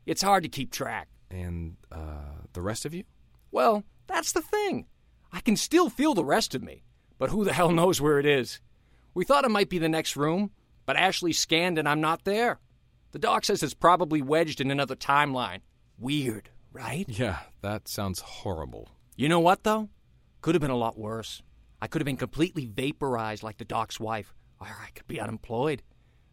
It's 0.05 0.23
hard 0.23 0.43
to 0.43 0.49
keep 0.49 0.71
track. 0.71 1.07
And 1.29 1.77
uh, 1.91 2.41
the 2.53 2.61
rest 2.61 2.85
of 2.85 2.93
you? 2.93 3.03
Well, 3.51 3.83
that's 4.07 4.31
the 4.31 4.41
thing. 4.41 4.87
I 5.31 5.41
can 5.41 5.55
still 5.55 5.89
feel 5.89 6.15
the 6.15 6.25
rest 6.25 6.55
of 6.55 6.63
me, 6.63 6.83
but 7.19 7.29
who 7.29 7.45
the 7.45 7.53
hell 7.53 7.71
knows 7.71 8.01
where 8.01 8.19
it 8.19 8.25
is? 8.25 8.59
We 9.13 9.25
thought 9.25 9.45
it 9.45 9.51
might 9.51 9.69
be 9.69 9.77
the 9.77 9.89
next 9.89 10.15
room, 10.15 10.49
but 10.87 10.95
Ashley 10.95 11.33
scanned 11.33 11.77
and 11.77 11.87
I'm 11.87 12.01
not 12.01 12.23
there. 12.23 12.59
The 13.11 13.19
doc 13.19 13.45
says 13.45 13.61
it's 13.61 13.73
probably 13.73 14.21
wedged 14.21 14.59
in 14.59 14.71
another 14.71 14.95
timeline. 14.95 15.59
Weird, 15.99 16.49
right? 16.71 17.05
Yeah, 17.07 17.39
that 17.61 17.87
sounds 17.87 18.19
horrible. 18.19 18.89
You 19.15 19.29
know 19.29 19.39
what, 19.39 19.63
though? 19.63 19.89
Could 20.41 20.55
have 20.55 20.61
been 20.61 20.71
a 20.71 20.75
lot 20.75 20.97
worse. 20.97 21.41
I 21.81 21.87
could 21.87 22.01
have 22.01 22.05
been 22.05 22.17
completely 22.17 22.65
vaporized 22.65 23.43
like 23.43 23.57
the 23.57 23.65
doc's 23.65 23.99
wife, 23.99 24.33
or 24.59 24.67
I 24.67 24.89
could 24.93 25.07
be 25.07 25.19
unemployed. 25.19 25.81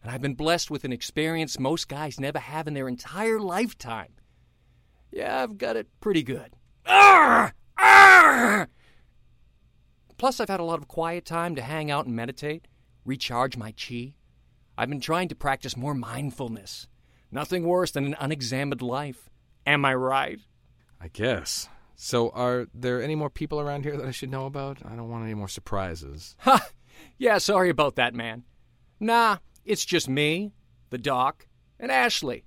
And 0.02 0.11
I've 0.11 0.22
been 0.22 0.35
blessed 0.35 0.70
with 0.70 0.85
an 0.85 0.92
experience 0.92 1.59
most 1.59 1.88
guys 1.88 2.20
never 2.20 2.38
have 2.38 2.68
in 2.68 2.74
their 2.74 2.88
entire 2.88 3.40
lifetime. 3.40 4.12
Yeah, 5.11 5.42
I've 5.42 5.59
got 5.59 5.76
it 5.76 5.88
pretty 6.00 6.22
good. 6.22 6.54
Arr! 6.87 7.54
Arr! 7.78 8.68
Plus, 10.18 10.40
I've 10.40 10.48
had 10.48 10.61
a 10.61 10.64
lot 10.64 10.78
of 10.78 10.88
quiet 10.88 11.24
time 11.24 11.54
to 11.56 11.62
hang 11.62 11.90
out 11.90 12.06
and 12.06 12.16
meditate, 12.16 12.68
recharge 13.04 13.56
my 13.56 13.72
chi. 13.72 14.14
I've 14.78 14.88
been 14.88 15.00
trying 15.00 15.28
to 15.28 15.35
practice 15.35 15.76
more 15.76 15.94
mindfulness. 15.94 16.88
Nothing 17.30 17.64
worse 17.64 17.90
than 17.90 18.06
an 18.06 18.16
unexamined 18.18 18.82
life. 18.82 19.28
Am 19.66 19.85
I 19.85 19.94
right? 19.94 20.40
I 21.00 21.09
guess. 21.09 21.68
So, 21.98 22.28
are 22.30 22.66
there 22.74 23.02
any 23.02 23.14
more 23.14 23.30
people 23.30 23.59
around 23.59 23.85
here 23.85 23.96
that 23.96 24.06
I 24.06 24.11
should 24.11 24.30
know 24.30 24.44
about? 24.44 24.78
I 24.85 24.94
don't 24.94 25.09
want 25.09 25.24
any 25.24 25.35
more 25.35 25.48
surprises. 25.48 26.37
Ha! 26.40 26.68
Yeah, 27.18 27.38
sorry 27.38 27.70
about 27.70 27.96
that, 27.96 28.14
man. 28.14 28.44
Nah, 29.00 29.38
it's 29.64 29.85
just 29.85 30.09
me, 30.09 30.52
the 30.90 30.98
doc, 30.98 31.46
and 31.80 31.90
Ashley. 31.90 32.44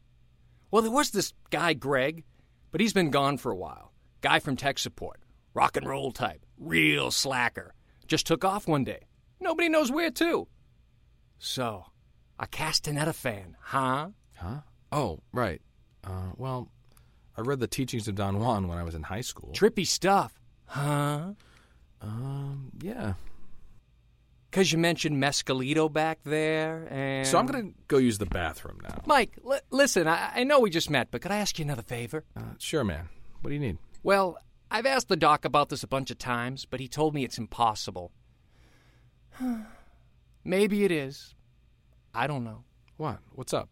Well, 0.72 0.84
there 0.84 0.92
was 0.92 1.12
this 1.12 1.34
guy, 1.50 1.74
Greg, 1.74 2.24
but 2.72 2.80
he's 2.80 2.94
been 2.94 3.10
gone 3.10 3.38
for 3.38 3.52
a 3.52 3.56
while. 3.56 3.92
Guy 4.22 4.40
from 4.40 4.56
tech 4.56 4.78
support. 4.78 5.20
Rock 5.54 5.78
and 5.78 5.88
roll 5.88 6.12
type. 6.12 6.46
Real 6.58 7.10
slacker. 7.10 7.74
Just 8.08 8.28
took 8.28 8.46
off 8.46 8.68
one 8.68 8.84
day. 8.84 9.08
Nobody 9.40 9.68
knows 9.68 9.92
where 9.92 10.12
to. 10.12 10.48
So, 11.40 11.86
a 12.38 12.46
Castaneda 12.46 13.14
fan, 13.14 13.56
huh? 13.62 14.10
Huh? 14.38 14.62
Oh, 14.92 15.22
right. 15.34 15.62
Uh, 16.04 16.32
well, 16.38 16.72
I 17.40 17.42
read 17.42 17.62
the 17.62 17.68
teachings 17.68 18.10
of 18.10 18.16
Don 18.16 18.38
Juan 18.38 18.68
when 18.68 18.78
I 18.78 18.84
was 18.84 18.96
in 18.96 19.04
high 19.04 19.22
school. 19.22 19.54
Trippy 19.54 19.88
stuff, 19.88 20.34
huh? 20.66 21.32
Um, 22.02 22.72
yeah. 22.82 23.14
Because 24.52 24.74
you 24.74 24.78
mentioned 24.78 25.24
Mescalito 25.24 25.92
back 25.92 26.20
there, 26.26 26.86
and. 26.92 27.26
So 27.26 27.38
I'm 27.38 27.46
going 27.46 27.70
to 27.70 27.80
go 27.88 27.98
use 27.98 28.18
the 28.18 28.26
bathroom 28.26 28.80
now. 28.84 29.02
Mike, 29.06 29.38
li- 29.42 29.62
listen, 29.70 30.06
I-, 30.06 30.32
I 30.36 30.44
know 30.44 30.60
we 30.60 30.70
just 30.70 30.90
met, 30.90 31.12
but 31.12 31.22
could 31.22 31.32
I 31.32 31.38
ask 31.38 31.58
you 31.58 31.64
another 31.64 31.82
favor? 31.82 32.26
Uh, 32.36 32.42
sure, 32.58 32.84
man. 32.84 33.08
What 33.40 33.52
do 33.52 33.54
you 33.54 33.62
need? 33.62 33.78
Well, 34.04 34.38
I've 34.70 34.86
asked 34.86 35.08
the 35.08 35.16
doc 35.16 35.46
about 35.46 35.70
this 35.70 35.82
a 35.82 35.88
bunch 35.88 36.12
of 36.12 36.18
times, 36.18 36.66
but 36.66 36.82
he 36.82 36.90
told 36.90 37.14
me 37.14 37.24
it's 37.24 37.38
impossible. 37.38 38.12
Maybe 40.44 40.84
it 40.84 40.92
is. 40.92 41.36
I 42.14 42.28
don't 42.28 42.44
know. 42.44 42.66
What? 42.98 43.20
What's 43.32 43.54
up? 43.54 43.70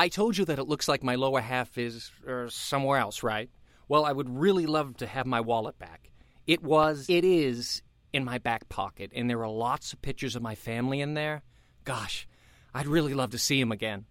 I 0.00 0.08
told 0.08 0.38
you 0.38 0.46
that 0.46 0.58
it 0.58 0.66
looks 0.66 0.88
like 0.88 1.02
my 1.02 1.16
lower 1.16 1.42
half 1.42 1.76
is 1.76 2.10
er, 2.26 2.48
somewhere 2.48 2.98
else, 2.98 3.22
right? 3.22 3.50
Well, 3.86 4.06
I 4.06 4.12
would 4.12 4.30
really 4.30 4.64
love 4.64 4.96
to 4.96 5.06
have 5.06 5.26
my 5.26 5.42
wallet 5.42 5.78
back. 5.78 6.10
It 6.46 6.62
was, 6.62 7.04
it 7.10 7.22
is 7.22 7.82
in 8.10 8.24
my 8.24 8.38
back 8.38 8.70
pocket, 8.70 9.12
and 9.14 9.28
there 9.28 9.42
are 9.44 9.50
lots 9.50 9.92
of 9.92 10.00
pictures 10.00 10.34
of 10.34 10.40
my 10.40 10.54
family 10.54 11.02
in 11.02 11.12
there. 11.12 11.42
Gosh, 11.84 12.26
I'd 12.72 12.86
really 12.86 13.12
love 13.12 13.32
to 13.32 13.38
see 13.38 13.60
him 13.60 13.70
again. 13.70 14.06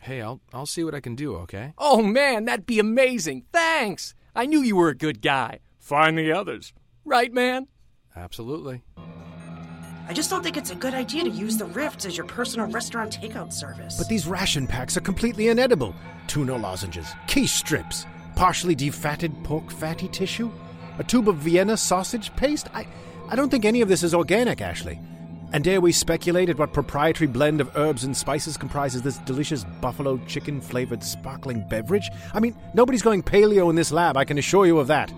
Hey, 0.00 0.22
I'll 0.22 0.40
I'll 0.52 0.64
see 0.64 0.84
what 0.84 0.94
I 0.94 1.00
can 1.00 1.16
do, 1.16 1.34
okay? 1.38 1.74
Oh 1.76 2.02
man, 2.02 2.44
that'd 2.44 2.64
be 2.64 2.78
amazing. 2.78 3.46
Thanks. 3.52 4.14
I 4.36 4.46
knew 4.46 4.60
you 4.62 4.76
were 4.76 4.90
a 4.90 4.94
good 4.94 5.20
guy. 5.20 5.58
Find 5.80 6.16
the 6.16 6.30
others. 6.30 6.72
Right, 7.04 7.32
man? 7.32 7.66
Absolutely. 8.14 8.82
I 10.12 10.14
just 10.14 10.28
don't 10.28 10.42
think 10.42 10.58
it's 10.58 10.70
a 10.70 10.74
good 10.74 10.92
idea 10.92 11.24
to 11.24 11.30
use 11.30 11.56
the 11.56 11.64
rifts 11.64 12.04
as 12.04 12.18
your 12.18 12.26
personal 12.26 12.66
restaurant 12.66 13.18
takeout 13.18 13.50
service. 13.50 13.96
But 13.96 14.08
these 14.08 14.26
ration 14.26 14.66
packs 14.66 14.94
are 14.94 15.00
completely 15.00 15.48
inedible. 15.48 15.94
Tuna 16.26 16.54
lozenges, 16.54 17.14
quiche 17.28 17.52
strips, 17.52 18.04
partially 18.36 18.76
defatted 18.76 19.42
pork 19.42 19.70
fatty 19.70 20.08
tissue, 20.08 20.50
a 20.98 21.02
tube 21.02 21.30
of 21.30 21.36
Vienna 21.36 21.78
sausage 21.78 22.30
paste. 22.36 22.68
I, 22.74 22.86
I 23.30 23.36
don't 23.36 23.48
think 23.48 23.64
any 23.64 23.80
of 23.80 23.88
this 23.88 24.02
is 24.02 24.12
organic, 24.12 24.60
Ashley. 24.60 25.00
And 25.54 25.64
dare 25.64 25.80
we 25.80 25.92
speculate 25.92 26.50
at 26.50 26.58
what 26.58 26.74
proprietary 26.74 27.26
blend 27.26 27.62
of 27.62 27.74
herbs 27.74 28.04
and 28.04 28.14
spices 28.14 28.58
comprises 28.58 29.00
this 29.00 29.16
delicious 29.16 29.64
buffalo 29.80 30.18
chicken 30.26 30.60
flavored 30.60 31.02
sparkling 31.02 31.66
beverage? 31.68 32.10
I 32.34 32.40
mean, 32.40 32.54
nobody's 32.74 33.00
going 33.00 33.22
paleo 33.22 33.70
in 33.70 33.76
this 33.76 33.90
lab, 33.90 34.18
I 34.18 34.26
can 34.26 34.36
assure 34.36 34.66
you 34.66 34.78
of 34.78 34.88
that. 34.88 35.10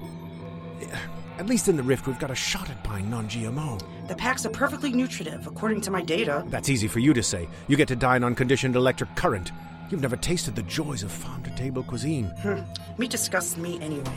At 1.39 1.47
least 1.47 1.69
in 1.69 1.77
the 1.77 1.83
Rift, 1.83 2.07
we've 2.07 2.19
got 2.19 2.31
a 2.31 2.35
shot 2.35 2.71
at 2.71 2.83
buying 2.85 3.11
non 3.11 3.29
GMO. 3.29 3.81
The 4.07 4.15
packs 4.15 4.47
are 4.47 4.51
perfectly 4.51 4.93
nutritive, 4.93 5.47
according 5.47 5.81
to 5.83 5.91
my 5.91 6.01
data. 6.01 6.45
That's 6.47 6.69
easy 6.69 6.87
for 6.87 7.01
you 7.01 7.13
to 7.13 7.23
say. 7.23 7.49
You 7.67 7.77
get 7.77 7.89
to 7.89 7.97
dine 7.97 8.23
on 8.23 8.35
conditioned 8.35 8.77
electric 8.77 9.15
current. 9.17 9.51
You've 9.91 10.01
never 10.01 10.17
tasted 10.17 10.55
the 10.55 10.63
joys 10.63 11.03
of 11.03 11.11
farm 11.11 11.43
to 11.43 11.51
table 11.57 11.83
cuisine. 11.83 12.27
Hmm. 12.41 12.61
Meat 12.99 13.11
disgusts 13.11 13.57
me 13.57 13.81
anyway. 13.81 14.15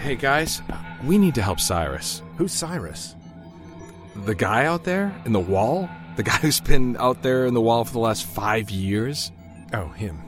Hey, 0.00 0.14
guys, 0.14 0.62
we 1.04 1.18
need 1.18 1.34
to 1.34 1.42
help 1.42 1.58
Cyrus. 1.60 2.22
Who's 2.36 2.52
Cyrus? 2.52 3.16
The 4.24 4.34
guy 4.34 4.64
out 4.64 4.84
there 4.84 5.14
in 5.24 5.32
the 5.32 5.40
wall? 5.40 5.88
The 6.16 6.22
guy 6.22 6.36
who's 6.36 6.60
been 6.60 6.96
out 6.98 7.22
there 7.22 7.46
in 7.46 7.54
the 7.54 7.60
wall 7.60 7.84
for 7.84 7.92
the 7.92 7.98
last 7.98 8.26
five 8.26 8.70
years? 8.70 9.32
Oh, 9.72 9.88
him. 9.88 10.18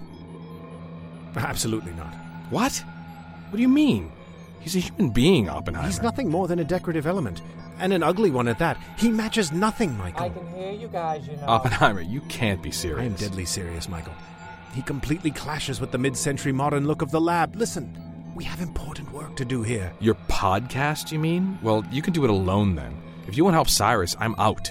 Absolutely 1.37 1.92
not. 1.92 2.14
What? 2.50 2.76
What 3.50 3.57
do 3.57 3.62
you 3.62 3.68
mean? 3.68 4.11
He's 4.62 4.77
a 4.77 4.79
human 4.79 5.11
being, 5.11 5.48
Oppenheimer. 5.48 5.87
He's 5.87 6.03
nothing 6.03 6.31
more 6.31 6.46
than 6.46 6.59
a 6.59 6.64
decorative 6.64 7.07
element. 7.07 7.42
And 7.79 7.92
an 7.92 8.03
ugly 8.03 8.31
one 8.31 8.46
at 8.46 8.59
that. 8.61 8.79
He 8.96 9.11
matches 9.11 9.51
nothing, 9.51 9.96
Michael. 9.98 10.27
I 10.27 10.29
can 10.29 10.46
hear 10.55 10.72
you 10.72 10.88
guys, 10.88 11.27
you 11.27 11.37
know. 11.37 11.46
Oppenheimer, 11.46 12.01
you 12.01 12.20
can't 12.22 12.62
be 12.62 12.70
serious. 12.70 13.01
I 13.01 13.07
am 13.07 13.14
deadly 13.14 13.44
serious, 13.44 13.88
Michael. 13.88 14.14
He 14.72 14.83
completely 14.83 15.33
clashes 15.33 15.81
with 15.81 15.90
the 15.90 15.98
mid 15.98 16.16
century 16.16 16.53
modern 16.53 16.87
look 16.87 17.03
of 17.03 17.11
the 17.11 17.20
lab. 17.20 17.57
Listen, 17.57 18.33
we 18.37 18.44
have 18.44 18.61
important 18.61 19.12
work 19.12 19.35
to 19.37 19.44
do 19.44 19.62
here. 19.62 19.92
Your 20.01 20.14
podcast, 20.29 21.11
you 21.11 21.18
mean? 21.18 21.59
Well, 21.61 21.85
you 21.90 22.01
can 22.01 22.12
do 22.12 22.25
it 22.25 22.31
alone 22.31 22.77
then. 22.77 22.96
If 23.27 23.37
you 23.37 23.44
want 23.44 23.55
to 23.55 23.57
help 23.57 23.68
Cyrus, 23.68 24.16
I'm 24.20 24.35
out. 24.38 24.70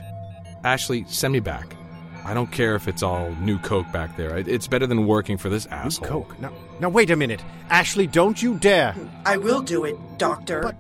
Ashley, 0.64 1.06
send 1.08 1.34
me 1.34 1.40
back. 1.40 1.76
I 2.24 2.34
don't 2.34 2.52
care 2.52 2.76
if 2.76 2.88
it's 2.88 3.02
all 3.02 3.32
new 3.42 3.58
Coke 3.60 3.92
back 3.92 4.16
there. 4.16 4.38
It's 4.38 4.68
better 4.68 4.86
than 4.86 5.08
working 5.08 5.38
for 5.38 5.50
this 5.50 5.66
asshole. 5.68 6.06
New 6.06 6.12
Coke? 6.12 6.40
Now, 6.40 6.52
now 6.80 6.90
wait 6.90 7.10
a 7.10 7.16
minute. 7.16 7.44
Ashley, 7.70 8.06
don't 8.08 8.42
you 8.42 8.58
dare. 8.58 8.96
I 9.26 9.38
will 9.38 9.62
do 9.62 9.86
it, 9.86 9.98
Doctor. 10.18 10.62
But, 10.62 10.76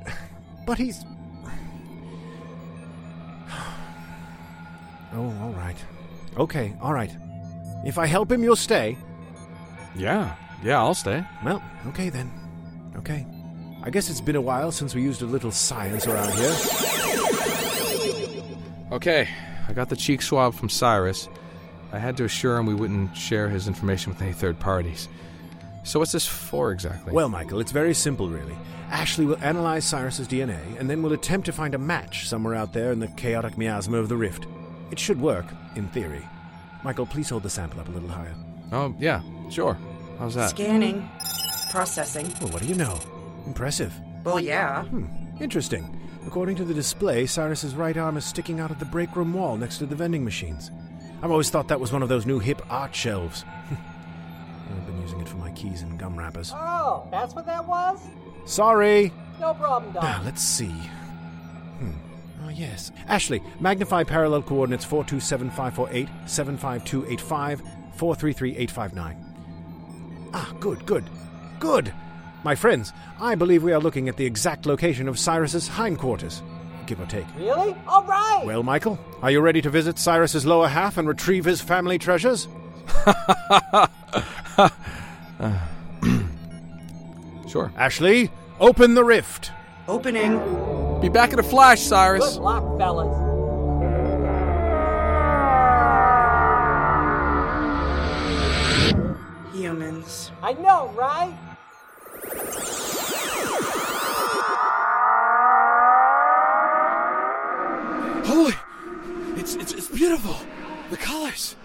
but 0.65 0.77
he's. 0.77 1.03
Oh, 5.13 5.25
all 5.41 5.51
right. 5.51 5.75
Okay, 6.37 6.73
all 6.79 6.93
right. 6.93 7.11
If 7.85 7.97
I 7.97 8.05
help 8.05 8.31
him, 8.31 8.43
you'll 8.43 8.55
stay. 8.55 8.97
Yeah, 9.93 10.35
yeah, 10.63 10.77
I'll 10.79 10.93
stay. 10.93 11.21
Well, 11.43 11.61
okay 11.87 12.09
then. 12.09 12.31
Okay. 12.95 13.27
I 13.83 13.89
guess 13.89 14.09
it's 14.09 14.21
been 14.21 14.37
a 14.37 14.41
while 14.41 14.71
since 14.71 14.95
we 14.95 15.01
used 15.01 15.21
a 15.21 15.25
little 15.25 15.51
science 15.51 16.07
around 16.07 16.33
here. 16.35 16.55
Okay, 18.91 19.27
I 19.71 19.73
got 19.73 19.87
the 19.87 19.95
cheek 19.95 20.21
swab 20.21 20.53
from 20.53 20.67
Cyrus. 20.67 21.29
I 21.93 21.97
had 21.97 22.17
to 22.17 22.25
assure 22.25 22.57
him 22.57 22.65
we 22.65 22.73
wouldn't 22.73 23.15
share 23.15 23.47
his 23.47 23.69
information 23.69 24.11
with 24.11 24.21
any 24.21 24.33
third 24.33 24.59
parties. 24.59 25.07
So, 25.85 25.97
what's 25.97 26.11
this 26.11 26.27
for 26.27 26.73
exactly? 26.73 27.13
Well, 27.13 27.29
Michael, 27.29 27.61
it's 27.61 27.71
very 27.71 27.93
simple, 27.93 28.27
really. 28.27 28.57
Ashley 28.89 29.25
will 29.25 29.37
analyze 29.37 29.85
Cyrus's 29.85 30.27
DNA, 30.27 30.59
and 30.77 30.89
then 30.89 31.01
we'll 31.01 31.13
attempt 31.13 31.45
to 31.45 31.53
find 31.53 31.73
a 31.73 31.77
match 31.77 32.27
somewhere 32.27 32.53
out 32.53 32.73
there 32.73 32.91
in 32.91 32.99
the 32.99 33.07
chaotic 33.07 33.57
miasma 33.57 33.97
of 33.97 34.09
the 34.09 34.17
rift. 34.17 34.45
It 34.91 34.99
should 34.99 35.21
work, 35.21 35.45
in 35.77 35.87
theory. 35.87 36.27
Michael, 36.83 37.05
please 37.05 37.29
hold 37.29 37.43
the 37.43 37.49
sample 37.49 37.79
up 37.79 37.87
a 37.87 37.91
little 37.91 38.09
higher. 38.09 38.35
Oh, 38.73 38.93
yeah, 38.99 39.21
sure. 39.49 39.77
How's 40.19 40.35
that? 40.35 40.49
Scanning. 40.49 41.09
Processing. 41.69 42.29
Well, 42.41 42.51
what 42.51 42.61
do 42.61 42.67
you 42.67 42.75
know? 42.75 42.99
Impressive. 43.45 43.93
Well, 44.25 44.41
yeah. 44.41 44.83
Hmm. 44.83 45.05
Interesting. 45.41 45.97
According 46.27 46.55
to 46.57 46.65
the 46.65 46.73
display, 46.73 47.25
Cyrus's 47.25 47.75
right 47.75 47.97
arm 47.97 48.17
is 48.17 48.25
sticking 48.25 48.59
out 48.59 48.71
of 48.71 48.79
the 48.79 48.85
break 48.85 49.15
room 49.15 49.33
wall 49.33 49.57
next 49.57 49.79
to 49.79 49.85
the 49.85 49.95
vending 49.95 50.23
machines. 50.23 50.71
I've 51.21 51.31
always 51.31 51.49
thought 51.49 51.67
that 51.67 51.79
was 51.79 51.91
one 51.91 52.03
of 52.03 52.09
those 52.09 52.25
new 52.25 52.39
hip 52.39 52.61
art 52.69 52.95
shelves. 52.95 53.43
I've 54.71 54.85
been 54.85 55.01
using 55.01 55.19
it 55.19 55.27
for 55.27 55.37
my 55.37 55.51
keys 55.51 55.81
and 55.81 55.99
gum 55.99 56.17
wrappers. 56.17 56.51
Oh, 56.55 57.07
that's 57.11 57.35
what 57.35 57.45
that 57.45 57.67
was? 57.67 57.99
Sorry. 58.45 59.11
No 59.39 59.53
problem, 59.53 59.93
Doc. 59.93 60.03
Now, 60.03 60.21
let's 60.23 60.41
see. 60.41 60.69
Hmm. 60.69 61.91
Oh, 62.43 62.49
yes. 62.49 62.91
Ashley, 63.07 63.41
magnify 63.59 64.03
parallel 64.03 64.43
coordinates 64.43 64.85
427548, 64.85 66.07
75285, 66.29 67.61
433859. 67.95 70.29
Ah, 70.33 70.55
good, 70.59 70.85
good, 70.85 71.03
good. 71.59 71.93
My 72.43 72.55
friends, 72.55 72.91
I 73.19 73.35
believe 73.35 73.61
we 73.61 73.71
are 73.71 73.79
looking 73.79 74.09
at 74.09 74.17
the 74.17 74.25
exact 74.25 74.65
location 74.65 75.07
of 75.07 75.19
Cyrus's 75.19 75.67
hindquarters, 75.67 76.41
give 76.87 76.99
or 76.99 77.05
take. 77.05 77.27
Really? 77.37 77.75
All 77.87 78.03
right. 78.03 78.41
Well, 78.43 78.63
Michael, 78.63 78.97
are 79.21 79.29
you 79.29 79.41
ready 79.41 79.61
to 79.61 79.69
visit 79.69 79.99
Cyrus's 79.99 80.43
lower 80.43 80.67
half 80.67 80.97
and 80.97 81.07
retrieve 81.07 81.45
his 81.45 81.61
family 81.61 81.99
treasures? 81.99 82.47
sure. 87.47 87.71
Ashley, 87.77 88.31
open 88.59 88.95
the 88.95 89.03
rift. 89.03 89.51
Opening. 89.87 90.39
Be 90.99 91.09
back 91.09 91.33
in 91.33 91.39
a 91.39 91.43
flash, 91.43 91.81
Cyrus. 91.81 92.33
Good 92.33 92.41
luck, 92.41 92.79
fellas. 92.79 93.27
Humans. 99.53 100.31
I 100.41 100.53
know, 100.53 100.87
right? 100.97 101.37
Holy! 108.25 108.53
It's, 109.39 109.55
it's, 109.55 109.73
it's 109.73 109.87
beautiful. 109.87 110.35
The 110.89 110.97
colors. 110.97 111.55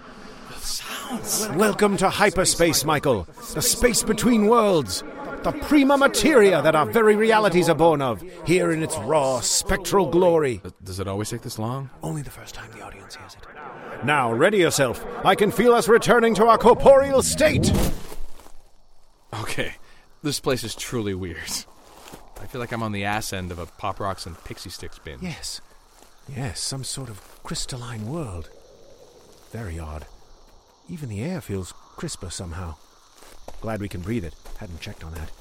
The 0.49 0.55
sounds. 0.55 1.49
Welcome 1.55 1.97
to 1.97 2.09
hyperspace, 2.09 2.83
Michael. 2.85 3.27
The 3.53 3.61
space 3.61 4.03
between 4.03 4.47
worlds. 4.47 5.03
The 5.43 5.51
prima 5.51 5.97
materia 5.97 6.61
that 6.61 6.75
our 6.75 6.85
very 6.85 7.15
realities 7.15 7.69
are 7.69 7.75
born 7.75 8.01
of, 8.01 8.23
here 8.45 8.71
in 8.71 8.81
its 8.81 8.97
raw, 8.97 9.39
spectral 9.39 10.07
glory. 10.09 10.61
Uh, 10.65 10.71
does 10.83 10.99
it 10.99 11.07
always 11.07 11.29
take 11.29 11.41
this 11.41 11.59
long? 11.59 11.89
Only 12.01 12.23
the 12.23 12.31
first 12.31 12.55
time 12.55 12.71
the 12.71 12.81
audience 12.81 13.15
hears 13.15 13.35
it. 13.35 13.45
Now, 14.03 14.33
ready 14.33 14.57
yourself. 14.57 15.05
I 15.23 15.35
can 15.35 15.51
feel 15.51 15.73
us 15.73 15.87
returning 15.87 16.33
to 16.35 16.47
our 16.47 16.57
corporeal 16.57 17.21
state. 17.21 17.71
Okay, 19.39 19.75
this 20.27 20.39
place 20.39 20.63
is 20.63 20.75
truly 20.75 21.13
weird. 21.13 21.37
I 22.39 22.45
feel 22.45 22.59
like 22.59 22.71
I'm 22.71 22.83
on 22.83 22.91
the 22.91 23.05
ass 23.05 23.33
end 23.33 23.51
of 23.51 23.59
a 23.59 23.65
Pop 23.65 23.99
Rocks 23.99 24.25
and 24.25 24.41
Pixie 24.43 24.69
Sticks 24.69 24.99
bin. 24.99 25.19
Yes. 25.21 25.61
Yes, 26.27 26.59
some 26.59 26.83
sort 26.83 27.09
of 27.09 27.21
crystalline 27.43 28.07
world. 28.07 28.49
Very 29.51 29.79
odd. 29.79 30.05
Even 30.89 31.09
the 31.09 31.23
air 31.23 31.39
feels 31.41 31.73
crisper 31.95 32.29
somehow. 32.29 32.75
Glad 33.61 33.79
we 33.79 33.87
can 33.87 34.01
breathe 34.01 34.25
it. 34.25 34.35
Hadn't 34.57 34.81
checked 34.81 35.03
on 35.03 35.13
that. 35.13 35.31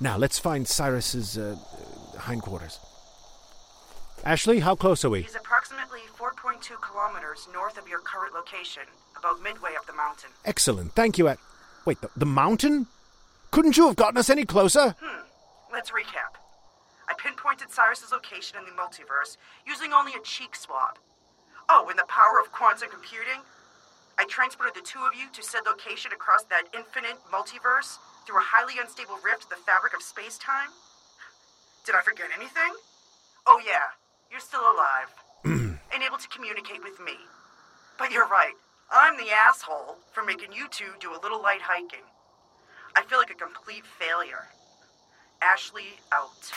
Now, 0.00 0.18
let's 0.18 0.38
find 0.38 0.68
Cyrus's 0.68 1.38
uh, 1.38 1.56
hindquarters. 2.20 2.78
Ashley, 4.22 4.60
how 4.60 4.74
close 4.74 5.04
are 5.04 5.10
we? 5.10 5.22
He's 5.22 5.34
approximately 5.34 6.00
4.2 6.18 6.80
kilometers 6.80 7.48
north 7.52 7.78
of 7.78 7.88
your 7.88 8.00
current 8.00 8.34
location, 8.34 8.82
about 9.18 9.42
midway 9.42 9.70
up 9.76 9.86
the 9.86 9.94
mountain. 9.94 10.30
Excellent. 10.44 10.92
Thank 10.92 11.18
you. 11.18 11.28
At 11.28 11.38
wait, 11.86 12.00
the, 12.00 12.10
the 12.16 12.26
mountain? 12.26 12.86
Couldn't 13.54 13.76
you 13.76 13.86
have 13.86 13.94
gotten 13.94 14.18
us 14.18 14.34
any 14.34 14.42
closer? 14.42 14.98
Hmm. 14.98 15.22
Let's 15.70 15.94
recap. 15.94 16.42
I 17.06 17.14
pinpointed 17.14 17.70
Cyrus's 17.70 18.10
location 18.10 18.58
in 18.58 18.66
the 18.66 18.74
multiverse 18.74 19.38
using 19.62 19.92
only 19.94 20.10
a 20.10 20.26
cheek 20.26 20.58
swab. 20.58 20.98
Oh, 21.70 21.86
and 21.86 21.94
the 21.96 22.10
power 22.10 22.42
of 22.42 22.50
quantum 22.50 22.90
computing? 22.90 23.46
I 24.18 24.26
transported 24.26 24.74
the 24.74 24.82
two 24.82 25.06
of 25.06 25.14
you 25.14 25.30
to 25.30 25.42
said 25.46 25.62
location 25.70 26.10
across 26.10 26.42
that 26.50 26.66
infinite 26.74 27.22
multiverse 27.30 28.02
through 28.26 28.42
a 28.42 28.50
highly 28.50 28.74
unstable 28.82 29.22
rift 29.22 29.46
in 29.46 29.54
the 29.54 29.62
fabric 29.62 29.94
of 29.94 30.02
space 30.02 30.34
time? 30.34 30.74
Did 31.86 31.94
I 31.94 32.02
forget 32.02 32.34
anything? 32.34 32.74
Oh, 33.46 33.62
yeah, 33.62 33.94
you're 34.34 34.42
still 34.42 34.66
alive 34.66 35.14
and 35.94 36.02
able 36.02 36.18
to 36.18 36.26
communicate 36.26 36.82
with 36.82 36.98
me. 36.98 37.14
But 38.02 38.10
you're 38.10 38.26
right, 38.26 38.58
I'm 38.90 39.14
the 39.14 39.30
asshole 39.30 40.02
for 40.10 40.26
making 40.26 40.50
you 40.50 40.66
two 40.74 40.98
do 40.98 41.14
a 41.14 41.22
little 41.22 41.38
light 41.38 41.62
hiking. 41.62 42.02
I 42.96 43.02
feel 43.02 43.18
like 43.18 43.30
a 43.30 43.34
complete 43.34 43.84
failure. 43.84 44.46
Ashley 45.42 45.98
out. 46.12 46.52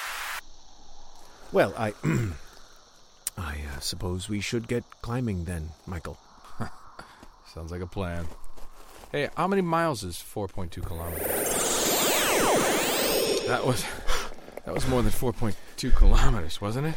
Well, 1.51 1.73
I. 1.77 1.93
I 3.37 3.61
uh, 3.75 3.79
suppose 3.79 4.29
we 4.29 4.39
should 4.39 4.67
get 4.67 4.83
climbing 5.01 5.45
then, 5.45 5.69
Michael. 5.85 6.17
Sounds 7.53 7.71
like 7.71 7.81
a 7.81 7.87
plan. 7.87 8.25
Hey, 9.11 9.29
how 9.37 9.47
many 9.47 9.61
miles 9.61 10.03
is 10.03 10.15
4.2 10.15 10.83
kilometers? 10.83 11.27
That 13.47 13.65
was 13.65 13.85
that 14.65 14.73
was 14.73 14.87
more 14.87 15.01
than 15.01 15.11
4.2 15.11 15.95
kilometers, 15.95 16.59
wasn't 16.59 16.87
it? 16.87 16.95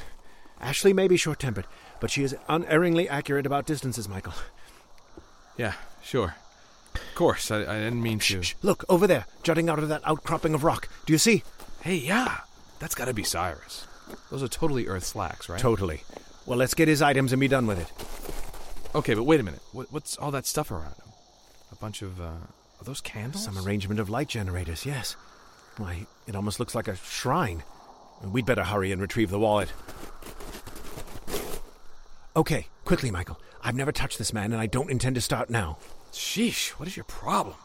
Ashley 0.60 0.92
may 0.92 1.06
be 1.06 1.16
short 1.16 1.38
tempered, 1.38 1.66
but 2.00 2.10
she 2.10 2.24
is 2.24 2.34
unerringly 2.48 3.08
accurate 3.08 3.46
about 3.46 3.66
distances, 3.66 4.08
Michael. 4.08 4.34
Yeah, 5.56 5.74
sure. 6.02 6.34
Of 6.94 7.14
course, 7.14 7.50
I, 7.50 7.60
I 7.60 7.78
didn't 7.78 8.02
mean 8.02 8.18
to. 8.20 8.42
Look, 8.62 8.84
over 8.88 9.06
there, 9.06 9.26
jutting 9.42 9.68
out 9.68 9.78
of 9.78 9.88
that 9.88 10.02
outcropping 10.04 10.54
of 10.54 10.64
rock. 10.64 10.88
Do 11.06 11.12
you 11.12 11.18
see? 11.18 11.42
Hey, 11.82 11.96
yeah, 11.96 12.38
that's 12.78 12.94
got 12.94 13.06
to 13.06 13.14
be 13.14 13.22
Cyrus. 13.22 13.86
Those 14.30 14.42
are 14.42 14.48
totally 14.48 14.86
Earth 14.86 15.04
slacks, 15.04 15.48
right? 15.48 15.60
Totally. 15.60 16.02
Well, 16.46 16.58
let's 16.58 16.74
get 16.74 16.88
his 16.88 17.02
items 17.02 17.32
and 17.32 17.40
be 17.40 17.48
done 17.48 17.66
with 17.66 17.78
it. 17.78 18.96
Okay, 18.96 19.14
but 19.14 19.24
wait 19.24 19.40
a 19.40 19.42
minute. 19.42 19.60
What, 19.72 19.92
what's 19.92 20.16
all 20.16 20.32
that 20.32 20.46
stuff 20.46 20.70
around 20.70 20.94
him? 20.94 21.12
A 21.70 21.76
bunch 21.76 22.02
of, 22.02 22.20
uh, 22.20 22.24
are 22.24 22.84
those 22.84 23.00
candles? 23.00 23.44
Some 23.44 23.58
arrangement 23.58 24.00
of 24.00 24.10
light 24.10 24.28
generators, 24.28 24.84
yes. 24.84 25.14
Why, 25.76 26.06
it 26.26 26.34
almost 26.34 26.58
looks 26.58 26.74
like 26.74 26.88
a 26.88 26.96
shrine. 26.96 27.62
We'd 28.24 28.46
better 28.46 28.64
hurry 28.64 28.90
and 28.92 29.00
retrieve 29.00 29.30
the 29.30 29.38
wallet. 29.38 29.72
Okay, 32.36 32.66
quickly, 32.84 33.10
Michael. 33.10 33.40
I've 33.62 33.76
never 33.76 33.92
touched 33.92 34.18
this 34.18 34.32
man, 34.32 34.52
and 34.52 34.60
I 34.60 34.66
don't 34.66 34.90
intend 34.90 35.14
to 35.14 35.20
start 35.20 35.50
now. 35.50 35.78
Sheesh, 36.12 36.70
what 36.70 36.88
is 36.88 36.96
your 36.96 37.04
problem? 37.04 37.56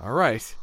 All 0.00 0.12
right. 0.12 0.54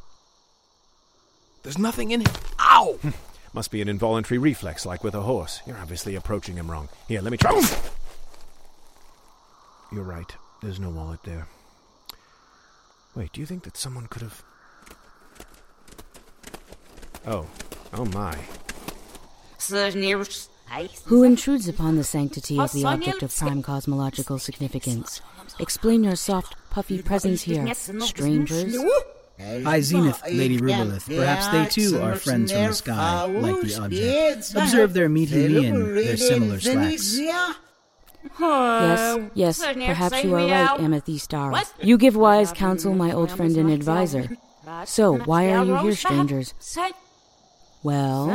There's 1.64 1.78
nothing 1.78 2.12
in 2.12 2.22
here. 2.22 2.34
Ow! 2.60 2.98
Hmm. 3.02 3.10
Must 3.54 3.72
be 3.72 3.82
an 3.82 3.90
involuntary 3.90 4.38
reflex, 4.38 4.86
like 4.86 5.04
with 5.04 5.16
a 5.16 5.22
horse. 5.22 5.62
You're 5.66 5.78
obviously 5.78 6.16
approaching 6.16 6.56
him 6.56 6.70
wrong. 6.70 6.88
Here, 7.08 7.22
let 7.22 7.32
me 7.32 7.38
try. 7.38 7.52
You're 9.92 10.04
right. 10.04 10.32
There's 10.62 10.80
no 10.80 10.90
wallet 10.90 11.24
there. 11.24 11.48
Wait, 13.16 13.34
do 13.34 13.42
you 13.42 13.48
think 13.48 13.64
that 13.64 13.76
someone 13.76 14.08
could 14.08 14.22
have. 14.22 14.44
Oh. 17.26 17.48
Oh 17.94 18.06
my. 18.06 18.38
Who 21.06 21.24
intrudes 21.24 21.68
upon 21.68 21.96
the 21.96 22.04
sanctity 22.04 22.60
of 22.60 22.72
the 22.72 22.86
object 22.86 23.24
of 23.24 23.36
prime 23.36 23.64
cosmological 23.64 24.38
significance? 24.38 25.22
Explain 25.60 26.04
your 26.04 26.16
soft, 26.16 26.56
puffy 26.70 27.02
presence 27.02 27.42
here, 27.42 27.74
strangers. 27.74 28.78
High 29.40 29.80
Zenith, 29.80 30.22
Lady 30.30 30.60
Rubylith. 30.60 31.06
Perhaps 31.06 31.48
they 31.48 31.66
too 31.68 32.02
are 32.02 32.16
friends 32.16 32.52
from 32.52 32.66
the 32.66 32.74
sky, 32.74 33.26
like 33.26 33.62
the 33.62 33.82
object. 33.82 34.54
Observe 34.56 34.94
their 34.94 35.08
meeting 35.08 35.54
me 35.54 35.66
and 35.66 35.98
their 35.98 36.18
similar 36.18 36.60
slacks. 36.60 37.18
Yes, 38.38 39.30
yes, 39.34 39.66
perhaps 39.66 40.24
you 40.24 40.36
are 40.36 40.46
right, 40.46 40.80
Amethyst 40.80 41.24
Star. 41.26 41.54
You 41.82 41.98
give 41.98 42.16
wise 42.18 42.52
counsel, 42.52 42.94
my 42.94 43.12
old 43.14 43.32
friend 43.32 43.56
and 43.56 43.70
advisor. 43.72 44.30
So, 44.86 45.18
why 45.20 45.54
are 45.54 45.66
you 45.66 45.78
here, 45.78 45.96
strangers? 45.96 46.54
Well, 47.82 48.28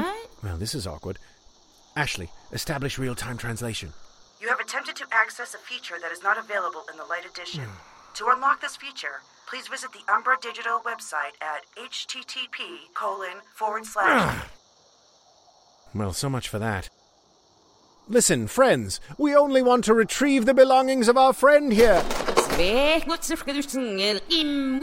Well, 0.42 0.57
this 0.57 0.75
is 0.75 0.87
awkward. 0.87 1.18
Ashley, 1.97 2.31
establish 2.53 2.99
real 2.99 3.14
time 3.14 3.37
translation. 3.37 3.92
You 4.40 4.49
have 4.49 4.59
attempted 4.59 4.97
to 4.97 5.07
access 5.12 5.55
a 5.55 5.59
feature 5.59 5.94
that 6.03 6.11
is 6.12 6.23
not 6.23 6.38
available 6.38 6.83
in 6.90 6.99
the 6.99 7.05
Light 7.05 7.25
Edition. 7.31 7.64
Hmm. 7.64 7.94
To 8.14 8.29
unlock 8.29 8.61
this 8.61 8.77
feature, 8.77 9.22
please 9.48 9.66
visit 9.66 9.90
the 9.92 10.12
Umbra 10.12 10.37
Digital 10.40 10.79
website 10.87 11.35
at 11.40 11.64
http 11.77 12.94
colon 12.94 13.38
forward 13.57 13.85
slash. 13.87 14.07
Ah. 14.07 14.48
Well, 15.92 16.12
so 16.12 16.31
much 16.31 16.48
for 16.48 16.61
that. 16.61 16.90
Listen, 18.09 18.46
friends, 18.46 19.00
we 19.18 19.35
only 19.35 19.62
want 19.62 19.83
to 19.87 19.94
retrieve 19.94 20.46
the 20.46 20.55
belongings 20.55 21.09
of 21.09 21.16
our 21.16 21.33
friend 21.33 21.72
here. 21.72 22.05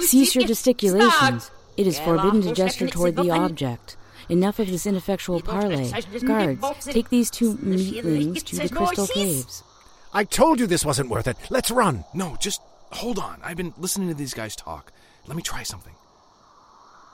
cease 0.02 0.36
your 0.36 0.46
gesticulations. 0.46 1.52
It 1.78 1.88
is 1.88 2.00
forbidden 2.00 2.42
to 2.42 2.52
gesture 2.52 2.88
toward 2.88 3.16
the 3.16 3.32
object. 3.32 3.96
Enough 4.28 4.60
of 4.60 4.68
this 4.68 4.86
ineffectual 4.86 5.40
parley. 5.40 5.90
Guards, 6.26 6.86
take 6.86 7.08
these 7.08 7.30
two 7.30 7.54
meatlings 7.62 8.44
to 8.44 8.58
the 8.58 8.68
crystal 8.68 9.08
caves. 9.08 9.64
I 10.14 10.26
told 10.26 10.60
you 10.60 10.68
this 10.68 10.84
wasn't 10.84 11.10
worth 11.10 11.28
it. 11.28 11.38
Let's 11.50 11.72
run. 11.72 12.04
No, 12.14 12.36
just 12.42 12.62
hold 12.92 13.20
on. 13.20 13.40
I've 13.44 13.58
been 13.58 13.74
listening 13.78 14.08
to 14.10 14.14
these 14.14 14.34
guys 14.34 14.56
talk. 14.56 14.92
Let 15.28 15.36
me 15.36 15.44
try 15.44 15.64
something. 15.64 15.96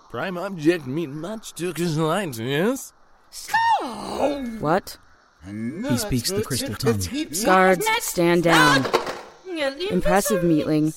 Prime 0.09 0.37
object 0.37 0.87
mean 0.87 1.19
much 1.19 1.53
to 1.55 1.73
his 1.73 1.97
lines, 1.97 2.39
yes? 2.39 2.93
What? 4.59 4.97
He 5.45 5.97
speaks 5.97 6.31
the 6.31 6.43
crystal 6.43 6.75
tongue. 6.75 7.01
Guards, 7.45 7.85
stand 7.99 8.43
down. 8.43 8.85
Impressive, 9.89 10.43
Meatling. 10.43 10.93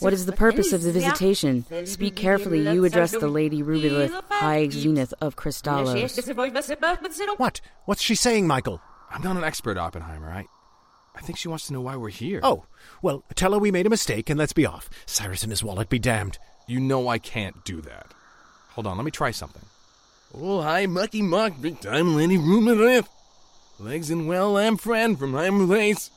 What 0.00 0.12
is 0.12 0.26
the 0.26 0.32
purpose 0.32 0.72
of 0.72 0.82
the 0.82 0.90
visitation? 0.90 1.64
Speak 1.86 2.16
carefully. 2.16 2.68
You 2.68 2.84
address 2.84 3.12
the 3.12 3.28
Lady 3.28 3.62
Rubylith, 3.62 4.20
High 4.28 4.68
Zenith 4.68 5.14
of 5.20 5.36
Crystallos. 5.36 7.38
What? 7.38 7.60
What's 7.84 8.02
she 8.02 8.16
saying, 8.16 8.48
Michael? 8.48 8.80
I'm 9.10 9.22
not 9.22 9.36
an 9.36 9.44
expert, 9.44 9.78
Oppenheimer. 9.78 10.30
I, 10.30 10.46
I 11.14 11.20
think 11.20 11.38
she 11.38 11.48
wants 11.48 11.66
to 11.66 11.72
know 11.72 11.80
why 11.80 11.96
we're 11.96 12.08
here. 12.08 12.40
Oh, 12.42 12.64
well, 13.02 13.24
tell 13.34 13.52
her 13.52 13.58
we 13.58 13.70
made 13.70 13.86
a 13.86 13.90
mistake 13.90 14.30
and 14.30 14.38
let's 14.38 14.52
be 14.52 14.66
off. 14.66 14.88
Cyrus 15.06 15.42
and 15.42 15.52
his 15.52 15.62
wallet 15.62 15.88
be 15.88 15.98
damned. 15.98 16.38
You 16.66 16.80
know 16.80 17.08
I 17.08 17.18
can't 17.18 17.64
do 17.64 17.80
that. 17.82 18.06
Hold 18.70 18.86
on, 18.86 18.96
let 18.96 19.04
me 19.04 19.10
try 19.10 19.30
something. 19.30 19.64
Oh, 20.34 20.62
hi, 20.62 20.86
Mucky 20.86 21.20
Muck, 21.20 21.60
big 21.60 21.80
time 21.80 22.16
Lady 22.16 22.38
Rubylith. 22.38 23.06
Legs 23.78 24.10
and 24.10 24.26
well, 24.26 24.56
I'm 24.56 24.76
friend 24.76 25.18
from 25.18 25.34
Heim 25.34 25.66
Place. 25.66 26.10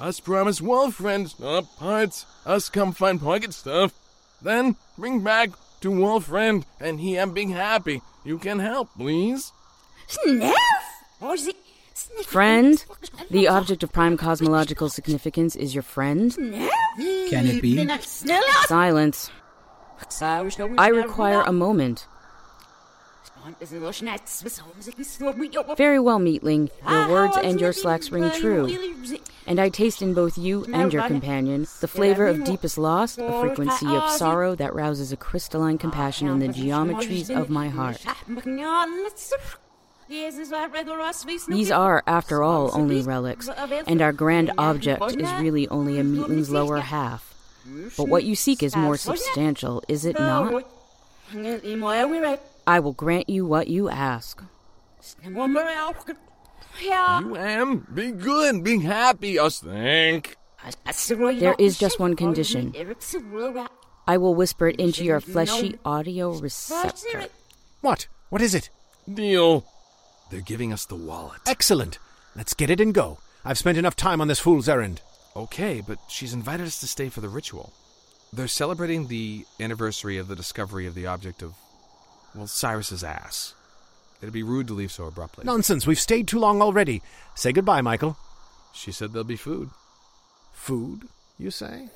Us 0.00 0.20
promise 0.20 0.60
wolf 0.60 0.94
friends, 0.94 1.38
not 1.38 1.76
parts. 1.76 2.24
Us 2.46 2.68
come 2.68 2.92
find 2.92 3.20
pocket 3.20 3.52
stuff. 3.52 3.92
Then 4.40 4.76
bring 4.96 5.20
back 5.20 5.50
to 5.82 5.90
wolf 5.90 6.24
friend, 6.24 6.64
and 6.80 7.00
he 7.00 7.18
am 7.18 7.34
big 7.34 7.50
happy. 7.50 8.02
You 8.24 8.38
can 8.38 8.58
help, 8.58 8.88
please. 8.96 9.52
Friend? 12.24 12.84
The 13.30 13.48
object 13.48 13.82
of 13.82 13.92
prime 13.92 14.16
cosmological 14.16 14.88
significance 14.88 15.56
is 15.56 15.74
your 15.74 15.82
friend? 15.82 16.34
Can 16.34 17.46
it 17.46 17.62
be? 17.62 17.86
Silence. 18.66 19.30
I 20.78 20.88
require 20.88 21.42
a 21.42 21.52
moment. 21.52 22.06
Very 25.76 25.98
well, 25.98 26.18
Meatling. 26.20 26.70
Your 26.88 27.08
words 27.08 27.36
and 27.36 27.60
your 27.60 27.72
slacks 27.72 28.10
ring 28.10 28.30
true. 28.30 28.68
And 29.46 29.58
I 29.60 29.68
taste 29.68 30.00
in 30.00 30.14
both 30.14 30.38
you 30.38 30.64
and 30.72 30.92
your 30.92 31.06
companion 31.08 31.66
the 31.80 31.88
flavor 31.88 32.28
of 32.28 32.44
deepest 32.44 32.78
loss, 32.78 33.18
a 33.18 33.40
frequency 33.40 33.86
of 33.86 34.08
sorrow 34.10 34.54
that 34.54 34.74
rouses 34.74 35.10
a 35.12 35.16
crystalline 35.16 35.78
compassion 35.78 36.28
in 36.28 36.38
the 36.38 36.48
geometries 36.48 37.34
of 37.34 37.50
my 37.50 37.68
heart. 37.68 38.04
These 41.48 41.70
are, 41.70 42.02
after 42.06 42.42
all, 42.42 42.70
only 42.74 43.00
relics, 43.00 43.48
and 43.86 44.02
our 44.02 44.12
grand 44.12 44.52
object 44.58 45.02
is 45.16 45.32
really 45.40 45.66
only 45.68 45.98
a 45.98 46.04
Meatling's 46.04 46.50
lower 46.50 46.80
half. 46.80 47.34
But 47.96 48.08
what 48.08 48.24
you 48.24 48.34
seek 48.34 48.62
is 48.62 48.76
more 48.76 48.98
substantial, 48.98 49.82
is 49.88 50.04
it 50.04 50.18
not? 50.18 50.64
I 52.66 52.80
will 52.80 52.92
grant 52.92 53.30
you 53.30 53.46
what 53.46 53.68
you 53.68 53.88
ask. 53.88 54.42
You 56.82 57.36
am 57.36 57.86
be 57.94 58.12
good, 58.12 58.62
be 58.62 58.80
happy. 58.80 59.38
Us 59.38 59.60
think. 59.60 60.36
There 61.16 61.56
is 61.58 61.78
just 61.78 61.98
one 61.98 62.16
condition. 62.16 62.74
I 64.06 64.16
will 64.18 64.34
whisper 64.34 64.68
it 64.68 64.76
into 64.76 65.04
your 65.04 65.20
fleshy 65.20 65.78
audio 65.84 66.32
receptor. 66.34 67.28
What? 67.80 68.08
What 68.28 68.42
is 68.42 68.54
it? 68.54 68.68
Deal. 69.12 69.64
They're 70.32 70.40
giving 70.40 70.72
us 70.72 70.86
the 70.86 70.96
wallet. 70.96 71.42
Excellent. 71.46 71.98
Let's 72.34 72.54
get 72.54 72.70
it 72.70 72.80
and 72.80 72.94
go. 72.94 73.18
I've 73.44 73.58
spent 73.58 73.76
enough 73.76 73.94
time 73.94 74.22
on 74.22 74.28
this 74.28 74.38
fool's 74.38 74.66
errand. 74.66 75.02
Okay, 75.36 75.82
but 75.86 75.98
she's 76.08 76.32
invited 76.32 76.66
us 76.66 76.80
to 76.80 76.86
stay 76.86 77.10
for 77.10 77.20
the 77.20 77.28
ritual. 77.28 77.70
They're 78.32 78.48
celebrating 78.48 79.08
the 79.08 79.44
anniversary 79.60 80.16
of 80.16 80.28
the 80.28 80.34
discovery 80.34 80.86
of 80.86 80.94
the 80.94 81.06
object 81.06 81.42
of, 81.42 81.52
well, 82.34 82.46
Cyrus's 82.46 83.04
ass. 83.04 83.54
It'd 84.22 84.32
be 84.32 84.42
rude 84.42 84.68
to 84.68 84.72
leave 84.72 84.90
so 84.90 85.04
abruptly. 85.04 85.44
Nonsense. 85.44 85.86
We've 85.86 86.00
stayed 86.00 86.28
too 86.28 86.38
long 86.38 86.62
already. 86.62 87.02
Say 87.34 87.52
goodbye, 87.52 87.82
Michael. 87.82 88.16
She 88.72 88.90
said 88.90 89.12
there'll 89.12 89.24
be 89.24 89.36
food. 89.36 89.68
Food, 90.54 91.08
you 91.38 91.50
say? 91.50 91.90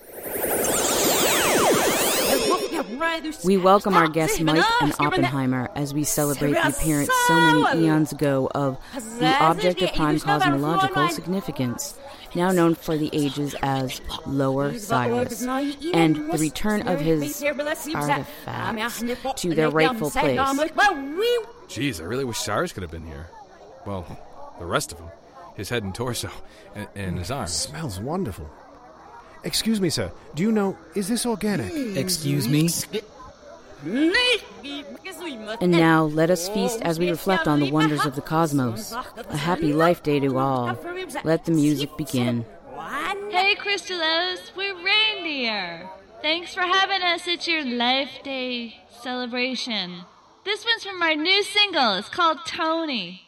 We 3.44 3.56
welcome 3.56 3.94
our 3.94 4.08
guests 4.08 4.40
Mike 4.40 4.64
and 4.80 4.94
Oppenheimer 4.98 5.70
as 5.74 5.92
we 5.92 6.04
celebrate 6.04 6.52
the 6.52 6.68
appearance 6.68 7.10
so 7.26 7.34
many 7.34 7.84
eons 7.84 8.12
ago 8.12 8.50
of 8.54 8.78
the 9.18 9.34
object 9.42 9.82
of 9.82 9.92
prime 9.94 10.18
cosmological 10.20 11.08
significance, 11.08 11.98
now 12.34 12.52
known 12.52 12.74
for 12.74 12.96
the 12.96 13.10
ages 13.12 13.54
as 13.62 14.00
Lower 14.26 14.78
Cyrus, 14.78 15.42
and 15.42 16.16
the 16.30 16.38
return 16.38 16.88
of 16.88 17.00
his 17.00 17.42
artifacts 17.94 19.02
to 19.42 19.54
their 19.54 19.70
rightful 19.70 20.10
place. 20.10 20.38
Jeez, 21.68 22.00
I 22.00 22.04
really 22.04 22.24
wish 22.24 22.38
Cyrus 22.38 22.72
could 22.72 22.82
have 22.82 22.92
been 22.92 23.06
here. 23.06 23.28
Well, 23.84 24.06
the 24.58 24.66
rest 24.66 24.92
of 24.92 24.98
him. 24.98 25.08
His 25.56 25.70
head 25.70 25.84
and 25.84 25.94
torso, 25.94 26.30
and, 26.74 26.86
and 26.94 27.18
his 27.18 27.30
arms. 27.30 27.52
Smells 27.52 27.98
wonderful. 27.98 28.50
Excuse 29.46 29.80
me, 29.80 29.90
sir. 29.90 30.10
Do 30.34 30.42
you 30.42 30.50
know, 30.50 30.76
is 30.96 31.06
this 31.06 31.24
organic? 31.24 31.72
Excuse 31.96 32.48
me? 32.48 32.68
And 35.60 35.70
now 35.70 36.04
let 36.04 36.30
us 36.30 36.48
feast 36.48 36.82
as 36.82 36.98
we 36.98 37.08
reflect 37.08 37.46
on 37.46 37.60
the 37.60 37.70
wonders 37.70 38.04
of 38.04 38.16
the 38.16 38.22
cosmos. 38.22 38.92
A 38.92 39.36
happy 39.36 39.72
life 39.72 40.02
day 40.02 40.18
to 40.18 40.36
all. 40.36 40.76
Let 41.22 41.44
the 41.44 41.52
music 41.52 41.96
begin. 41.96 42.44
Hey, 43.30 43.54
Crystallos, 43.54 44.50
we're 44.56 44.74
reindeer. 44.82 45.88
Thanks 46.22 46.52
for 46.52 46.62
having 46.62 47.02
us 47.02 47.28
at 47.28 47.46
your 47.46 47.64
Life 47.64 48.22
Day 48.24 48.80
celebration. 49.00 50.02
This 50.44 50.64
one's 50.64 50.82
from 50.82 51.00
our 51.00 51.14
new 51.14 51.44
single. 51.44 51.94
It's 51.94 52.08
called 52.08 52.38
Tony. 52.46 53.25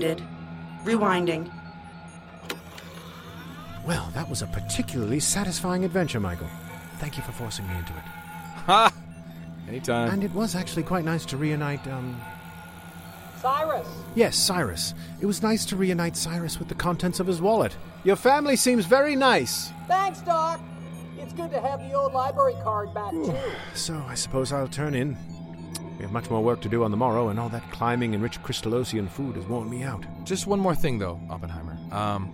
Tape 0.00 0.10
ended. 0.10 0.26
Rewinding. 0.84 1.50
Well, 3.86 4.10
that 4.14 4.28
was 4.28 4.42
a 4.42 4.46
particularly 4.46 5.20
satisfying 5.20 5.84
adventure, 5.84 6.20
Michael. 6.20 6.48
Thank 6.98 7.16
you 7.16 7.22
for 7.22 7.32
forcing 7.32 7.66
me 7.68 7.76
into 7.76 7.92
it. 7.92 8.02
Ha! 8.66 8.92
Anytime. 9.68 10.10
And 10.10 10.24
it 10.24 10.32
was 10.32 10.54
actually 10.54 10.82
quite 10.82 11.04
nice 11.04 11.24
to 11.26 11.36
reunite, 11.36 11.86
um. 11.88 12.20
Cyrus! 13.40 13.86
Yes, 14.14 14.36
Cyrus. 14.36 14.94
It 15.20 15.26
was 15.26 15.42
nice 15.42 15.64
to 15.66 15.76
reunite 15.76 16.16
Cyrus 16.16 16.58
with 16.58 16.68
the 16.68 16.74
contents 16.74 17.20
of 17.20 17.26
his 17.26 17.40
wallet. 17.40 17.76
Your 18.04 18.16
family 18.16 18.56
seems 18.56 18.84
very 18.84 19.14
nice. 19.14 19.70
Thanks, 19.86 20.20
Doc. 20.20 20.60
It's 21.18 21.32
good 21.32 21.50
to 21.50 21.60
have 21.60 21.80
the 21.80 21.92
old 21.92 22.12
library 22.12 22.56
card 22.62 22.92
back, 22.94 23.12
too. 23.12 23.36
So 23.74 24.02
I 24.08 24.14
suppose 24.14 24.52
I'll 24.52 24.68
turn 24.68 24.94
in. 24.94 25.16
We 25.98 26.04
have 26.04 26.12
much 26.12 26.30
more 26.30 26.40
work 26.40 26.60
to 26.60 26.68
do 26.68 26.84
on 26.84 26.92
the 26.92 26.96
morrow, 26.96 27.28
and 27.28 27.40
all 27.40 27.48
that 27.48 27.68
climbing 27.72 28.14
and 28.14 28.22
rich 28.22 28.40
crystallosian 28.42 29.08
food 29.10 29.34
has 29.34 29.44
worn 29.46 29.68
me 29.68 29.82
out. 29.82 30.04
Just 30.24 30.46
one 30.46 30.60
more 30.60 30.74
thing, 30.74 30.98
though, 30.98 31.20
Oppenheimer. 31.28 31.76
Um, 31.90 32.32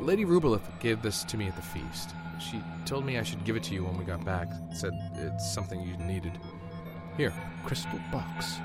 Lady 0.00 0.24
Rubylith 0.24 0.62
gave 0.80 1.02
this 1.02 1.22
to 1.24 1.36
me 1.36 1.46
at 1.46 1.56
the 1.56 1.62
feast. 1.62 2.14
She 2.40 2.62
told 2.86 3.04
me 3.04 3.18
I 3.18 3.22
should 3.22 3.44
give 3.44 3.56
it 3.56 3.62
to 3.64 3.74
you 3.74 3.84
when 3.84 3.96
we 3.98 4.04
got 4.04 4.24
back. 4.24 4.48
Said 4.72 4.92
it's 5.16 5.52
something 5.52 5.80
you 5.82 5.96
needed. 5.98 6.32
Here. 7.16 7.32
Crystal 7.64 8.00
box. 8.10 8.58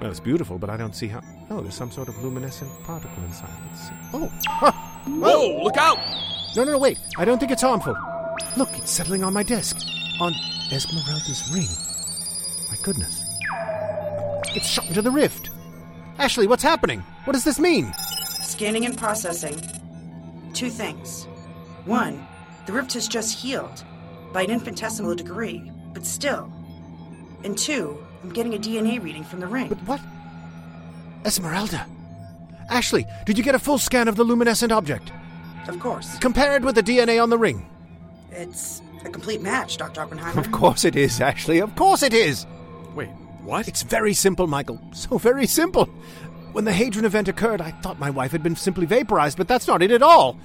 Well, 0.00 0.10
it's 0.10 0.20
beautiful, 0.20 0.58
but 0.58 0.70
I 0.70 0.76
don't 0.76 0.94
see 0.94 1.08
how. 1.08 1.22
Oh, 1.50 1.60
there's 1.60 1.74
some 1.74 1.90
sort 1.90 2.08
of 2.08 2.22
luminescent 2.22 2.70
particle 2.84 3.24
inside. 3.24 3.50
Let's 3.66 3.88
see. 3.88 3.94
Oh! 4.12 4.30
Ha! 4.46 5.02
Whoa! 5.06 5.62
Look 5.64 5.76
out! 5.76 5.98
No, 6.54 6.64
no, 6.64 6.72
no, 6.72 6.78
wait. 6.78 6.98
I 7.16 7.24
don't 7.24 7.38
think 7.38 7.50
it's 7.50 7.62
harmful. 7.62 7.96
Look, 8.56 8.70
it's 8.78 8.90
settling 8.90 9.24
on 9.24 9.32
my 9.32 9.42
desk. 9.42 9.76
On 10.20 10.32
Esmeralda's 10.70 11.50
ring. 11.52 11.68
My 12.70 12.76
goodness. 12.82 13.27
It's 14.58 14.66
shot 14.66 14.88
into 14.88 15.02
the 15.02 15.10
rift. 15.12 15.50
Ashley, 16.18 16.48
what's 16.48 16.64
happening? 16.64 16.98
What 17.22 17.34
does 17.34 17.44
this 17.44 17.60
mean? 17.60 17.94
Scanning 18.42 18.86
and 18.86 18.98
processing. 18.98 19.56
Two 20.52 20.68
things. 20.68 21.28
One, 21.84 22.26
the 22.66 22.72
rift 22.72 22.92
has 22.94 23.06
just 23.06 23.38
healed 23.38 23.84
by 24.32 24.42
an 24.42 24.50
infinitesimal 24.50 25.14
degree, 25.14 25.70
but 25.94 26.04
still. 26.04 26.52
And 27.44 27.56
two, 27.56 28.04
I'm 28.24 28.30
getting 28.30 28.56
a 28.56 28.58
DNA 28.58 29.00
reading 29.00 29.22
from 29.22 29.38
the 29.38 29.46
ring. 29.46 29.68
But 29.68 29.78
what? 29.84 30.00
Esmeralda. 31.24 31.86
Ashley, 32.68 33.06
did 33.26 33.38
you 33.38 33.44
get 33.44 33.54
a 33.54 33.60
full 33.60 33.78
scan 33.78 34.08
of 34.08 34.16
the 34.16 34.24
luminescent 34.24 34.72
object? 34.72 35.12
Of 35.68 35.78
course. 35.78 36.18
Compare 36.18 36.56
it 36.56 36.62
with 36.64 36.74
the 36.74 36.82
DNA 36.82 37.22
on 37.22 37.30
the 37.30 37.38
ring. 37.38 37.64
It's 38.32 38.82
a 39.04 39.08
complete 39.08 39.40
match, 39.40 39.76
Dr. 39.76 40.00
Oppenheimer. 40.00 40.40
Of 40.40 40.50
course 40.50 40.84
it 40.84 40.96
is, 40.96 41.20
Ashley. 41.20 41.60
Of 41.60 41.76
course 41.76 42.02
it 42.02 42.12
is. 42.12 42.44
Wait, 42.96 43.10
what? 43.48 43.66
It's 43.66 43.82
very 43.82 44.12
simple, 44.12 44.46
Michael. 44.46 44.78
So 44.92 45.18
very 45.18 45.46
simple. 45.46 45.86
When 46.52 46.64
the 46.64 46.72
Hadron 46.72 47.04
event 47.04 47.28
occurred, 47.28 47.60
I 47.60 47.70
thought 47.70 47.98
my 47.98 48.10
wife 48.10 48.32
had 48.32 48.42
been 48.42 48.56
simply 48.56 48.86
vaporized, 48.86 49.38
but 49.38 49.48
that's 49.48 49.66
not 49.66 49.82
it 49.82 49.90
at 49.90 50.02
all. 50.02 50.38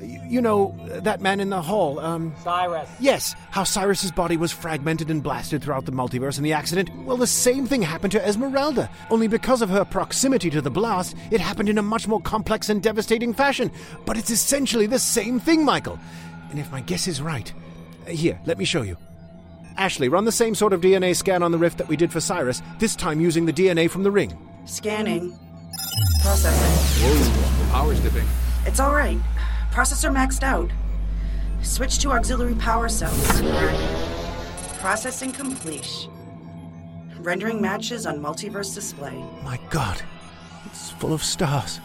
You 0.00 0.40
know, 0.40 0.74
that 1.02 1.20
man 1.20 1.40
in 1.40 1.50
the 1.50 1.62
hall, 1.62 1.98
um. 2.00 2.34
Cyrus. 2.42 2.88
Yes, 3.00 3.34
how 3.50 3.64
Cyrus's 3.64 4.10
body 4.10 4.36
was 4.36 4.52
fragmented 4.52 5.10
and 5.10 5.22
blasted 5.22 5.62
throughout 5.62 5.86
the 5.86 5.92
multiverse 5.92 6.36
in 6.36 6.44
the 6.44 6.52
accident. 6.52 6.90
Well, 7.04 7.16
the 7.16 7.26
same 7.26 7.66
thing 7.66 7.82
happened 7.82 8.12
to 8.12 8.26
Esmeralda. 8.26 8.90
Only 9.10 9.28
because 9.28 9.62
of 9.62 9.70
her 9.70 9.84
proximity 9.84 10.50
to 10.50 10.60
the 10.60 10.70
blast, 10.70 11.16
it 11.30 11.40
happened 11.40 11.68
in 11.68 11.78
a 11.78 11.82
much 11.82 12.08
more 12.08 12.20
complex 12.20 12.68
and 12.68 12.82
devastating 12.82 13.32
fashion. 13.32 13.70
But 14.04 14.16
it's 14.18 14.30
essentially 14.30 14.86
the 14.86 14.98
same 14.98 15.38
thing, 15.40 15.64
Michael. 15.64 15.98
And 16.50 16.58
if 16.58 16.70
my 16.72 16.80
guess 16.80 17.06
is 17.06 17.22
right. 17.22 17.50
uh, 18.06 18.10
Here, 18.10 18.38
let 18.44 18.58
me 18.58 18.64
show 18.64 18.82
you. 18.82 18.96
Ashley, 19.76 20.08
run 20.08 20.24
the 20.24 20.32
same 20.32 20.54
sort 20.54 20.72
of 20.72 20.80
DNA 20.80 21.16
scan 21.16 21.42
on 21.42 21.50
the 21.50 21.58
rift 21.58 21.78
that 21.78 21.88
we 21.88 21.96
did 21.96 22.12
for 22.12 22.20
Cyrus, 22.20 22.62
this 22.78 22.94
time 22.94 23.20
using 23.20 23.44
the 23.46 23.52
DNA 23.52 23.90
from 23.90 24.02
the 24.02 24.10
ring. 24.10 24.36
Scanning. 24.64 25.36
Processing. 26.22 27.04
Whoa, 27.04 27.72
power's 27.72 28.00
dipping. 28.00 28.26
It's 28.66 28.80
all 28.80 28.94
right. 28.94 29.18
Processor 29.70 30.12
maxed 30.12 30.42
out. 30.42 30.70
Switch 31.62 31.98
to 31.98 32.12
auxiliary 32.12 32.54
power 32.54 32.88
cells. 32.88 33.42
Processing 34.78 35.32
complete. 35.32 36.08
Rendering 37.18 37.60
matches 37.60 38.06
on 38.06 38.20
multiverse 38.20 38.74
display. 38.74 39.14
My 39.42 39.58
god, 39.70 40.00
it's 40.66 40.90
full 40.90 41.12
of 41.12 41.22
stars. 41.22 41.80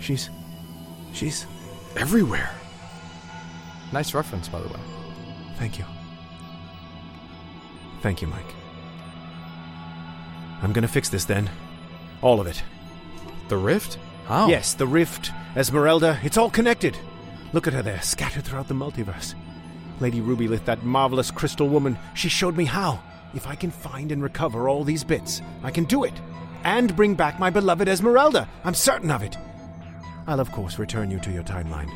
She's. 0.00 0.30
she's. 1.12 1.46
everywhere. 1.96 2.50
Nice 3.92 4.14
reference, 4.14 4.48
by 4.48 4.60
the 4.60 4.68
way. 4.68 4.80
Thank 5.56 5.78
you. 5.78 5.84
Thank 8.04 8.20
you, 8.20 8.28
Mike. 8.28 8.54
I'm 10.60 10.74
gonna 10.74 10.86
fix 10.86 11.08
this 11.08 11.24
then. 11.24 11.48
All 12.20 12.38
of 12.38 12.46
it. 12.46 12.62
The 13.48 13.56
rift? 13.56 13.98
How? 14.26 14.46
Yes, 14.46 14.74
the 14.74 14.86
rift, 14.86 15.32
Esmeralda, 15.56 16.20
it's 16.22 16.36
all 16.36 16.50
connected. 16.50 16.98
Look 17.54 17.66
at 17.66 17.72
her 17.72 17.80
there, 17.80 18.02
scattered 18.02 18.44
throughout 18.44 18.68
the 18.68 18.74
multiverse. 18.74 19.34
Lady 20.00 20.20
Rubylith, 20.20 20.66
that 20.66 20.82
marvelous 20.82 21.30
crystal 21.30 21.66
woman, 21.66 21.96
she 22.12 22.28
showed 22.28 22.58
me 22.58 22.66
how. 22.66 23.00
If 23.32 23.46
I 23.46 23.54
can 23.54 23.70
find 23.70 24.12
and 24.12 24.22
recover 24.22 24.68
all 24.68 24.84
these 24.84 25.02
bits, 25.02 25.40
I 25.62 25.70
can 25.70 25.84
do 25.84 26.04
it. 26.04 26.20
And 26.62 26.94
bring 26.94 27.14
back 27.14 27.40
my 27.40 27.48
beloved 27.48 27.88
Esmeralda. 27.88 28.46
I'm 28.64 28.74
certain 28.74 29.10
of 29.10 29.22
it. 29.22 29.38
I'll, 30.26 30.40
of 30.40 30.52
course, 30.52 30.78
return 30.78 31.10
you 31.10 31.20
to 31.20 31.32
your 31.32 31.42
timeline. 31.42 31.90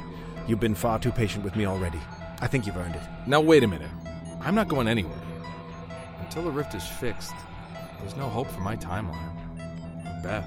You've 0.47 0.59
been 0.59 0.75
far 0.75 0.99
too 0.99 1.13
patient 1.13 1.45
with 1.45 1.55
me 1.55 1.67
already. 1.67 2.01
I 2.41 2.47
think 2.47 2.65
you've 2.67 2.79
earned 2.79 2.97
it. 2.97 3.03
Now, 3.27 3.43
wait 3.43 3.63
a 3.63 3.69
minute. 3.69 3.91
I'm 4.41 4.55
not 4.55 4.69
going 4.69 4.89
anywhere. 4.89 5.28
Until 6.29 6.43
the 6.43 6.51
rift 6.51 6.75
is 6.75 6.87
fixed, 6.87 7.33
there's 8.01 8.15
no 8.15 8.29
hope 8.29 8.49
for 8.49 8.61
my 8.61 8.77
timeline. 8.77 9.33
Or 10.05 10.23
Beth. 10.23 10.47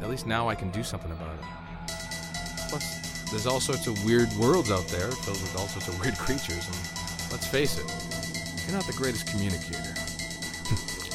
At 0.00 0.08
least 0.08 0.26
now 0.26 0.48
I 0.48 0.54
can 0.54 0.70
do 0.70 0.82
something 0.82 1.12
about 1.12 1.34
it. 1.34 1.44
Plus, 2.70 3.28
there's 3.30 3.46
all 3.46 3.60
sorts 3.60 3.86
of 3.86 4.02
weird 4.06 4.32
worlds 4.40 4.70
out 4.70 4.88
there 4.88 5.10
filled 5.10 5.42
with 5.42 5.54
all 5.58 5.66
sorts 5.66 5.88
of 5.88 6.00
weird 6.00 6.16
creatures, 6.18 6.66
and 6.66 7.30
let's 7.30 7.46
face 7.46 7.76
it, 7.76 7.84
you're 8.64 8.74
not 8.74 8.86
the 8.86 8.94
greatest 8.94 9.26
communicator. 9.26 9.94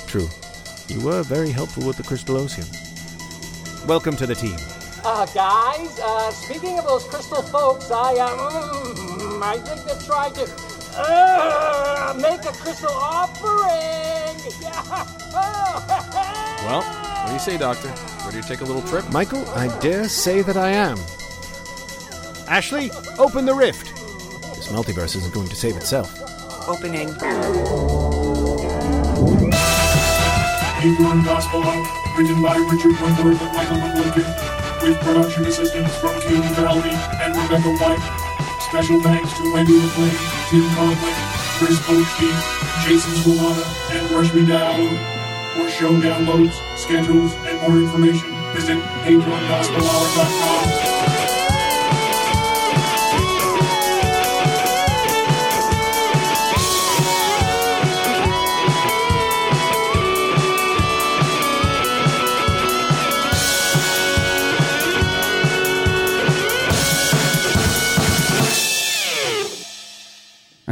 True. 0.07 0.29
You 0.87 1.03
were 1.03 1.23
very 1.23 1.49
helpful 1.49 1.83
with 1.87 1.97
the 1.97 2.03
crystallosium. 2.03 2.69
Welcome 3.87 4.15
to 4.17 4.27
the 4.27 4.35
team. 4.35 4.55
Uh, 5.03 5.25
guys, 5.33 5.99
uh, 5.99 6.29
speaking 6.29 6.77
of 6.77 6.85
those 6.85 7.05
crystal 7.05 7.41
folks, 7.41 7.89
I, 7.89 8.19
um, 8.19 8.37
mm, 8.37 9.41
I 9.41 9.57
think 9.57 9.83
they 9.83 10.05
tried 10.05 10.35
to, 10.35 10.45
uh, 10.97 12.13
make 12.21 12.41
a 12.45 12.51
crystal 12.53 12.91
offering! 12.91 14.39
Yeah! 14.61 15.05
Well, 16.65 16.81
what 16.81 17.27
do 17.27 17.33
you 17.33 17.39
say, 17.39 17.57
Doctor? 17.57 17.93
Ready 18.25 18.41
to 18.41 18.47
take 18.47 18.61
a 18.61 18.63
little 18.65 18.81
trip? 18.83 19.09
Michael, 19.11 19.47
I 19.49 19.67
dare 19.79 20.07
say 20.07 20.41
that 20.41 20.55
I 20.57 20.69
am. 20.71 20.97
Ashley, 22.47 22.91
open 23.17 23.45
the 23.45 23.53
rift. 23.53 23.95
This 24.55 24.67
multiverse 24.67 25.15
isn't 25.15 25.33
going 25.33 25.47
to 25.47 25.55
save 25.55 25.75
itself. 25.75 26.13
Opening. 26.67 27.09
Hadron 30.79 31.23
Gospel 31.23 31.63
Hour, 31.63 32.17
written 32.17 32.41
by 32.41 32.57
Richard 32.57 32.99
Wentworth 33.01 33.41
and 33.41 33.53
Michael 33.55 33.77
McLincoln, 33.77 34.83
with 34.83 34.99
production 34.99 35.45
assistance 35.45 35.95
from 35.97 36.19
Katie 36.21 36.53
Valley 36.55 36.91
and 37.21 37.35
Rebecca 37.35 37.73
White. 37.83 38.22
Special 38.73 38.97
thanks 39.01 39.29
to 39.37 39.53
Wendy 39.53 39.77
McLean, 39.79 40.09
Tim 40.49 40.67
Conley, 40.73 41.13
Chris 41.59 41.77
Bochke, 41.81 42.31
Jason 42.83 43.13
Swalana, 43.21 43.63
and 43.91 44.09
Rashmi 44.09 44.47
Dowd. 44.47 44.97
For 45.53 45.69
show 45.69 45.91
downloads, 46.01 46.55
schedules, 46.75 47.35
and 47.45 47.61
more 47.61 47.77
information, 47.77 48.31
visit 48.51 48.79
hadrongospelhour.com. 48.79 50.92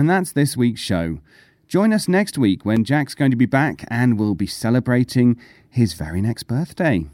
And 0.01 0.09
that's 0.09 0.31
this 0.31 0.57
week's 0.57 0.81
show. 0.81 1.19
Join 1.67 1.93
us 1.93 2.07
next 2.07 2.35
week 2.35 2.65
when 2.65 2.83
Jack's 2.83 3.13
going 3.13 3.29
to 3.29 3.37
be 3.37 3.45
back 3.45 3.85
and 3.87 4.17
we'll 4.17 4.33
be 4.33 4.47
celebrating 4.47 5.39
his 5.69 5.93
very 5.93 6.21
next 6.21 6.45
birthday. 6.45 7.05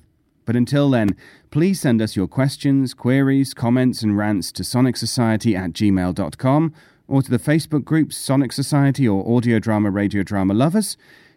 But 0.46 0.56
until 0.56 0.90
then, 0.90 1.18
please 1.52 1.82
send 1.82 2.02
us 2.02 2.16
your 2.16 2.30
questions, 2.30 2.94
queries, 2.94 3.54
comments, 3.54 4.04
and 4.04 4.18
rants 4.18 4.54
to 4.54 4.64
sonicsociety 4.64 5.54
at 5.54 5.74
gmail.com 5.74 6.74
or 7.10 7.22
to 7.22 7.30
the 7.30 7.38
Facebook 7.38 7.84
group 7.84 8.14
Sonic 8.14 8.54
Society 8.54 9.06
or 9.06 9.36
Audio 9.36 9.60
Drama 9.60 9.92
Radio 9.92 10.24
Drama 10.24 10.54
Lovers. 10.54 10.96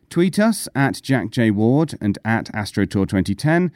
Tweet 0.09 0.39
us 0.39 0.69
at 0.77 1.03
Jack 1.03 1.31
J. 1.31 1.51
Ward 1.51 1.99
and 2.01 2.17
at 2.25 2.45
AstroTour2010. 2.53 3.73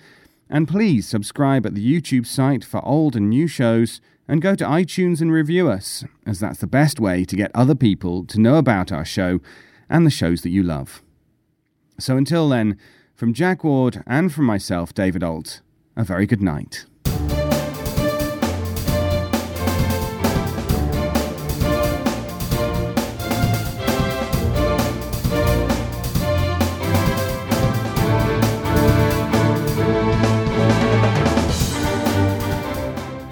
And 0.49 0.69
please 0.69 1.09
subscribe 1.09 1.67
at 1.67 1.75
the 1.75 1.85
YouTube 1.85 2.25
site 2.29 2.63
for 2.63 2.85
old 2.85 3.17
and 3.17 3.29
new 3.29 3.49
shows 3.49 4.01
and 4.27 4.43
go 4.43 4.55
to 4.55 4.65
iTunes 4.65 5.21
and 5.21 5.33
review 5.33 5.69
us, 5.69 6.05
as 6.27 6.41
that's 6.41 6.61
the 6.61 6.67
best 6.67 6.99
way 6.99 7.25
to 7.25 7.37
get 7.37 7.51
other 7.55 7.75
people 7.75 8.25
to 8.27 8.41
know 8.41 8.57
about 8.57 8.91
our 8.91 9.05
show 9.05 9.41
and 9.89 10.07
the 10.07 10.11
shows 10.11 10.43
that 10.43 10.51
you 10.51 10.63
love. 10.63 11.03
So 11.99 12.17
until 12.17 12.49
then, 12.49 12.79
from 13.15 13.35
Jack 13.35 13.63
Ward 13.63 14.03
and 14.07 14.33
from 14.33 14.47
myself, 14.47 14.93
David 14.93 15.23
Ault, 15.23 15.61
a 15.97 16.05
very 16.05 16.27
good 16.27 16.43
night. 16.43 16.87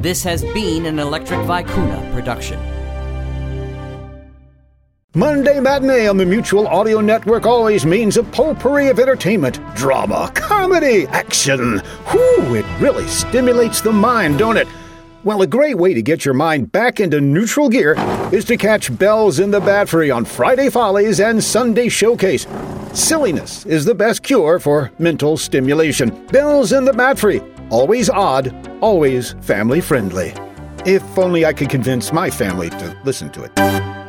This 0.00 0.22
has 0.22 0.42
been 0.42 0.86
an 0.86 0.98
Electric 0.98 1.40
Vicuna 1.40 2.10
production. 2.14 2.58
Monday 5.14 5.60
Matinee 5.60 6.08
on 6.08 6.16
the 6.16 6.24
Mutual 6.24 6.66
Audio 6.68 7.02
Network 7.02 7.44
always 7.44 7.84
means 7.84 8.16
a 8.16 8.22
potpourri 8.22 8.88
of 8.88 8.98
entertainment, 8.98 9.60
drama, 9.74 10.32
comedy, 10.34 11.06
action. 11.08 11.80
Whew, 12.06 12.54
it 12.54 12.64
really 12.80 13.06
stimulates 13.08 13.82
the 13.82 13.92
mind, 13.92 14.38
don't 14.38 14.56
it? 14.56 14.68
Well, 15.22 15.42
a 15.42 15.46
great 15.46 15.76
way 15.76 15.92
to 15.92 16.00
get 16.00 16.24
your 16.24 16.32
mind 16.32 16.72
back 16.72 16.98
into 16.98 17.20
neutral 17.20 17.68
gear 17.68 17.94
is 18.32 18.46
to 18.46 18.56
catch 18.56 18.96
Bells 18.96 19.38
in 19.38 19.50
the 19.50 19.60
Battery 19.60 20.10
on 20.10 20.24
Friday 20.24 20.70
Follies 20.70 21.20
and 21.20 21.44
Sunday 21.44 21.90
Showcase. 21.90 22.46
Silliness 22.94 23.66
is 23.66 23.84
the 23.84 23.94
best 23.94 24.22
cure 24.22 24.58
for 24.58 24.90
mental 24.98 25.36
stimulation. 25.36 26.26
Bells 26.28 26.72
in 26.72 26.86
the 26.86 26.92
Battery, 26.94 27.42
always 27.70 28.10
odd, 28.10 28.54
always 28.80 29.32
family 29.40 29.80
friendly. 29.80 30.34
If 30.84 31.18
only 31.18 31.44
I 31.44 31.52
could 31.52 31.70
convince 31.70 32.12
my 32.12 32.30
family 32.30 32.70
to 32.70 32.96
listen 33.04 33.30
to 33.30 33.44
it. 33.44 33.99